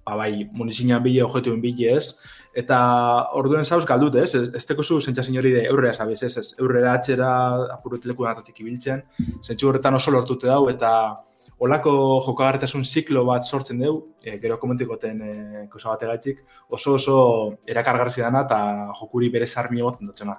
ba, 0.03 0.17
bai, 0.19 0.49
munizinan 0.51 1.03
bile, 1.05 1.23
objetuen 1.23 1.63
bile 1.63 1.95
ez, 1.95 2.19
eta 2.59 2.79
orduen 3.39 3.65
zauz 3.65 3.85
galdut 3.87 4.19
ez, 4.19 4.35
ez 4.35 4.65
teko 4.67 4.83
zu 4.83 4.99
sentzazin 5.01 5.39
hori 5.39 5.55
de 5.55 5.63
eurrea 5.71 5.95
zabiz 5.95 6.19
ez, 6.27 6.35
ez, 6.43 6.49
eurrea 6.59 6.97
atxera 6.99 7.31
apuruteleko 7.79 8.27
datatik 8.27 8.65
ibiltzen, 8.65 9.07
zentzu 9.47 9.71
horretan 9.71 9.95
oso 10.01 10.11
lortute 10.11 10.51
dau, 10.51 10.67
eta 10.75 10.91
olako 11.59 11.93
jokagarretasun 12.27 12.85
ziklo 12.85 13.25
bat 13.25 13.45
sortzen 13.45 13.81
dugu, 13.83 14.15
e, 14.23 14.39
gero 14.43 14.59
komentikoten 14.59 15.23
e, 15.23 15.67
kosa 15.71 15.97
bat 15.97 16.27
oso 16.69 16.95
oso 16.95 17.17
erakargarzi 17.67 18.21
dana 18.21 18.43
eta 18.43 18.61
jokuri 19.01 19.29
bere 19.29 19.47
sarmi 19.47 19.79
egoten 19.79 20.07
dutxena. 20.07 20.39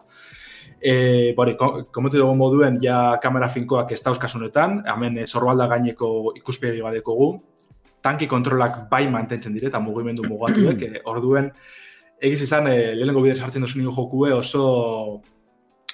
E, 0.82 1.34
bori, 1.36 1.55
komentu 1.55 2.18
dugu 2.18 2.36
moduen, 2.36 2.80
ja 2.82 3.18
kamera 3.22 3.47
finkoak 3.47 3.91
ez 3.91 4.01
dauzkasunetan, 4.03 4.84
hemen 4.86 5.18
e, 5.18 5.26
gaineko 5.26 6.34
ikuspegi 6.36 6.82
badekogu, 6.82 7.41
tanki 8.01 8.28
kontrolak 8.28 8.89
bai 8.89 9.07
mantentzen 9.09 9.53
dire 9.53 9.68
eta 9.68 9.80
mugimendu 9.80 10.24
mugatuek, 10.28 10.82
e, 10.82 11.01
orduen, 11.05 11.51
egiz 12.20 12.41
izan, 12.43 12.68
e, 12.68 12.95
lehenengo 12.95 13.22
bidez 13.22 13.39
sartzen 13.39 13.61
duzu 13.61 13.80
nio 13.80 13.91
jokue 13.95 14.34
oso 14.34 15.22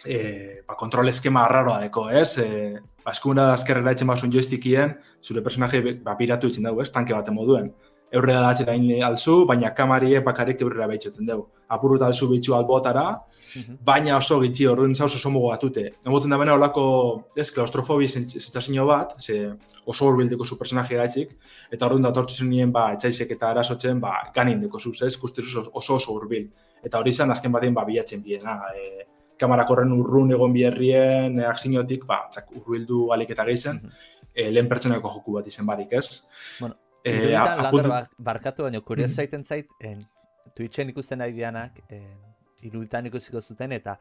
e, 0.06 0.62
ba, 0.68 0.76
kontrol 0.76 1.10
eskema 1.10 1.44
arraroa 1.46 1.80
deko, 1.86 2.10
ez? 2.10 2.38
E, 2.38 2.80
eskuna 3.14 3.52
azkerrera 3.54 3.94
etxen 3.96 4.10
basun 4.10 4.34
joystickien, 4.34 4.98
zure 5.24 5.44
personaje 5.46 5.82
ba, 6.04 6.16
piratu 6.20 6.50
itzen 6.50 6.68
dugu, 6.68 6.84
ez? 6.84 6.92
Tanke 6.92 7.16
baten 7.16 7.36
moduen. 7.36 7.72
Eurrera 8.12 8.40
da 8.42 8.50
atxera 8.56 8.74
alzu, 9.06 9.44
baina 9.46 9.70
kamarie 9.78 10.20
bakarrik 10.26 10.62
eurrera 10.66 10.88
behitxoten 10.90 11.28
dugu. 11.28 11.46
Apurut 11.70 12.02
alzu 12.02 12.28
bitxu 12.32 12.56
albotara, 12.58 13.04
mhm. 13.56 13.78
baina 13.86 14.16
oso 14.18 14.40
gitxi 14.42 14.66
horren 14.66 14.96
zauz 14.96 15.12
oso 15.20 15.30
mugu 15.30 15.52
batute. 15.52 15.86
Emoten 16.06 16.34
da 16.34 16.40
bena 16.42 16.56
olako, 16.58 16.86
ez, 17.38 17.52
klaustrofobi 17.54 18.08
zentzazio 18.08 18.88
bat, 18.90 19.14
ze 19.22 19.38
oso 19.86 20.08
horbildeko 20.08 20.46
zu 20.46 20.58
personaje 20.58 20.98
gaitzik, 20.98 21.38
eta 21.72 21.86
horren 21.86 22.02
da 22.02 22.12
tortzu 22.16 22.50
nien, 22.50 22.74
ba, 22.74 22.88
etxaizek 22.98 23.38
eta 23.38 23.54
arazotzen, 23.54 24.02
ba, 24.02 24.16
ganin 24.34 24.66
deko 24.66 24.80
zuz, 24.80 24.98
ez, 25.04 25.16
oso 25.20 25.96
oso 25.96 26.18
hurbil. 26.18 26.50
Eta 26.84 26.98
hori 26.98 27.14
izan, 27.14 27.30
azken 27.32 27.54
batean, 27.54 27.78
ba, 27.78 27.86
bilatzen 27.86 28.26
biena, 28.26 28.58
e, 28.74 29.06
kamarakorren 29.40 29.92
urrun 29.96 30.32
egon 30.36 30.54
biherrien, 30.54 31.40
aksiniotik, 31.48 32.06
ba, 32.06 32.26
txak, 32.34 32.52
urbildu 32.60 33.08
alik 33.16 33.34
eta 33.36 33.46
gehizen, 33.48 33.82
mm 33.82 33.90
-hmm. 33.90 34.54
lehen 34.54 34.70
pertsonako 34.70 35.16
joku 35.16 35.40
bat 35.40 35.48
izen 35.48 35.66
barik, 35.66 35.94
ez? 35.94 36.30
Bueno, 36.60 36.76
e, 37.04 37.16
iruditan 37.16 37.64
lander 37.64 38.08
barkatu, 38.18 38.64
baina 38.64 38.82
kurioz 38.82 39.12
zaiten 39.16 39.46
zait, 39.46 39.68
en, 39.80 40.06
Twitchen 40.56 40.90
ikusten 40.90 41.20
nahi 41.22 41.32
dianak, 41.32 41.78
iruditan 42.68 43.06
ikusiko 43.06 43.42
zuten, 43.42 43.72
eta 43.72 43.98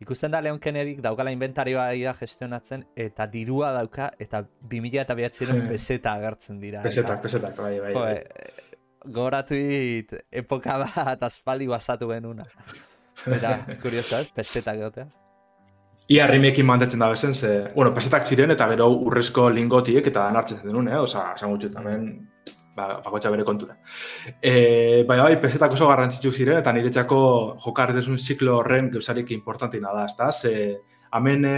ikusten 0.00 0.30
da 0.30 0.40
Leon 0.40 0.60
Kennedy 0.60 0.96
daukala 1.02 1.32
inventarioa 1.34 1.88
ia 1.98 2.12
gestionatzen, 2.14 2.84
eta 2.96 3.26
dirua 3.26 3.72
dauka, 3.72 4.10
eta 4.18 4.44
2000 4.70 5.02
eta 5.02 5.14
behatzen 5.18 5.62
peseta 5.70 6.12
agertzen 6.12 6.60
dira. 6.60 6.82
Pesetak, 6.82 7.22
pesetak, 7.22 7.56
bai, 7.56 7.80
bai. 7.80 7.94
bai. 7.94 8.16
Goratu 9.16 9.54
dit, 9.54 10.12
epoka 10.30 10.78
bat 10.82 11.22
aspaldi 11.22 11.66
basatu 11.70 12.10
genuna. 12.10 12.46
Eta, 13.24 13.54
kuriosa, 13.82 14.22
pesetak 14.34 14.82
egotea. 14.82 15.06
Ia 16.12 16.26
rimekin 16.28 16.66
mantetzen 16.68 17.00
da 17.00 17.08
bezen, 17.10 17.34
ze, 17.34 17.72
bueno, 17.74 17.92
pesetak 17.94 18.26
ziren 18.28 18.52
eta 18.52 18.68
gero 18.70 18.90
urrezko 19.08 19.48
lingotiek 19.50 20.06
eta 20.12 20.28
nartzen 20.30 20.60
zen 20.60 20.88
eh? 20.88 20.98
Osa, 21.00 21.32
esan 21.34 21.50
gutxu, 21.54 21.70
tamen, 21.72 22.04
ba, 22.76 23.00
bakotxa 23.02 23.32
bere 23.32 23.44
kontura. 23.44 23.78
E, 24.40 25.04
bai, 25.08 25.18
bai, 25.18 25.40
pesetak 25.40 25.72
oso 25.72 25.88
garrantzitsuk 25.88 26.34
ziren 26.34 26.60
eta 26.60 26.72
niretzako 26.76 27.18
jokarretezun 27.64 28.18
ziklo 28.18 28.58
horren 28.60 28.90
gauzarik 28.92 29.32
importantina 29.32 29.94
da, 29.96 30.06
ez? 30.06 30.36
Ze, 30.36 30.54
amen, 31.16 31.48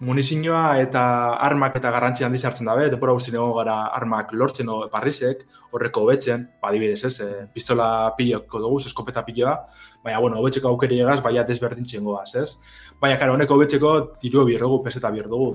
munizioa 0.00 0.78
eta 0.78 1.02
armak 1.42 1.76
eta 1.80 1.90
garrantzi 1.90 2.24
handi 2.24 2.38
sartzen 2.38 2.68
dabe, 2.70 2.86
depora 2.92 3.14
guztien 3.16 3.34
egon 3.34 3.54
gara 3.56 3.78
armak 3.96 4.30
lortzen 4.32 4.68
o 4.70 4.78
barrizek, 4.92 5.42
horreko 5.74 6.04
hobetzen, 6.04 6.44
ba, 6.62 6.70
dibidez, 6.74 7.02
ez, 7.08 7.16
e, 7.24 7.46
pistola 7.54 7.88
piloko 8.16 8.60
dugu, 8.62 8.78
eskopeta 8.86 9.24
piloa, 9.26 9.56
baina, 10.04 10.20
bueno, 10.22 10.38
hobetzeko 10.38 10.70
aukeri 10.70 11.00
egaz, 11.02 11.18
baina 11.24 11.42
desberdintzen 11.48 12.06
goaz, 12.06 12.30
ez? 12.38 12.60
Baina, 13.00 13.18
karo, 13.18 13.34
honeko 13.34 13.58
hobetzeko 13.58 13.94
diru 14.22 14.46
birrogu, 14.46 14.80
peseta 14.84 15.10
birrogu, 15.10 15.50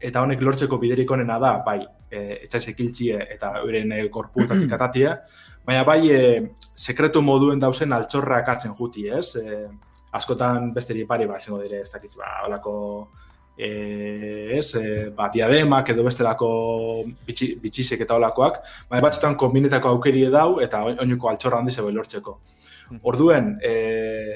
eta 0.00 0.22
honek 0.24 0.40
lortzeko 0.42 0.78
biderik 0.80 1.10
onena 1.12 1.38
da, 1.42 1.54
bai, 1.66 1.82
e, 2.10 2.42
etxaiz 2.46 2.66
ekiltzie 2.72 3.20
eta 3.36 3.58
euren 3.60 3.92
e, 3.92 4.06
korpu 4.14 4.46
eta 4.46 4.56
tikatatie, 4.58 5.12
baina 5.68 5.84
bai, 5.84 6.00
e, 6.08 6.22
sekretu 6.74 7.20
moduen 7.22 7.60
dauzen 7.60 7.92
altxorrak 7.92 8.48
hartzen 8.48 8.72
juti, 8.78 9.10
ez? 9.12 9.36
E, 9.36 9.66
askotan 10.16 10.72
besteri 10.72 11.04
pari, 11.08 11.28
ba, 11.28 11.36
esango 11.36 11.60
dire, 11.60 11.84
ez 11.84 11.92
dakit, 11.92 12.16
ba, 12.16 12.40
holako 12.46 12.72
e, 13.56 14.58
ez, 14.58 14.74
e, 14.74 15.10
ba, 15.16 15.28
diademak 15.32 15.92
edo 15.92 16.04
bestelako 16.06 16.48
bitxi, 17.26 17.54
bitxisek 17.62 18.02
eta 18.06 18.16
olakoak, 18.16 18.62
baina 18.90 19.04
batzutan 19.04 19.36
kombinetako 19.38 19.96
aukeri 19.96 20.26
edau 20.30 20.58
eta 20.64 20.82
oinuko 20.92 21.30
altxorra 21.30 21.60
handi 21.62 21.74
zebe 21.74 21.92
lortzeko. 21.92 22.38
Hmm. 22.92 22.98
Orduen, 23.08 23.52
e, 23.64 23.72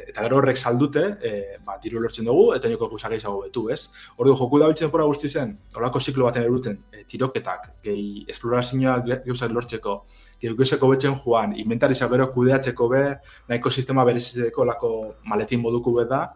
eta 0.08 0.22
gero 0.24 0.38
horrek 0.38 0.56
saldute, 0.56 1.02
e, 1.20 1.32
ba, 1.66 1.76
diru 1.82 2.00
lortzen 2.00 2.28
dugu, 2.28 2.46
eta 2.56 2.70
oinuko 2.70 2.88
gusa 2.92 3.10
gehiago 3.12 3.42
betu, 3.42 3.66
ez? 3.74 3.90
Ordu, 4.16 4.36
joku 4.38 4.60
da 4.62 4.70
biltzen 4.70 4.92
pora 4.92 5.04
guzti 5.08 5.28
zen, 5.28 5.56
horako 5.76 6.00
ziklo 6.00 6.28
baten 6.28 6.46
eruten, 6.46 6.78
e, 6.92 7.04
tiroketak, 7.10 7.68
gehi 7.84 8.24
esplorazioak 8.32 9.26
gauzak 9.26 9.52
lortzeko, 9.52 9.98
gehi 10.40 10.54
gauzako 10.56 10.92
betzen 10.94 11.18
joan, 11.24 11.52
inventarizak 11.60 12.12
gero 12.14 12.30
kudeatzeko 12.32 12.88
be, 12.94 13.04
nahiko 13.50 13.70
sistema 13.70 14.06
berezitzeko 14.08 14.64
lako 14.64 14.92
maletin 15.28 15.60
moduko 15.60 15.92
be 15.98 16.08
da, 16.08 16.26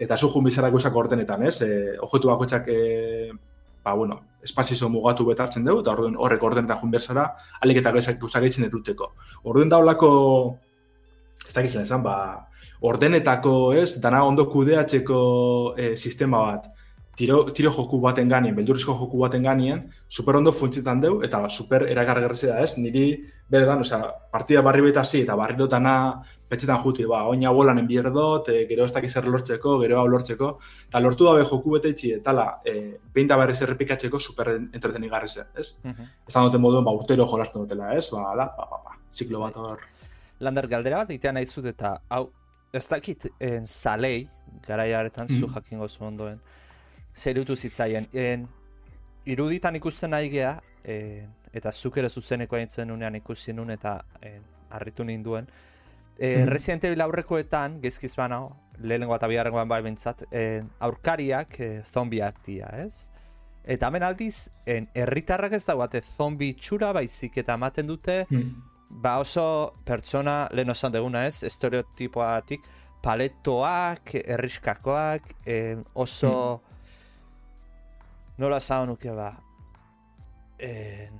eta 0.00 0.16
zu 0.16 0.28
jun 0.28 0.44
bizarako 0.44 0.80
esak 0.80 0.96
ordenetan, 0.96 1.44
ez? 1.46 1.60
E, 1.62 1.96
ojetu 2.02 2.30
bakoitzak, 2.30 2.68
e, 2.68 3.30
ba, 3.84 3.94
bueno, 3.94 4.20
espazizo 4.42 4.88
mugatu 4.88 5.26
betartzen 5.28 5.64
dugu, 5.64 5.82
eta 5.84 5.92
orduen 5.94 6.16
horrek 6.18 6.42
ordenetan 6.42 6.80
jun 6.80 6.94
berzara, 6.94 7.28
alik 7.62 7.82
eta 7.82 7.92
gezak 7.94 8.22
usageitzen 8.22 8.66
eruteko. 8.68 9.12
Orduen 9.44 9.70
da 9.72 9.78
holako, 9.82 10.10
ez 11.46 11.52
dakitzen 11.52 11.84
esan, 11.84 12.02
ba, 12.02 12.16
ordenetako, 12.84 13.74
ez, 13.80 13.94
dana 14.02 14.24
ondo 14.24 14.48
kudeatzeko 14.50 15.20
e, 15.78 15.94
sistema 15.96 16.42
bat, 16.48 16.68
tiro, 17.16 17.44
tiro 17.54 17.70
joku 17.72 18.00
baten 18.02 18.28
ganien, 18.28 18.56
beldurizko 18.56 18.96
joku 18.98 19.22
baten 19.22 19.46
ganien, 19.46 19.84
super 20.08 20.40
ondo 20.40 20.52
funtzietan 20.52 21.00
deu, 21.00 21.20
eta 21.22 21.46
super 21.48 21.86
eragargarri 21.90 22.50
da, 22.50 22.60
ez? 22.64 22.74
Niri, 22.78 23.06
bere 23.48 23.66
da, 23.68 23.76
osea, 23.76 24.00
partida 24.32 24.62
barri 24.64 24.82
beta 24.86 25.04
zi, 25.04 25.20
eta 25.22 25.34
barri 25.36 25.56
dutana 25.56 25.94
petxetan 26.48 26.80
juti, 26.80 27.04
ba, 27.08 27.24
oina 27.28 27.52
bolan 27.52 27.78
enbier 27.82 28.08
dut, 28.12 28.48
e, 28.48 28.64
gero 28.68 28.86
ez 28.86 28.92
dakiz 28.92 29.12
lortzeko, 29.24 29.76
gero 29.82 29.98
hau 30.00 30.06
lortzeko, 30.08 30.50
eta 30.88 31.00
lortu 31.00 31.28
dabe 31.28 31.44
joku 31.44 31.74
bete 31.76 31.92
itxi, 31.92 32.12
eta 32.20 32.32
la, 32.32 32.46
e, 32.64 32.96
behin 33.14 33.28
da 33.28 33.36
berriz 33.36 33.60
errepikatzeko 33.66 34.18
super 34.18 34.54
entreteni 34.56 35.08
garri 35.08 35.28
ze, 35.28 35.44
ez? 35.56 35.76
Uh 35.84 35.90
-huh. 35.90 36.08
Esan 36.28 36.46
duten 36.46 36.60
moduen, 36.60 36.84
ba, 36.84 36.92
urtero 36.92 37.26
jolasten 37.26 37.62
dutela, 37.62 37.92
ez? 37.94 38.10
Ba, 38.10 38.34
la, 38.34 38.46
ba, 38.56 38.68
ba, 38.70 38.80
ba, 38.84 38.98
ziklo 39.12 39.40
bat 39.40 39.56
hor. 39.56 39.80
Lander, 40.40 40.68
galdera 40.68 40.96
bat, 40.96 41.10
itean 41.10 41.34
nahi 41.34 41.46
zut, 41.46 41.66
eta, 41.66 42.00
hau, 42.08 42.30
ez 42.72 42.88
dakit, 42.88 43.26
en, 43.40 43.66
zalei, 43.66 44.28
gara 44.66 44.86
jaretan, 44.86 45.26
mm 45.28 45.34
-hmm. 45.34 45.48
zu 45.48 45.54
jakingo 45.54 45.88
zu 45.88 46.04
ondoen, 46.04 46.40
zerutu 47.14 47.56
zitzaien. 47.56 48.08
En, 48.12 48.48
iruditan 49.24 49.76
ikusten 49.76 50.10
nahi 50.10 50.30
geha, 50.30 50.60
eta 51.54 51.72
zuk 51.72 51.98
ere 52.02 52.10
zuzeneko 52.10 52.56
aintzen 52.58 52.90
unean 52.90 53.14
ikusi 53.14 53.54
nun 53.54 53.70
eta 53.74 53.98
en, 54.22 54.42
arritu 54.74 55.04
ninduen. 55.04 55.46
E, 56.18 56.36
mm. 56.36 56.50
Resident 56.50 56.84
Evil 56.88 57.02
aurrekoetan, 57.04 57.80
gezkiz 57.82 58.14
bana, 58.18 58.42
lehenengo 58.82 59.14
eta 59.16 59.30
biharrengoan 59.30 59.70
bai 59.70 59.80
bintzat, 59.86 60.26
aurkariak 60.82 61.58
e, 61.60 61.70
zombiak 61.90 62.42
dia, 62.46 62.70
ez? 62.84 63.08
Eta 63.64 63.88
hemen 63.88 64.04
aldiz, 64.04 64.50
en, 64.66 64.90
erritarrak 64.94 65.54
ez 65.56 65.64
dagoate 65.64 66.02
zombi 66.02 66.52
txura 66.58 66.92
baizik 66.92 67.38
eta 67.40 67.56
ematen 67.56 67.88
dute, 67.88 68.24
mm. 68.28 68.50
ba 69.04 69.16
oso 69.22 69.46
pertsona 69.86 70.44
lehen 70.52 70.74
osan 70.74 70.92
deguna 70.92 71.24
ez, 71.26 71.42
estereotipoatik, 71.48 72.66
paletoak, 73.02 74.16
erriskakoak, 74.24 75.34
oso... 75.94 76.36
Mm 76.60 76.74
nola 78.38 78.58
esan 78.58 78.88
nuke 78.90 79.12
ba 79.14 79.28
eh, 80.58 81.10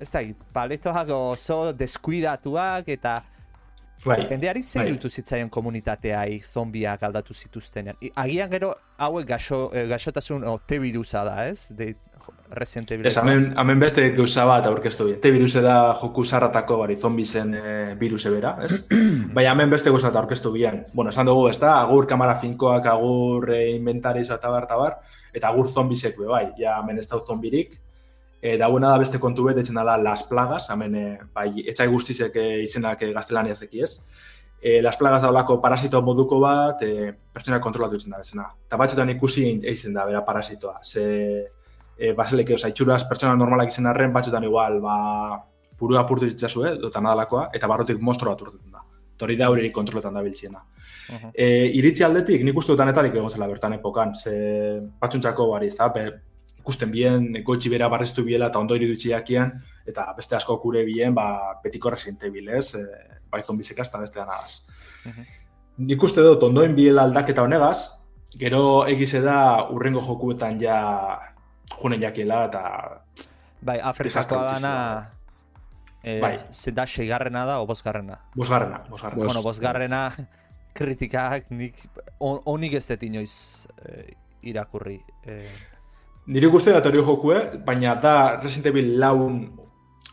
ez 0.00 0.10
da, 0.12 0.22
paletoak 0.54 1.10
oso 1.14 1.72
deskuidatuak 1.72 2.88
eta 2.88 3.20
Bai, 4.04 4.20
Jendeari 4.28 4.62
zer 4.62 4.92
bai. 4.92 5.10
zitzaien 5.10 5.48
komunitatea 5.50 6.20
zombiak 6.52 7.02
aldatu 7.02 7.34
zituztenean. 7.34 7.96
Agian 8.14 8.50
gero 8.50 8.74
hauek 8.96 9.26
gaso, 9.26 9.70
eh, 9.74 9.88
gasotasun 9.88 10.44
o, 10.44 10.58
te 10.58 10.78
virusa 10.78 11.24
da, 11.24 11.48
ez? 11.48 11.74
De, 11.74 11.96
Resident 12.50 12.90
Evil. 12.90 13.06
Ez, 13.06 13.16
hamen, 13.16 13.52
hamen 13.56 13.80
beste 13.80 14.08
gauza 14.16 14.44
bat 14.48 14.66
aurkeztu 14.66 15.08
bi. 15.08 15.16
Te 15.20 15.30
viruse 15.32 15.60
da 15.64 15.94
joku 16.00 16.24
sarratako 16.24 16.78
bari 16.80 16.96
zombi 16.96 17.24
zen 17.24 17.54
e, 17.54 17.94
viruse 18.00 18.30
bera, 18.32 18.54
ez? 18.64 18.86
Baina 19.36 19.52
hamen 19.52 19.70
beste 19.70 19.90
gauza 19.90 20.08
bat 20.08 20.22
aurkeztu 20.22 20.52
bian. 20.54 20.82
Bueno, 20.94 21.12
esan 21.12 21.28
dugu, 21.28 21.48
ez 21.50 21.58
da, 21.60 21.74
agur 21.82 22.06
kamara 22.08 22.38
finkoak, 22.40 22.86
agur 22.86 23.50
e, 23.52 23.60
inventariz 23.74 24.28
eta 24.30 24.48
bar, 24.48 24.64
eta 24.68 24.80
bar, 24.80 24.96
eta 25.34 25.52
agur 25.52 25.68
zombisek 25.68 26.16
be, 26.18 26.28
bai, 26.30 26.46
ja 26.58 26.78
hemen 26.80 27.02
ez 27.02 27.08
da 27.08 27.20
zombirik. 27.20 27.76
E, 28.40 28.56
dagoena 28.56 28.92
da 28.92 28.98
beste 29.02 29.18
kontu 29.18 29.44
bet, 29.48 29.58
etxen 29.58 29.74
dala 29.74 29.96
las 29.98 30.22
plagas, 30.28 30.68
hemen, 30.70 30.94
e, 30.94 31.18
bai, 31.34 31.48
etxai 31.66 31.88
guztizek 31.90 32.36
e, 32.36 32.48
izenak 32.62 33.02
e, 33.02 33.12
gaztelania 33.12 33.56
ez 33.58 34.04
e, 34.60 34.82
Las 34.82 34.96
Plagas 34.96 35.22
da 35.22 35.30
olako 35.30 35.60
parasito 35.60 36.02
moduko 36.02 36.40
bat, 36.40 36.82
e, 36.82 37.12
pertsona 37.32 37.60
kontrolatu 37.60 37.96
ditzen 37.96 38.14
da 38.14 38.18
bezena. 38.18 38.48
Eta 38.66 38.76
batzutan 38.80 39.10
ikusi 39.14 39.46
eitzen 39.62 39.94
da, 39.94 40.04
bera 40.06 40.24
parasitoa. 40.26 40.80
Ze, 40.82 41.04
e, 41.96 42.12
baseleke, 42.18 42.54
oza, 42.54 42.70
itxuraz 42.72 43.04
pertsona 43.08 43.36
normalak 43.38 43.72
izen 43.72 43.86
arren, 43.86 44.12
batzutan 44.12 44.44
igual, 44.44 44.80
ba, 44.82 44.96
purua 45.78 46.02
apurtu 46.02 46.26
ditzazu, 46.26 46.64
eh, 46.66 46.74
dota 46.82 47.00
nadalakoa, 47.00 47.48
eta 47.54 47.70
barrotik 47.70 48.00
monstro 48.02 48.32
bat 48.32 48.42
urtetan 48.42 48.72
da. 48.72 48.82
Tori 49.18 49.36
da 49.36 49.48
hori 49.50 49.70
kontroletan 49.74 50.14
da 50.14 50.22
biltziena. 50.22 50.62
Mhm. 51.10 51.30
E, 51.34 51.46
iritzi 51.78 52.04
aldetik, 52.04 52.42
nik 52.44 52.56
uste 52.56 52.72
etarik 52.72 53.14
egon 53.14 53.30
zela 53.30 53.46
bertan 53.46 53.72
epokan, 53.72 54.14
ze 54.14 54.80
batzuntzako 55.00 55.50
bari, 55.52 55.68
ez 55.68 55.76
da, 55.76 55.88
ikusten 56.68 56.90
bien, 56.92 57.30
goitxi 57.44 57.70
bera 57.72 57.88
barreztu 57.88 58.20
biela 58.26 58.50
eta 58.52 58.60
ondo 58.60 58.76
iridutsi 58.76 59.08
jakian, 59.08 59.54
eta 59.88 60.04
beste 60.16 60.36
asko 60.36 60.58
kure 60.60 60.82
bien, 60.84 61.14
ba, 61.16 61.56
betiko 61.64 61.88
Resident 61.94 62.26
Evil, 62.28 62.50
ez, 62.58 62.74
e, 62.76 62.82
bai 63.32 63.40
zombizeka 63.42 63.86
eta 63.88 63.98
beste 64.02 64.20
ganagaz. 64.20 64.66
Mhm. 65.08 65.24
Nik 65.88 66.02
uste 66.02 66.20
dut, 66.20 66.42
ondoen 66.42 66.74
biela 66.76 67.06
aldaketa 67.08 67.42
honegaz, 67.46 67.78
gero 68.36 68.84
egize 68.86 69.22
da 69.24 69.64
urrengo 69.72 70.02
jokuetan 70.04 70.58
ja 70.60 70.78
junen 71.80 72.00
jakiela 72.02 72.44
eta 72.50 72.62
Bai, 73.60 73.78
Desastre 74.04 74.36
dana... 74.36 74.74
Eh, 76.02 76.20
Bai. 76.22 76.36
da 76.74 76.86
seigarrena 76.86 77.44
da 77.44 77.60
o 77.60 77.66
bosgarrena? 77.66 78.20
bosgarrena, 78.34 78.84
bosgarrena. 78.88 79.16
Bos- 79.18 79.26
Bueno, 79.26 79.42
bosgarrena 79.42 80.02
kritikak 80.78 81.50
nik 81.50 81.74
on, 82.20 82.40
onik 82.44 82.74
ez 82.78 82.86
dut 82.86 83.02
inoiz 83.02 83.66
eh, 83.84 84.14
irakurri. 84.42 85.00
Eh, 85.26 85.48
Nire 86.28 86.48
guzti 86.52 86.72
da 86.74 86.82
hori 86.84 87.00
jokue, 87.00 87.38
baina 87.64 87.94
da 87.96 88.40
Resident 88.42 88.66
Evil 88.68 88.98
laun 89.00 89.36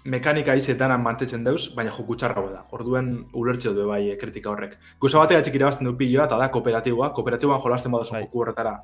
mekanika 0.07 0.53
izetan 0.55 0.93
mantetzen 1.03 1.43
deuz, 1.43 1.73
baina 1.75 1.91
joku 1.91 2.15
txarra 2.15 2.43
da. 2.51 2.61
Orduen 2.77 3.09
ulertze 3.35 3.73
du 3.75 3.87
bai 3.89 4.13
eh, 4.13 4.17
kritika 4.21 4.53
horrek. 4.53 4.77
Guza 5.01 5.19
batea 5.19 5.41
txik 5.43 5.57
irabazten 5.59 5.89
du 5.89 5.95
piloa, 5.99 6.29
eta 6.29 6.37
da 6.39 6.47
kooperatiboa. 6.53 7.09
Kooperatiboan 7.17 7.59
jolasten 7.59 7.91
badozu 7.91 8.15
Bai. 8.15 8.21
joku 8.23 8.45
horretara. 8.45 8.77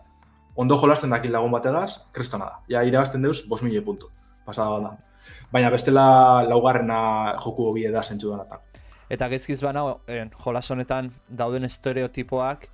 Ondo 0.59 0.75
jolasten 0.81 1.15
dakit 1.15 1.31
lagun 1.31 1.55
bategaz, 1.55 2.01
kristona 2.11 2.49
da. 2.49 2.59
Ja, 2.67 2.83
irabazten 2.83 3.23
deuz, 3.23 3.45
bos 3.47 3.61
mila 3.63 3.79
puntu. 3.85 4.11
Pasada 4.45 4.81
da. 4.83 4.91
Baina 5.53 5.69
bestela 5.71 6.03
laugarrena 6.49 7.37
joku 7.37 7.69
hobi 7.69 7.87
da 7.87 8.03
zentsu 8.03 8.35
da. 8.35 8.59
eta 9.11 9.27
gezkiz 9.27 9.59
bana, 9.63 9.83
jolas 10.43 10.69
honetan 10.71 11.11
dauden 11.27 11.67
estereotipoak 11.67 12.67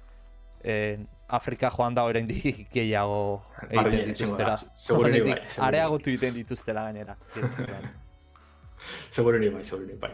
eh, 0.63 0.97
Afrika 1.27 1.69
joan 1.69 1.93
da 1.93 2.05
oraindik 2.07 2.67
gehiago 2.71 3.41
egiten 3.67 4.13
dituztela. 4.13 4.55
da. 4.55 4.73
Seguru 4.79 5.11
ni 5.11 5.21
bai, 5.25 5.39
Areagotu 5.67 6.09
egiten 6.13 6.33
dituztela 6.37 6.85
gainera. 6.87 7.17
Seguro 9.11 9.39
ni 9.43 9.49
bai, 9.49 9.63
seguro 9.65 9.87
ni 9.87 9.97
bai. 9.99 10.11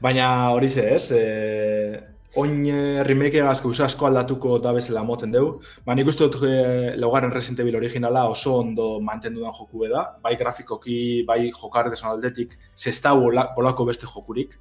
Baina 0.00 0.26
hori 0.54 0.68
ze, 0.68 0.84
ez? 0.94 1.10
E, 1.10 2.00
oin 2.38 2.62
eh, 2.70 3.02
remake 3.04 3.40
egazko 3.42 3.72
asko 3.84 4.06
aldatuko 4.06 4.58
da 4.62 4.72
bezala 4.72 5.02
moten 5.02 5.32
dugu. 5.32 5.58
Ba, 5.84 5.96
nik 5.98 6.06
uste 6.06 6.28
dut 6.28 6.46
e, 6.46 6.94
laugarren 6.96 7.34
Resident 7.34 7.60
Evil 7.66 7.76
originala 7.76 8.28
oso 8.30 8.54
ondo 8.60 9.00
mantendudan 9.00 9.52
joku 9.58 9.88
da. 9.90 10.04
Bai 10.22 10.36
grafikoki, 10.36 11.24
bai 11.26 11.50
jokar 11.50 11.90
desan 11.90 12.12
aldetik, 12.12 12.54
zesta 12.76 13.14
bolako 13.14 13.84
beste 13.90 14.06
jokurik. 14.06 14.60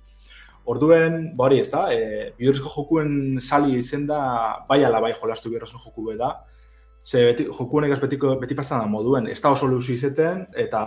Orduen, 0.72 1.32
ba 1.36 1.46
hori 1.50 1.60
ez 1.60 1.70
da, 1.72 1.88
e, 1.94 2.32
bihurrizko 2.40 2.70
jokuen 2.76 3.40
sali 3.42 3.76
izen 3.80 4.06
da, 4.08 4.20
bai 4.70 4.84
ala 4.88 5.02
bai 5.04 5.14
jolastu 5.18 5.50
bihurrizko 5.52 5.82
joku 5.86 6.18
da. 6.18 6.32
Ze 7.04 7.24
beti, 7.26 7.48
joku 7.50 7.78
honek 7.80 7.96
ez 7.96 8.00
betiko, 8.00 8.36
beti 8.40 8.56
pastan 8.56 8.84
da 8.84 8.86
moduen, 8.88 9.28
ez 9.28 9.40
da 9.42 9.52
oso 9.52 9.68
luzu 9.68 9.94
izeten, 9.94 10.46
eta 10.54 10.82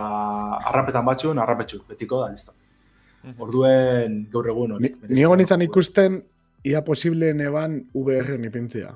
arrapetan 0.71 1.05
batzuen, 1.05 1.39
arrapetxuk, 1.43 1.87
betiko 1.91 2.21
da, 2.23 2.31
listo. 2.31 2.53
Orduen 3.41 4.27
gaur 4.31 4.47
egun 4.47 4.69
Ni, 4.69 4.75
honek. 4.77 4.97
ni 5.09 5.21
egon 5.25 5.41
izan 5.41 5.61
ikusten, 5.65 6.19
ia 6.63 6.81
posible 6.85 7.33
neban 7.33 7.79
VR 7.93 8.37
nipintzia. 8.39 8.93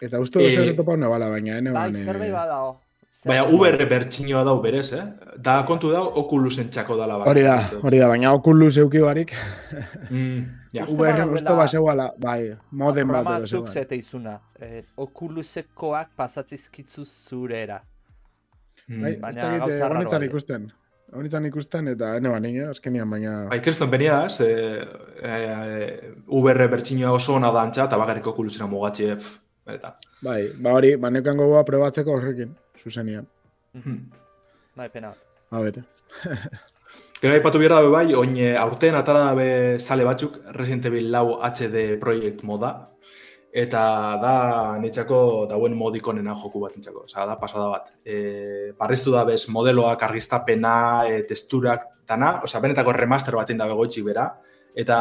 Eta 0.00 0.20
uste 0.22 0.38
dut 0.38 0.52
Eh, 0.54 0.68
eh, 0.70 0.76
topa 0.78 0.96
nebala, 0.96 1.28
baina 1.28 1.58
ene 1.58 1.72
Bai, 1.74 1.90
ban, 1.92 2.04
zerbait 2.04 2.32
badao. 2.32 2.80
Baina 3.26 3.44
VR 3.48 3.72
badao. 3.78 3.88
bertxinoa 3.90 4.44
dau 4.44 4.60
berez, 4.62 4.92
eh? 4.92 5.02
Da 5.42 5.62
kontu 5.66 5.90
da 5.90 6.02
Oculusen 6.02 6.68
txako 6.70 6.96
dala. 6.96 7.16
bai. 7.18 7.28
Hori 7.32 7.42
da, 7.42 7.56
hori 7.82 7.98
da, 7.98 8.08
baina 8.08 8.32
Oculus 8.36 8.76
euki 8.78 9.00
barik, 9.02 9.32
Mm, 10.10 10.44
ja. 10.72 10.84
VR 10.84 10.94
badagoela- 11.00 11.32
uste 11.34 11.54
bat 11.56 11.70
zeuala, 11.70 12.10
bai, 12.18 12.56
modem 12.70 13.08
bat. 13.08 13.16
Programa 13.24 13.38
batzuk 13.40 13.58
zeuala. 13.66 13.72
zete 13.72 13.96
izuna. 13.96 14.38
Eh, 14.60 14.82
okulusekoak 14.96 16.08
pasatzizkitzu 16.16 17.04
zurera. 17.04 17.80
Mm. 18.88 19.02
Bai, 19.02 19.16
Baina 19.16 19.58
gauza 19.58 19.74
eh, 19.74 19.82
arraroa 19.82 20.00
honetan 20.04 20.22
ikusten. 20.28 20.70
Honetan 21.12 21.46
ikusten, 21.46 21.88
eta 21.88 22.14
ene 22.16 22.28
banin, 22.28 22.56
eh, 22.60 22.68
azkenian, 22.68 23.08
baina... 23.10 23.48
Bai, 23.48 23.60
kriston 23.64 23.90
beniaz, 23.90 24.40
e, 24.44 24.52
e, 25.24 26.12
VR 26.28 26.68
bertxinoa 26.68 27.12
oso 27.16 27.34
ona 27.34 27.50
da 27.50 27.62
antxa, 27.64 27.84
eta 27.88 27.96
bakarrik 27.96 28.26
Oculusena 28.26 28.66
mugatxe, 28.68 29.14
pff, 29.16 29.38
benetan. 29.66 29.94
Bai, 30.22 30.50
ba 30.60 30.74
hori, 30.76 30.96
ba 30.96 31.08
neukan 31.10 31.36
gogoa 31.40 31.64
probatzeko 31.64 32.12
horrekin, 32.12 32.52
zuzenian. 32.82 33.26
Hmm. 33.74 34.10
Bai, 34.76 34.88
pena. 34.88 35.14
A 35.50 35.60
ber, 35.60 35.82
Gero 37.18 37.34
aipatu 37.34 37.58
behar 37.58 37.72
dabe 37.74 37.88
bai, 37.90 38.14
oin 38.14 38.36
eh, 38.38 38.54
aurten 38.54 38.94
atara 38.94 39.24
dabe 39.32 39.48
sale 39.82 40.04
batzuk 40.06 40.36
Resident 40.54 40.86
Evil 40.86 41.10
lau 41.10 41.40
HD 41.42 41.96
Project 41.98 42.44
moda, 42.46 42.70
eta 43.50 43.80
da 44.22 44.34
nitzako 44.78 45.18
dauen 45.50 45.74
modikonena 45.74 46.36
joku 46.38 46.62
bat 46.62 46.76
nintzako, 46.76 47.02
Osa, 47.08 47.26
da 47.26 47.34
pasada 47.40 47.66
bat. 47.72 47.90
E, 48.04 48.70
barriztu 48.78 49.10
da 49.10 49.24
bez 49.26 49.48
modeloak, 49.50 50.04
argiztapena, 50.06 50.76
e, 51.10 51.24
testurak, 51.26 51.88
dana, 52.06 52.36
osea, 52.46 52.62
benetako 52.62 52.94
remaster 52.94 53.34
bat 53.34 53.50
dabe 53.50 53.74
goitxik 53.74 54.06
bera, 54.06 54.28
eta 54.76 54.98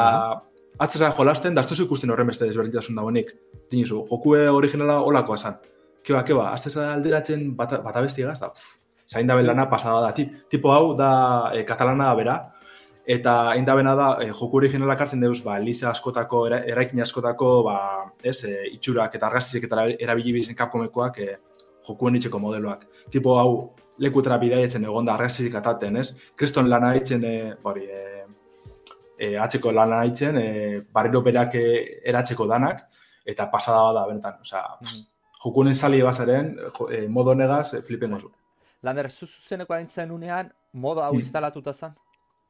atzera 0.80 1.12
jolasten, 1.14 1.54
da 1.54 1.62
ikusten 1.62 2.10
horren 2.10 2.28
beste 2.28 2.46
desberdintasun 2.46 2.96
dagoenik. 2.96 3.34
Dinizu, 3.70 4.08
jokue 4.10 4.50
originala 4.50 5.02
olakoa 5.02 5.36
esan. 5.36 5.62
Keba, 6.08 6.24
keba, 6.24 6.52
aztera 6.56 6.94
alderatzen 6.94 7.50
bata, 7.58 7.82
bata 7.84 8.02
bestigaz, 8.06 8.38
da, 8.40 8.48
pff, 8.56 8.88
zain 9.12 9.28
da 9.28 9.36
lana 9.42 9.66
pasada 9.70 10.02
da. 10.06 10.14
Tip, 10.14 10.50
tipo 10.50 10.72
hau 10.72 10.94
da 10.96 11.52
e, 11.54 11.64
katalana 11.66 12.06
da 12.06 12.16
bera, 12.16 12.36
eta 13.06 13.34
hain 13.52 13.66
da 13.66 13.76
bena 13.76 13.96
da, 13.96 14.08
e, 14.24 14.30
joku 14.32 14.62
originalak 14.62 15.02
hartzen 15.04 15.20
deuz, 15.24 15.42
ba, 15.44 15.58
liza 15.60 15.90
askotako, 15.92 16.46
era, 16.48 16.62
eraikin 16.68 17.02
askotako, 17.04 17.50
ba, 17.68 17.80
ez, 18.24 18.38
e, 18.48 18.54
itxurak 18.78 19.16
eta 19.20 19.28
argazizek 19.28 19.68
eta 19.68 19.84
erabili 19.98 20.38
bizen 20.38 20.56
kapkomekoak 20.56 21.20
e, 21.24 21.28
jokuen 21.88 22.20
itxeko 22.20 22.40
modeloak. 22.40 22.88
Tipo 23.12 23.36
hau, 23.40 23.52
lekutera 24.04 24.38
bidaietzen 24.40 24.88
egon 24.88 25.08
da 25.08 25.16
argazizik 25.16 25.56
ataten, 25.60 26.00
ez? 26.04 26.14
Kriston 26.36 26.70
lana 26.70 26.94
haitzen, 26.96 27.24
e, 27.24 27.54
bori, 27.64 27.84
e, 27.88 28.24
e, 29.18 29.36
atzeko 29.44 29.76
lana 29.76 30.02
haitzen, 30.06 30.40
e, 30.40 30.82
barriro 30.94 31.24
berak 31.26 31.60
e, 31.60 31.68
eratzeko 32.12 32.48
danak, 32.48 32.86
eta 33.28 33.52
pasada 33.52 33.92
da 34.00 34.08
benetan, 34.08 34.40
osea, 34.44 34.66
Mhm. 34.82 35.17
Jokunen 35.44 35.76
sali 35.76 36.02
bazaren, 36.02 36.56
jo, 36.80 36.90
e, 36.90 37.08
modo 37.08 37.36
negaz, 37.36 37.74
e, 37.74 37.82
flipen 37.82 38.12
gozu. 38.12 38.32
Lander, 38.84 39.10
zu 39.10 39.26
zuzeneko 39.26 39.74
aintzen 39.74 40.12
unean, 40.12 40.52
modo 40.74 41.04
hau 41.04 41.14
Mm. 41.14 41.20
instalatuta 41.20 41.74
zen? 41.74 41.96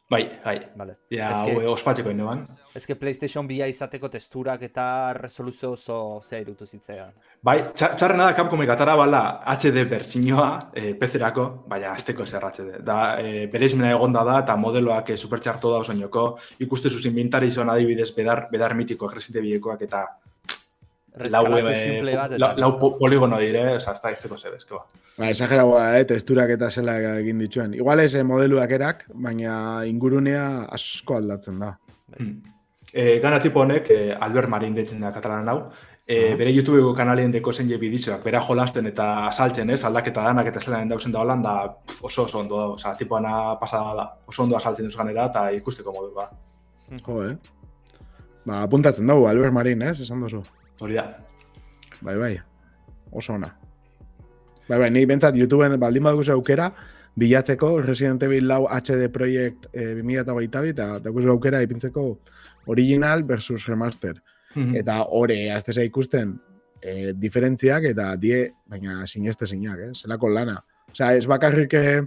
Bai, 0.09 0.39
bai. 0.43 0.59
Vale. 0.75 0.93
Ja, 1.11 1.31
hau 1.35 1.45
que- 1.45 1.63
e, 1.63 1.67
ospatzeko 1.67 2.09
inoan. 2.11 2.45
Ez 2.73 2.85
que 2.88 2.95
PlayStation 2.95 3.45
bila 3.47 3.67
izateko 3.67 4.07
testurak 4.09 4.61
eta 4.61 5.11
resoluzio 5.13 5.71
oso 5.71 6.21
zea 6.23 6.39
irutu 6.39 6.65
zitzaidan. 6.65 7.11
Bai, 7.41 7.57
txa- 7.73 7.93
txarrena 7.95 8.25
da 8.29 8.33
Capcomek 8.33 8.69
atara 8.69 8.95
bala 8.95 9.41
HD 9.45 9.83
bertxinoa 9.83 10.69
e, 10.73 10.93
PC-erako, 10.93 11.65
baina 11.67 11.91
azteko 11.91 12.25
zer 12.25 12.41
HD. 12.45 12.79
Da, 12.79 13.19
e, 13.19 13.47
bereizmena 13.47 13.91
egonda 13.91 14.23
da, 14.23 14.39
eta 14.39 14.55
modeloak 14.55 15.09
e, 15.09 15.17
supertxarto 15.17 15.71
da 15.71 15.77
osoinoko, 15.79 16.38
ikuste 16.59 16.89
zuzin 16.89 17.13
bintari 17.13 17.47
adibidez 17.47 18.15
bedar, 18.15 18.47
bedar 18.51 18.75
mitikoak, 18.75 19.13
resinte 19.13 19.41
bidekoak, 19.41 19.81
eta 19.81 20.05
Reskalatu 21.18 21.72
e, 21.72 21.76
simple 21.76 22.15
bat 22.18 22.36
eta 22.36 22.41
lau, 22.43 22.51
lau 22.61 22.72
po- 22.80 22.91
poligono 22.99 23.39
dire, 23.41 23.63
oza, 23.78 23.95
ez 23.97 24.01
da 24.03 24.11
izteko 24.13 24.38
zebez, 24.38 24.63
ba. 24.70 24.84
Ba, 25.18 25.30
esageragoa, 25.30 25.86
eh, 25.97 26.05
testurak 26.09 26.53
eta 26.57 26.70
zela 26.70 26.97
egin 27.18 27.39
dituen. 27.43 27.74
Igual 27.78 28.03
ez 28.05 28.13
eh, 28.15 28.24
modeluak 28.24 28.72
erak, 28.78 29.05
baina 29.13 29.57
ingurunea 29.89 30.47
asko 30.78 31.18
aldatzen 31.18 31.59
da. 31.63 31.74
Hmm. 32.18 32.38
E, 32.93 33.20
gana 33.20 33.39
tipo 33.43 33.61
honek, 33.61 33.89
e, 33.91 34.13
Albert 34.13 34.49
Marin 34.49 34.76
deitzen 34.78 35.01
da 35.03 35.11
katalan 35.13 35.49
hau, 35.51 35.59
e, 36.07 36.36
bere 36.39 36.53
YouTubeko 36.55 36.93
kanalien 36.95 37.34
deko 37.34 37.51
zen 37.51 37.68
je 37.70 37.78
bidizoak, 37.82 38.24
bera 38.24 38.41
jolasten 38.41 38.88
eta 38.88 39.07
asaltzen, 39.28 39.70
ez, 39.76 39.82
aldaketa 39.84 40.24
danak 40.30 40.47
eta 40.53 40.63
zelan 40.63 40.89
dauzen 40.89 41.11
da 41.11 41.20
holan, 41.20 41.43
da 41.43 41.57
pf, 41.68 42.05
oso 42.07 42.24
oso 42.24 42.39
ondo 42.39 42.61
da, 42.61 42.68
oza, 42.78 42.95
tipoana 42.97 43.57
pasada 43.59 43.93
da, 43.97 44.07
oso 44.28 44.43
ondo 44.43 44.57
asaltzen 44.57 44.88
duz 44.88 44.95
ganera 44.95 45.28
eta 45.32 45.49
ikusteko 45.59 45.93
modu 45.93 46.13
ba. 46.15 46.30
Jo, 47.03 47.24
eh? 47.28 47.36
Ba, 48.47 48.61
apuntatzen 48.63 49.07
dugu, 49.07 49.28
Albert 49.28 49.53
Marin, 49.53 49.82
ez? 49.84 49.97
Esan 50.05 50.24
duzu. 50.24 50.45
Hori 50.82 50.97
da. 50.99 51.07
Bai, 52.01 52.17
bai. 52.17 52.34
Oso 53.11 53.34
ona. 53.34 53.49
Bai, 54.67 54.78
bai, 54.78 54.89
nik 54.91 55.07
bentsat 55.09 55.38
YouTubeen 55.39 55.78
baldin 55.80 56.03
badugu 56.03 56.28
aukera, 56.34 56.71
bilatzeko 57.17 57.82
Resident 57.82 58.23
Evil 58.23 58.47
lau 58.47 58.65
HD 58.67 59.07
Project 59.13 59.69
e, 59.73 59.93
2008 60.01 60.73
eta 60.73 60.88
dakuzu 61.01 61.32
aukera 61.34 61.63
ipintzeko 61.65 62.03
original 62.67 63.23
versus 63.23 63.65
remaster. 63.65 64.19
Mhm. 64.55 64.75
Eta 64.75 65.01
hore, 65.03 65.39
azteza 65.51 65.84
ikusten 65.84 66.36
e, 66.82 67.13
diferentziak 67.13 67.89
eta 67.93 68.15
die, 68.19 68.43
baina 68.69 69.05
sineste 69.07 69.47
sinak, 69.47 69.80
eh? 69.80 69.91
Zelako 69.95 70.30
lana. 70.30 70.59
Osea, 70.91 71.15
ez 71.17 71.25
bakarrik 71.28 71.73
eh, 71.73 72.01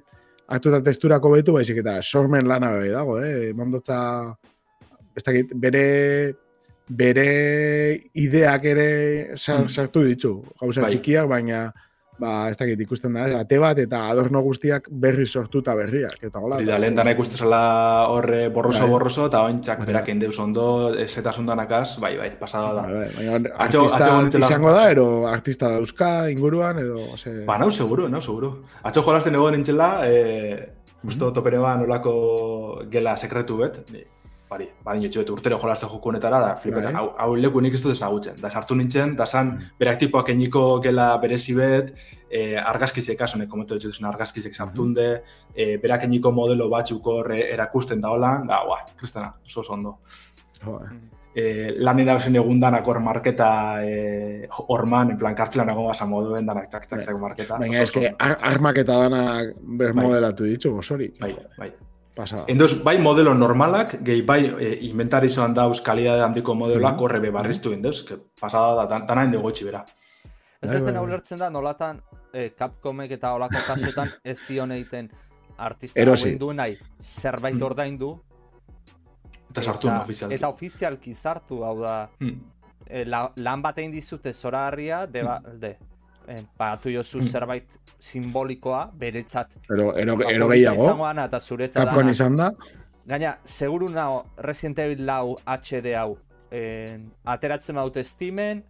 aktu 0.48 0.70
eta 0.70 0.82
testurako 0.84 1.34
betu, 1.34 1.56
baizik 1.58 1.82
eta 1.82 2.00
sormen 2.02 2.48
lana 2.48 2.70
bai 2.76 2.88
dago, 2.92 3.18
eh? 3.22 3.50
Mondotza, 3.56 3.98
ez 5.16 5.24
dakit, 5.26 5.52
bere 5.54 5.84
bere 6.90 8.10
ideak 8.14 8.64
ere 8.64 9.36
sa- 9.36 9.60
Mm. 9.62 9.68
sartu 9.68 10.02
ditu. 10.04 10.42
Gauza 10.60 10.82
Bai. 10.82 10.90
txikiak, 10.90 11.28
baina 11.28 11.72
ba, 12.20 12.50
ez 12.50 12.56
dakit 12.58 12.78
ikusten 12.84 13.14
da, 13.14 13.22
ate 13.40 13.56
bat 13.58 13.78
eta 13.78 14.10
adorno 14.10 14.42
guztiak 14.44 14.88
berri 14.90 15.24
sortuta 15.24 15.72
berriak. 15.74 16.18
Eta 16.22 16.38
hola. 16.38 16.56
Hori 16.56 16.66
da, 16.66 16.76
lehen 16.78 16.94
dana 16.94 17.12
ikustezala 17.14 17.60
horre 18.12 18.50
borroso 18.50 18.82
Bai. 18.82 18.90
borroso, 18.90 19.24
eta 19.30 19.40
ointzak 19.46 19.78
Bai. 19.78 19.86
berak 19.86 20.08
indeuz 20.08 20.38
ondo, 20.38 20.92
esetasun 21.00 21.46
danakaz, 21.46 21.98
bai, 21.98 22.18
bai, 22.18 22.28
pasada 22.38 22.74
da. 22.74 22.82
Bai, 22.82 22.92
bai, 22.92 23.08
baina 23.16 23.48
Atzo- 23.56 23.86
artista 23.88 24.10
gontzela- 24.20 24.46
izango 24.50 24.70
da, 24.72 24.90
ero 24.90 25.26
artista 25.28 25.70
dauzka 25.70 26.28
inguruan, 26.30 26.78
edo, 26.78 26.98
ose... 27.14 27.44
Ba, 27.46 27.56
nau, 27.56 27.70
seguro, 27.70 28.06
nau, 28.10 28.20
seguro. 28.20 28.64
Atzo 28.82 29.00
jolasten 29.02 29.34
egon 29.34 29.52
nintzela, 29.54 30.02
e, 30.06 30.68
justo 31.02 31.32
topere 31.32 31.56
ban 31.56 31.80
olako 31.88 32.82
gela 32.90 33.16
sekretu 33.16 33.56
bet, 33.56 33.78
bari, 34.50 34.66
badin 34.84 35.04
jotxu 35.04 35.22
bet 35.22 35.30
urtero 35.30 35.58
jolaste 35.62 35.86
joku 35.86 36.10
honetara, 36.10 36.40
da 36.42 36.54
flipetan, 36.58 36.92
Bai. 36.92 37.02
hau, 37.02 37.10
hau 37.22 37.36
leku 37.38 37.60
nik 37.62 37.76
ez 37.76 37.82
dut 37.84 37.94
ezagutzen. 37.94 38.40
Da 38.42 38.50
sartu 38.50 38.74
nintzen, 38.78 39.14
da 39.18 39.26
san, 39.26 39.52
berak 39.78 40.00
tipoak 40.00 40.32
eniko 40.34 40.64
gela 40.82 41.12
berezi 41.22 41.54
bet, 41.54 41.92
e, 42.26 42.56
argazkizek 42.58 43.18
kasone, 43.20 43.46
komentu 43.50 43.78
dut 43.78 43.94
zen 43.94 44.08
argazkizek 44.10 44.56
sartunde, 44.56 45.06
e, 45.54 45.76
berak 45.82 46.08
eniko 46.08 46.34
modelo 46.34 46.66
batzuk 46.72 47.06
hor 47.12 47.30
e, 47.36 47.44
erakusten 47.54 48.02
da 48.02 48.10
holan, 48.16 48.50
da, 48.50 48.64
guau, 48.66 48.82
kristana, 48.98 49.32
oso 49.46 49.66
ondo. 49.72 49.98
Eh. 50.60 50.88
e, 51.34 51.44
lan 51.78 52.02
irauzen 52.02 52.34
egun 52.36 52.58
danak 52.60 52.88
hor 52.90 52.98
marketa 53.00 53.50
e, 53.86 54.48
orman, 54.74 55.14
en 55.14 55.20
plan, 55.20 55.36
kartzelan 55.38 55.70
egon 55.72 55.86
gasa 55.92 56.08
moduen 56.10 56.50
danak 56.50 56.66
txak 56.72 56.88
txak 56.90 57.06
txak 57.06 57.20
marketa. 57.22 57.60
Baina 57.62 57.86
eske 57.86 58.10
ar 58.18 58.36
armak 58.50 58.82
eta 58.82 58.98
danak 59.06 59.54
bermodelatu 59.84 60.50
ditu, 60.50 60.74
osorik. 60.82 61.16
Bai, 61.22 61.32
bai. 61.58 61.70
Pasada. 62.20 62.44
Endoz, 62.48 62.82
bai 62.84 62.98
modelo 62.98 63.32
normalak, 63.34 63.94
gehi 64.04 64.22
bai 64.22 64.44
e, 64.58 64.70
inventarizoan 64.90 65.54
dauz 65.54 65.80
kalidade 65.80 66.20
handiko 66.22 66.54
modeloak 66.54 66.94
Mhm. 66.96 67.02
horre 67.04 67.20
be 67.20 67.30
barriztu 67.30 67.72
indeuz, 67.72 68.02
que 68.04 68.18
pasada 68.40 68.74
da, 68.74 68.86
dan- 68.86 69.06
dana 69.06 69.24
inde 69.24 69.38
gotxi 69.38 69.64
bera. 69.64 69.84
Ez 70.60 70.68
Bai, 70.70 70.78
duten 70.80 70.94
bai, 70.94 71.00
bai. 71.00 71.08
ulertzen 71.08 71.38
da, 71.38 71.48
nolatan 71.50 72.02
eh, 72.32 72.52
Capcomek 72.56 73.10
eta 73.12 73.32
olako 73.34 73.56
kasuetan 73.66 74.10
ez 74.24 74.38
dion 74.48 74.70
egiten 74.72 75.10
artista 75.58 75.98
Erosi. 76.00 76.36
du 76.38 76.52
nahi 76.52 76.76
zerbait 77.00 77.54
Mm. 77.56 77.62
ordaindu 77.62 78.10
Eta 79.50 79.62
sartu 79.62 79.88
eta, 79.88 80.02
ofizialki. 80.02 80.34
eta 80.36 80.48
ofizialki 80.48 81.14
sartu, 81.14 81.64
hau 81.64 81.80
da, 81.80 82.10
Hmm. 82.20 82.36
eh, 82.86 83.04
la, 83.06 83.32
lan 83.36 83.62
bat 83.62 83.78
egin 83.78 83.90
dizute 83.92 84.32
zoragarria, 84.32 85.06
de, 85.06 85.22
ba, 85.22 85.40
de, 85.40 85.76
eh, 86.30 86.44
pagatu 86.56 86.92
jozu 86.94 87.18
Mm. 87.18 87.28
zerbait 87.32 87.66
simbolikoa, 87.98 88.84
beretzat. 88.96 89.56
Ero, 89.68 89.90
ero, 89.98 90.16
Ba, 90.16 90.30
ero 90.32 90.46
polita 90.46 90.54
gehiago, 90.54 90.84
izango 90.84 91.06
dana 91.08 91.24
eta 91.28 91.40
zuretzat 91.40 91.84
Capcom 91.90 92.08
izan 92.08 92.36
da, 92.38 92.52
Gaina, 93.10 93.32
seguru 93.44 93.88
nao 93.90 94.24
Resident 94.38 94.78
Evil 94.78 95.04
lau 95.06 95.36
HD 95.44 95.94
hau 95.98 96.16
eh, 96.50 96.98
ateratzen 97.24 97.74
baute 97.76 98.04
Steamen, 98.04 98.62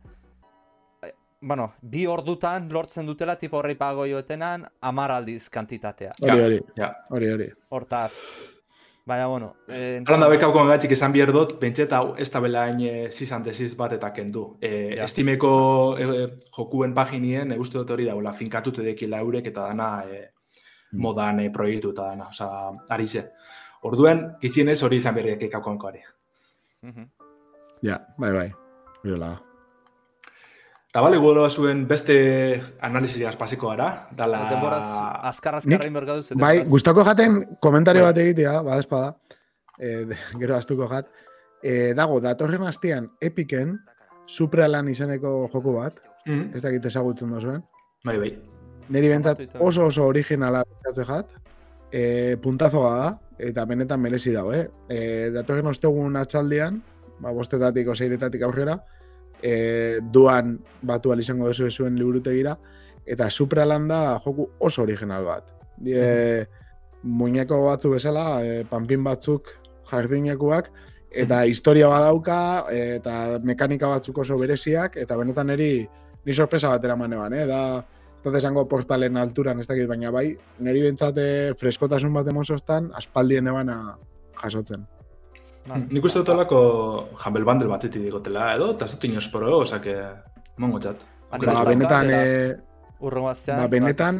eh, 1.03 1.13
bueno, 1.41 1.73
bi 1.83 2.07
ordutan 2.07 2.69
lortzen 2.73 3.07
dutela 3.07 3.37
tipo 3.37 3.59
horrei 3.59 3.75
pago 3.77 4.07
joetenan 4.07 4.67
amar 4.81 5.11
aldiz 5.11 5.49
kantitatea. 5.51 6.13
hori 6.21 6.41
hori, 6.41 6.61
Ja. 6.77 6.91
hori 7.11 7.29
hori. 7.33 7.51
Hortaz, 7.69 8.23
baina 9.11 9.27
bueno... 9.29 9.51
Eh, 9.69 10.01
Alan 10.07 10.25
da 10.25 10.29
bekauko 10.33 10.65
gatxik 10.69 10.95
esan 10.97 11.13
behar 11.13 11.33
dut, 11.35 11.57
pentset 11.61 11.93
hau 11.93 12.15
ez 12.19 12.29
da 12.33 12.41
bela 12.41 12.65
hain 12.69 12.81
e, 12.87 12.93
zizan 13.13 13.43
desiz 13.45 13.75
bat 13.77 13.93
eta 13.99 14.13
kendu. 14.17 14.57
E, 14.63 14.97
Ja. 14.97 15.05
Estimeko 15.05 15.53
e, 15.99 16.27
jokuen 16.57 16.95
paginien, 16.95 17.53
e, 17.53 17.59
uste 17.59 17.79
dut 17.79 17.91
hori 17.91 18.07
daula, 18.09 18.33
finkatute 18.33 18.83
dekila 18.87 19.21
eurek 19.27 19.51
eta 19.53 19.69
dana 19.73 19.95
e, 20.07 20.29
Mm. 20.93 21.03
modan 21.05 21.41
e, 21.41 21.51
proiektu 21.55 21.93
eta 21.93 22.09
dana, 22.11 22.29
oza, 22.33 22.49
ari 22.91 23.07
ze. 23.07 23.23
Orduen, 23.87 24.25
gitxienez 24.43 24.83
hori 24.83 24.99
izan 24.99 25.15
berriak 25.15 25.43
ekaukoanko 25.47 25.89
ari. 25.89 26.03
Mhm. 26.83 27.07
Ja, 27.83 28.01
bai, 28.19 28.33
bai. 28.33 28.51
Hori 29.05 29.50
Eta 30.91 31.01
bale, 31.05 31.19
zuen 31.51 31.87
beste 31.87 32.61
analizia 32.83 33.31
pasiko 33.39 33.69
gara, 33.69 34.09
dala... 34.11 34.41
Denboraz, 34.51 34.87
azkar 35.23 35.55
azkar 35.55 35.85
egin 35.85 35.95
bergadu 35.95 36.23
ze 36.23 36.35
Bai, 36.35 36.65
gustako 36.67 37.05
jaten 37.05 37.45
komentario 37.61 38.03
Bai. 38.03 38.11
bat 38.11 38.19
egitea, 38.19 38.63
badespada, 38.63 39.15
e, 39.79 40.07
gero 40.41 40.57
astuko 40.57 40.89
jat. 40.91 41.07
E, 41.63 41.95
dago, 41.95 42.19
datorren 42.21 42.67
hastian 42.67 43.09
Epiken, 43.21 43.79
Supralan 44.27 44.89
izeneko 44.89 45.49
joku 45.53 45.75
bat, 45.79 46.01
Mm, 46.27 46.51
ez 46.55 46.61
dakit 46.61 46.85
ezagutzen 46.85 47.31
duzuen. 47.33 47.63
bai, 48.05 48.19
bai. 48.19 48.39
Neri 48.91 49.09
ito. 49.09 49.59
oso 49.61 49.87
oso 49.87 50.05
originala 50.05 50.65
pentsatze 50.65 51.05
jat, 51.05 51.27
e, 51.93 52.37
puntazoa 52.43 52.91
da, 52.99 53.19
eta 53.39 53.65
benetan 53.65 54.01
merezi 54.01 54.33
dago, 54.33 54.53
eh? 54.53 54.69
E, 54.89 55.31
datorren 55.31 55.67
ostegun 55.67 56.17
atxaldian, 56.17 56.83
ba, 57.21 57.31
bostetatik 57.31 57.89
o 57.89 57.95
seiretatik 57.95 58.43
aurrera, 58.43 58.79
e, 59.43 59.99
duan 60.13 60.59
batu 60.83 61.15
izango 61.19 61.49
duzu 61.49 61.71
zuen 61.71 61.97
liburutegira, 61.99 62.57
eta 63.07 63.31
Supralan 63.31 63.89
da 63.89 64.21
joku 64.25 64.49
oso 64.59 64.83
original 64.83 65.25
bat. 65.25 65.45
Die, 65.81 66.47
muñeko 67.03 67.65
batzuk 67.67 67.97
bezala, 67.97 68.43
e, 68.45 68.65
panpin 68.69 69.05
batzuk 69.05 69.49
jardinekoak, 69.91 70.71
eta 71.11 71.45
historia 71.47 71.89
badauka, 71.89 72.67
e, 72.71 72.97
eta 73.01 73.41
mekanika 73.43 73.89
batzuk 73.89 74.19
oso 74.19 74.39
bereziak, 74.39 74.97
eta 74.97 75.17
benetan 75.17 75.51
eri 75.57 75.89
ni 76.25 76.35
sorpresa 76.35 76.69
bat 76.69 76.85
eraman 76.85 77.17
eban, 77.17 77.35
eh? 77.35 77.47
Da, 77.49 77.63
ez 78.17 78.23
dut 78.23 78.37
esango 78.37 78.67
portalen 78.69 79.17
alturan, 79.17 79.61
ez 79.61 79.67
dakit, 79.67 79.89
baina 79.89 80.13
bai, 80.13 80.29
niri 80.61 80.85
bentsate 80.85 81.27
freskotasun 81.61 82.13
bat 82.15 82.29
emozostan, 82.29 82.93
aspaldien 83.01 83.49
ebana 83.49 83.97
jasotzen. 84.43 84.85
Vale. 85.69 85.87
Nik 85.91 86.05
uste 86.05 86.19
dut 86.23 86.29
olako 86.35 86.59
Humble 87.25 87.45
Bundle 87.45 87.69
batetik 87.69 88.03
digotela 88.03 88.55
edo, 88.57 88.71
eta 88.75 88.87
ez 88.87 88.93
dut 88.97 89.05
inoz 89.11 89.27
poro, 89.33 89.59
osake, 89.61 89.95
mongo 90.59 90.81
txat. 90.81 91.03
Ba, 91.31 91.39
nik 91.39 91.67
benetan, 91.69 92.11
eh, 92.11 92.57
Urrengo 93.01 93.29
astean, 93.29 93.59
ba, 93.61 93.69
benetan- 93.69 94.19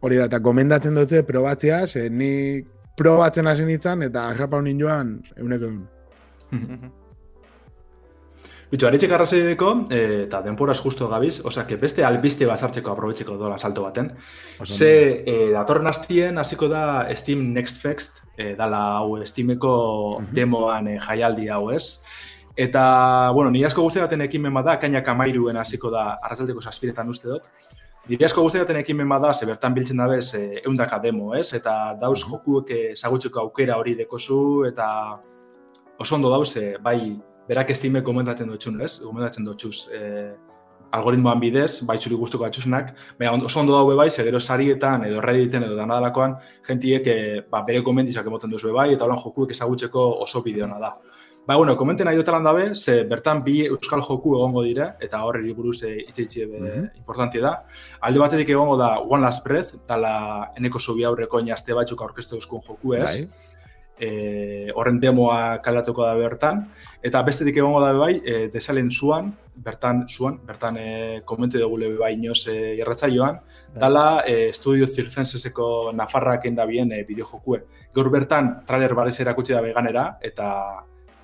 hori 0.00 0.16
da, 0.16 0.24
eta 0.24 0.38
gomendatzen 0.38 0.94
dute 0.94 1.22
probatzea, 1.22 1.86
ze 1.86 2.08
ni 2.10 2.62
probatzen 2.96 3.46
hasi 3.46 3.64
nintzen, 3.64 4.02
eta 4.02 4.28
arrapa 4.30 4.56
honin 4.58 4.78
joan, 4.80 5.20
euneko 5.36 5.64
eun. 5.64 6.90
Mhm. 8.72 8.78
Bitxo, 8.78 8.86
aritxek 8.88 9.12
arrazoideko, 9.12 9.70
e, 9.90 10.22
eta 10.24 10.40
denporaz 10.42 10.78
justo 10.80 11.06
gabiz, 11.08 11.42
osake, 11.44 11.76
beste 11.76 12.04
albiste 12.04 12.46
basartzeko 12.46 12.90
aprobetxeko 12.94 13.36
dola 13.36 13.58
salto 13.58 13.82
baten. 13.82 14.14
Ze, 14.64 15.22
e, 15.26 15.50
datorren 15.52 15.86
hastien 15.86 16.38
hasiko 16.38 16.68
da 16.68 17.06
Steam 17.14 17.52
Next 17.52 17.82
Fest, 17.82 18.22
e, 18.36 18.54
dala 18.56 18.96
hau 18.96 19.18
Steameko 19.26 20.20
Mhm. 20.20 20.32
demoan 20.34 20.88
e, 20.88 20.98
jaialdi 20.98 21.48
hau 21.48 21.70
ez. 21.70 22.00
Eta, 22.56 23.30
bueno, 23.34 23.50
ni 23.50 23.62
asko 23.64 23.82
guzti 23.82 24.00
baten 24.00 24.22
ekimen 24.22 24.52
bada, 24.54 24.78
kainak 24.78 25.06
amairuen 25.08 25.56
hasiko 25.56 25.90
da 25.90 26.18
arratzaldeko 26.22 26.60
saspiretan 26.62 27.08
uste 27.08 27.28
dut. 27.28 27.42
Nire 28.08 28.24
asko 28.24 28.42
guzti 28.42 28.58
baten 28.58 28.76
ekimen 28.76 29.08
bada, 29.08 29.34
ze 29.34 29.44
bertan 29.46 29.74
biltzen 29.74 29.96
dabez 29.98 30.34
e, 30.34 30.62
eundaka 30.64 30.98
demo, 30.98 31.34
ez? 31.34 31.52
Eta 31.52 31.94
dauz 32.00 32.24
Mhm. 32.24 32.30
jokuek 32.32 32.70
e, 32.70 32.96
zagutzeko 32.96 33.38
aukera 33.40 33.76
hori 33.76 33.94
dekozu, 33.94 34.64
eta 34.66 35.20
oso 35.98 36.14
ondo 36.14 36.30
dauz, 36.30 36.56
bai, 36.80 37.20
berak 37.48 37.70
Steamek 37.74 38.04
komentatzen 38.04 38.48
dutxun, 38.48 38.80
ez? 38.80 39.00
Komentatzen 39.04 39.44
dutxuz, 39.44 39.88
e, 39.92 40.32
algoritmoan 40.92 41.40
bidez, 41.40 41.80
bai 41.88 41.96
zuri 41.98 42.14
gustuko 42.20 42.44
atxusenak, 42.44 42.90
baina 43.18 43.32
oso 43.46 43.60
ondo 43.60 43.72
daue 43.72 43.94
bai, 43.96 44.10
ze 44.10 44.22
gero 44.24 44.38
sarietan 44.40 45.04
edo 45.08 45.20
redditen 45.24 45.64
edo 45.64 45.76
danadalakoan, 45.76 46.36
jentiek 46.68 47.06
e, 47.06 47.16
ba, 47.50 47.62
bere 47.66 47.82
komendizak 47.82 48.26
emoten 48.28 48.50
duzu 48.52 48.72
bai, 48.76 48.92
eta 48.92 49.04
holan 49.06 49.18
jokuek 49.24 49.50
ezagutzeko 49.56 50.04
oso 50.22 50.42
bideona 50.42 50.78
da. 50.78 50.92
Ba, 51.46 51.56
bueno, 51.56 51.74
komenten 51.76 52.06
nahi 52.06 52.16
dutalan 52.20 52.44
dabe, 52.44 52.74
ze 52.76 53.02
bertan 53.04 53.40
bi 53.42 53.64
euskal 53.66 54.02
joku 54.06 54.36
egongo 54.36 54.62
dire, 54.62 54.92
eta 55.00 55.24
horri 55.26 55.52
buruz 55.52 55.82
e, 55.82 55.96
itxeitxe 56.08 56.46
be 56.46 56.60
Mhm. 56.60 56.84
importante 56.98 57.40
da. 57.40 57.58
Alde 58.00 58.18
batetik 58.20 58.50
egongo 58.50 58.76
da 58.76 58.98
One 59.00 59.22
Last 59.22 59.44
Breath, 59.44 59.74
dala 59.88 60.52
eneko 60.56 60.78
zubi 60.78 61.02
aurreko 61.04 61.40
inazte 61.40 61.72
batzuk 61.74 62.00
aurkeztu 62.00 62.36
euskun 62.36 62.60
joku 62.68 62.94
ez. 62.94 63.02
Bai. 63.02 63.28
E, 64.02 64.72
horren 64.74 64.98
demoa 64.98 65.60
kalatuko 65.62 66.02
da 66.02 66.16
bertan. 66.18 66.64
Eta 67.06 67.22
bestetik 67.22 67.60
egongo 67.60 67.80
da 67.84 67.92
bai, 67.94 68.16
e, 68.18 68.48
desalen 68.50 68.90
zuan, 68.90 69.30
bertan 69.54 70.06
zuan, 70.08 70.40
bertan 70.46 70.78
e, 70.80 70.86
komente 71.24 71.60
dugu 71.60 71.78
lebe 71.78 71.98
bai 72.00 72.14
inoz 72.16 72.48
e, 72.50 72.56
irratzaioan, 72.80 73.38
dala 73.78 74.06
e, 74.26 74.48
estudio 74.50 74.88
zirzenseseko 74.88 75.92
Nafarrak 75.94 76.48
enda 76.50 76.66
bien 76.66 76.92
e, 76.92 77.02
bideojokue. 77.08 77.62
Gaur 77.94 78.10
bertan 78.10 78.54
trailer 78.66 78.94
barez 78.98 79.20
erakutsi 79.22 79.54
da 79.54 79.62
veganera, 79.62 80.06
eta 80.22 80.48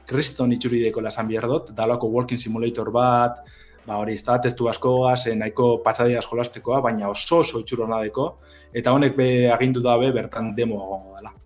kriston 0.08 0.52
itxurideko 0.54 1.02
lasan 1.04 1.28
behar 1.28 1.48
dut, 1.50 1.72
dalako 1.76 2.12
walking 2.14 2.40
simulator 2.40 2.92
bat, 2.94 3.42
ba 3.88 3.98
hori, 4.00 4.14
ez 4.20 4.24
da, 4.24 4.36
testu 4.44 4.68
asko 4.68 4.94
gaz, 5.06 5.26
nahiko 5.40 5.78
patxadia 5.84 6.22
jolastekoa, 6.24 6.80
baina 6.84 7.08
oso 7.08 7.42
oso 7.42 7.64
itxurona 7.64 8.02
deko, 8.04 8.30
eta 8.76 8.92
honek 8.92 9.16
be 9.16 9.28
agindu 9.52 9.84
dabe 9.84 10.12
bertan 10.12 10.54
demo 10.56 10.80
egongo 10.84 11.16
dela. 11.16 11.37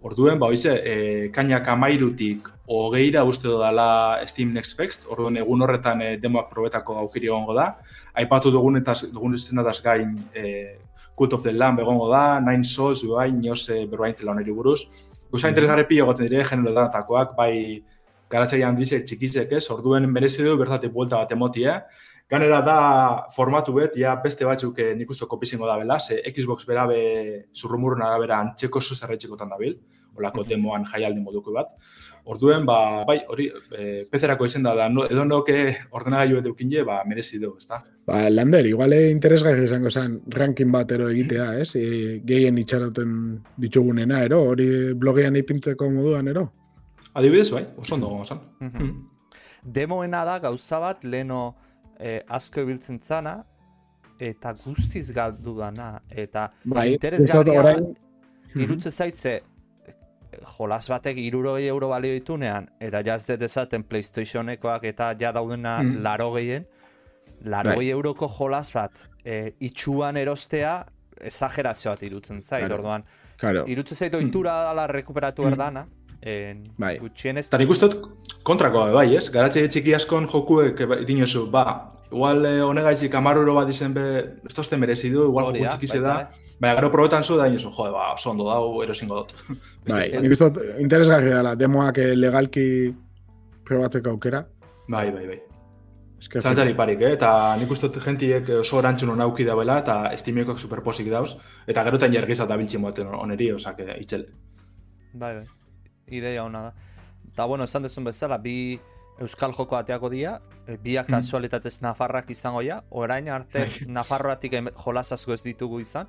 Orduen, 0.00 0.38
ba, 0.38 0.46
hoize, 0.46 0.76
e, 0.86 1.28
kainak 1.34 1.66
amairutik 1.72 2.46
hogeira 2.70 3.24
uste 3.26 3.48
dela 3.50 4.20
Steam 4.30 4.52
Next 4.54 4.78
Fest, 4.78 5.08
orduen 5.10 5.40
egun 5.40 5.64
horretan 5.66 6.02
e, 6.04 6.10
demoak 6.22 6.52
probetako 6.52 7.00
aukiri 7.02 7.26
egongo 7.26 7.56
da. 7.56 7.72
Aipatu 8.14 8.52
dugunetaz, 8.54 9.00
dugun 9.10 9.34
zenataz 9.38 9.80
gain 9.82 10.14
e, 10.34 10.78
Cult 11.18 11.34
of 11.34 11.42
the 11.42 11.52
Lamb 11.52 11.80
egongo 11.82 12.06
da, 12.12 12.38
Nine 12.38 12.64
Souls, 12.64 13.02
bai, 13.10 13.32
nioz 13.34 13.64
e, 13.74 13.86
berbain 13.90 14.14
tela 14.14 14.36
honeri 14.36 14.54
buruz. 14.54 14.84
Guza 15.32 15.50
interesgarri 15.50 15.88
pilo 15.88 16.06
goten 16.06 16.30
dire, 16.30 16.44
genero 16.46 16.76
danatakoak, 16.76 17.34
bai 17.36 17.82
garatzaian 18.30 18.76
dize 18.78 19.02
txikizek 19.02 19.56
ez, 19.58 19.64
orduen 19.74 20.06
merezi 20.12 20.46
du 20.46 20.54
bertatik 20.60 20.94
buelta 20.94 21.18
bat 21.24 21.34
emotia. 21.34 21.80
Ganera 22.28 22.60
da 22.60 22.80
formatu 23.32 23.72
bet, 23.72 23.94
ja 23.96 24.14
beste 24.20 24.44
batzuk 24.44 24.78
eh, 24.84 24.90
nik 24.96 25.08
uste 25.10 25.24
kopizingo 25.26 25.66
da 25.66 25.78
bela, 25.80 25.96
ze 25.98 26.20
Xbox 26.28 26.66
berabe 26.68 26.98
zurrumurun 27.56 28.02
arabera 28.04 28.42
antxeko 28.44 28.82
zuzerretxekotan 28.82 29.48
dabil, 29.48 29.78
olako 30.18 30.44
demoan 30.44 30.84
jaialdi 30.90 31.22
moduko 31.24 31.54
bat. 31.54 31.72
Orduen, 32.28 32.66
ba, 32.68 33.04
bai, 33.08 33.22
hori, 33.32 33.46
e, 33.72 33.84
pezerako 34.10 34.44
izen 34.44 34.66
da, 34.66 34.74
da 34.76 34.88
no, 34.92 35.06
edo 35.08 35.22
noke 35.24 35.54
ordenagailu 35.96 36.42
eta 36.42 36.50
ukin 36.52 36.74
ba, 36.84 36.98
merezi 37.08 37.38
du, 37.40 37.54
ezta? 37.56 37.78
Ba, 38.04 38.28
Lander, 38.28 38.66
iguale 38.66 38.98
interesgai 39.10 39.54
izango 39.64 39.88
zen 39.88 40.20
ranking 40.28 40.70
bat 40.70 40.92
ero 40.92 41.08
egitea, 41.08 41.46
ez? 41.62 41.70
E, 41.76 42.20
gehien 42.28 42.58
itxaroten 42.58 43.38
ditugunena, 43.56 44.20
ero? 44.24 44.42
Hori 44.50 44.92
blogean 44.92 45.36
ipintzeko 45.40 45.88
moduan, 45.90 46.28
ero? 46.28 46.44
Adibidez, 47.14 47.48
bai, 47.54 47.64
oso 47.78 47.94
ondo 47.94 48.12
gongo 48.12 48.24
zen. 48.26 48.44
Mhm. 48.60 48.92
Demoena 49.64 50.24
da 50.24 50.38
gauza 50.38 50.78
bat 50.78 51.04
leno 51.04 51.56
eh, 51.98 52.22
asko 52.28 52.60
ibiltzen 52.60 53.00
zana 53.02 53.44
eta 54.20 54.52
guztiz 54.64 55.10
galdu 55.12 55.56
dana 55.58 56.00
eta 56.10 56.50
Bai, 56.64 56.92
interesgarria 56.94 57.60
orain- 57.62 57.96
irutze 58.54 58.90
zaitze 58.90 59.40
jolas 60.58 60.88
batek 60.90 61.16
irurogei 61.18 61.66
euro 61.68 61.88
balio 61.88 62.12
ditunean 62.12 62.68
eta 62.80 63.02
jaz 63.02 63.26
dut 63.26 63.42
esaten 63.42 63.82
Playstationekoak 63.84 64.84
eta 64.84 65.14
ja 65.20 65.32
daudena 65.32 65.82
Mhm. 65.82 66.02
laro 66.02 66.32
gehien 66.34 66.66
laro 67.44 67.76
Bai. 67.76 67.88
euroko 67.90 68.28
jolas 68.28 68.72
bat 68.72 68.92
e, 69.24 69.54
itxuan 69.60 70.16
erostea 70.16 70.86
exagerazio 71.20 71.90
bat 71.90 72.02
irutzen 72.02 72.40
zait, 72.42 72.60
Claro. 72.66 72.76
orduan 72.76 73.04
Claro, 73.36 73.64
irutze 73.68 73.94
zait 73.94 74.14
ohitura 74.14 74.62
dala 74.64 74.86
rekuperatu 74.86 75.42
Mhm. 75.42 75.52
erdana 75.52 75.86
en, 76.22 76.64
Bai. 76.76 76.98
Gutxienez 76.98 77.46
Eta 77.46 77.58
nik 77.60 77.70
uste 77.70 77.88
dut 77.88 78.34
kontrakoa 78.42 78.90
bai, 78.94 79.06
ez? 79.16 79.28
Garatze 79.30 79.62
txiki 79.68 79.94
askon 79.94 80.26
jokuek 80.28 80.80
eba- 80.86 81.00
dinozu, 81.06 81.46
ba, 81.50 81.90
igual 82.10 82.44
eh, 82.48 82.60
honegaizik 82.64 83.14
amar 83.14 83.36
euro 83.36 83.54
bat 83.54 83.68
izen 83.70 83.94
be, 83.94 84.04
ez 84.48 84.54
tozte 84.54 84.76
merezi 84.76 85.10
du, 85.12 85.26
igual 85.28 85.50
joku 85.52 85.66
txikize 85.68 86.00
baita 86.00 86.06
da, 86.06 86.46
baina 86.60 86.78
gero 86.80 86.90
probetan 86.90 87.22
zu 87.24 87.36
da 87.36 87.46
dinozu, 87.50 87.70
jode, 87.76 87.92
ba, 87.92 88.12
oso 88.14 88.30
ondo 88.30 88.48
dau, 88.48 88.80
erosingo 88.82 89.20
dut. 89.20 89.34
bai, 89.92 90.08
nik 90.20 90.32
uste 90.34 90.48
dut 90.50 90.80
interesgarria 90.82 91.36
dela, 91.42 91.54
demoak 91.54 91.98
eh, 92.02 92.14
legalki 92.16 92.64
probatzeko 93.68 94.16
aukera. 94.16 94.42
Bai, 94.88 95.10
bai, 95.12 95.26
bai. 95.26 95.38
Eske, 96.18 96.40
Zantzari 96.42 96.72
parik, 96.74 97.04
eh? 97.06 97.12
eta 97.14 97.30
nik 97.60 97.70
uste 97.70 97.92
dut 97.92 98.02
gentiek 98.02 98.48
oso 98.64 98.80
erantzun 98.80 99.12
hona 99.12 99.28
auki 99.28 99.44
dauela, 99.46 99.78
eta 99.84 100.00
estimiekok 100.16 100.58
superposik 100.58 101.12
dauz, 101.12 101.36
eta 101.68 101.84
gerotan 101.86 102.10
jergiza 102.16 102.46
da 102.48 102.56
biltzen 102.58 102.82
moten 102.82 103.06
oneri, 103.06 103.52
osak, 103.54 103.84
itxel. 104.00 104.26
Bai, 105.12 105.36
bai. 105.36 105.46
Ideia 106.10 106.44
ona 106.44 106.62
da. 106.62 106.74
Eta, 107.32 107.44
bueno, 107.46 107.64
esan 107.64 107.82
dezun 107.82 108.04
bezala, 108.04 108.38
bi 108.38 108.80
Euskal 109.18 109.52
Joko 109.52 109.76
ateako 109.76 110.08
dira, 110.10 110.40
e, 110.66 110.76
biak 110.76 111.08
Mhm. 111.08 111.14
kasualitatez 111.16 111.80
Nafarrak 111.82 112.30
izango 112.30 112.62
ja, 112.62 112.84
orain 112.90 113.28
arte 113.28 113.66
Nafarroatik 113.88 114.52
em- 114.54 114.70
jolas 114.74 115.12
asko 115.12 115.34
ez 115.34 115.42
ditugu 115.42 115.80
izan. 115.80 116.08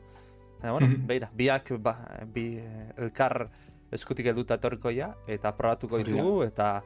E, 0.64 0.70
bueno, 0.70 0.88
Mhm. 0.88 1.08
beira, 1.08 1.30
biak 1.34 1.72
ba, 1.80 1.98
bi 2.28 2.58
eh, 2.60 2.94
elkar 2.98 3.50
eskutik 3.92 4.26
helduta 4.28 4.56
etorriko 4.56 4.92
ja, 4.92 5.16
eta 5.28 5.56
probatuko 5.58 5.98
ditugu, 5.98 6.44
eta 6.44 6.84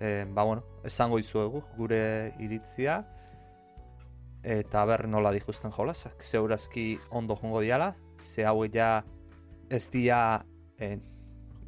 e, 0.00 0.24
ba, 0.32 0.44
bueno, 0.44 0.62
esango 0.84 1.18
izuegu 1.18 1.62
gure 1.76 2.32
iritzia, 2.38 3.04
eta 4.42 4.84
ber 4.86 5.08
nola 5.08 5.32
dijusten 5.32 5.70
jolasak. 5.72 6.22
Zeurazki 6.22 6.98
ondo 7.10 7.36
jongo 7.36 7.60
diala, 7.60 7.94
ze 8.18 8.44
hau 8.46 8.64
ja 8.72 9.04
ez 9.70 9.90
dia 9.90 10.44
eh, 10.78 10.98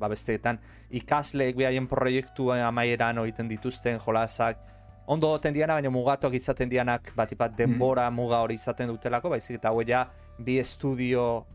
ba 0.00 0.08
besteetan 0.08 0.58
ikasleek 0.90 1.56
behaien 1.56 1.86
proiektu 1.88 2.50
amaieran 2.52 3.18
egiten 3.22 3.48
dituzten 3.48 4.00
jolasak 4.00 4.58
ondo 5.06 5.28
goten 5.28 5.54
diana, 5.54 5.74
baina 5.74 5.90
mugatuak 5.90 6.34
izaten 6.34 6.68
dianak 6.70 7.12
bat 7.16 7.32
bat 7.38 7.56
denbora 7.58 8.10
muga 8.10 8.38
hori 8.44 8.54
izaten 8.54 8.88
dutelako, 8.88 9.30
baizik 9.30 9.56
eta 9.58 9.68
hau 9.68 9.82
ja 9.86 10.04
bi 10.38 10.58
estudio 10.58 11.46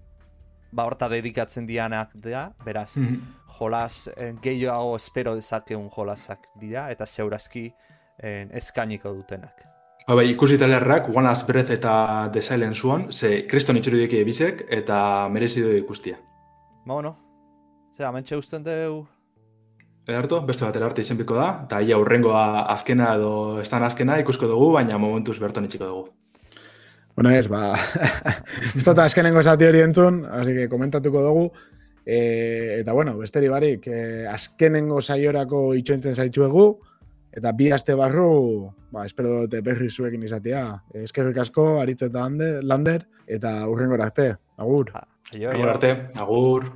ba 0.75 0.83
horta 0.83 1.07
dedikatzen 1.07 1.65
dianak 1.67 2.09
da, 2.15 2.51
beraz, 2.65 2.97
Mhm. 2.97 3.21
jolas 3.59 4.09
eh, 4.17 4.33
gehiago 4.41 4.95
espero 4.95 5.35
dezakeun 5.35 5.89
jolasak 5.89 6.39
dira, 6.59 6.89
eta 6.91 7.05
zeurazki 7.05 7.73
eh, 8.19 8.47
eskainiko 8.51 9.13
dutenak. 9.13 9.63
Ba, 10.07 10.15
bai, 10.15 10.29
ikusi 10.31 10.57
talerrak, 10.57 11.07
One 11.09 11.27
Last 11.27 11.47
Breath 11.47 11.71
eta 11.71 12.29
The 12.33 12.41
Silent 12.41 12.75
Swan, 12.75 13.11
ze 13.11 13.47
kriston 13.47 13.77
itxurudik 13.77 14.11
bizek, 14.25 14.65
eta 14.69 15.29
merezi 15.29 15.61
du 15.61 15.71
ikustia. 15.77 16.17
Ba, 16.85 16.93
bueno, 16.93 17.15
ze, 17.95 18.03
amentxe 18.03 18.37
usten 18.37 18.63
deu, 18.63 19.05
Ederto, 20.05 20.37
beste 20.45 20.61
batera 20.67 20.85
arte 20.85 21.01
izenpiko 21.01 21.33
da, 21.33 21.47
eta 21.65 21.79
ia 21.81 21.97
urrengoa 21.97 22.67
azkena 22.69 23.15
edo 23.17 23.31
estan 23.61 23.81
azkena 23.87 24.19
ikusko 24.21 24.45
dugu, 24.51 24.67
baina 24.75 24.99
momentuz 25.01 25.39
berton 25.41 25.65
itxiko 25.65 25.87
dugu. 25.89 26.03
Bueno, 27.15 27.31
ez, 27.33 27.47
ba, 27.49 27.73
ez 28.75 28.83
dut 28.85 29.01
azkenengo 29.01 29.41
zati 29.41 29.65
hori 29.65 29.81
entzun, 29.81 30.19
así 30.29 30.53
que 30.53 30.67
komentatuko 30.69 31.23
dugu. 31.25 31.45
E, 32.05 32.19
eta 32.83 32.93
bueno, 32.93 33.15
besteri 33.17 33.49
barik, 33.49 33.87
e, 33.87 34.27
azkenengo 34.29 35.01
saiorako 35.01 35.71
itxointzen 35.79 36.13
zaitzuegu, 36.21 36.67
eta 37.33 37.51
bi 37.57 37.71
aste 37.73 37.97
barru, 37.97 38.69
ba, 38.93 39.07
espero 39.09 39.39
dut 39.47 39.57
berri 39.65 39.89
zuekin 39.89 40.29
izatea. 40.29 40.67
Eskerrik 41.01 41.41
asko, 41.47 41.79
aritz 41.81 42.03
eta 42.11 42.27
Ande- 42.29 42.59
lander, 42.61 43.07
eta 43.25 43.57
urrengo 43.71 43.97
arte. 43.97 44.35
Agur. 44.61 44.93
aio, 45.33 45.49
Agur 45.49 45.69
arte, 45.73 45.95
agur. 46.13 46.69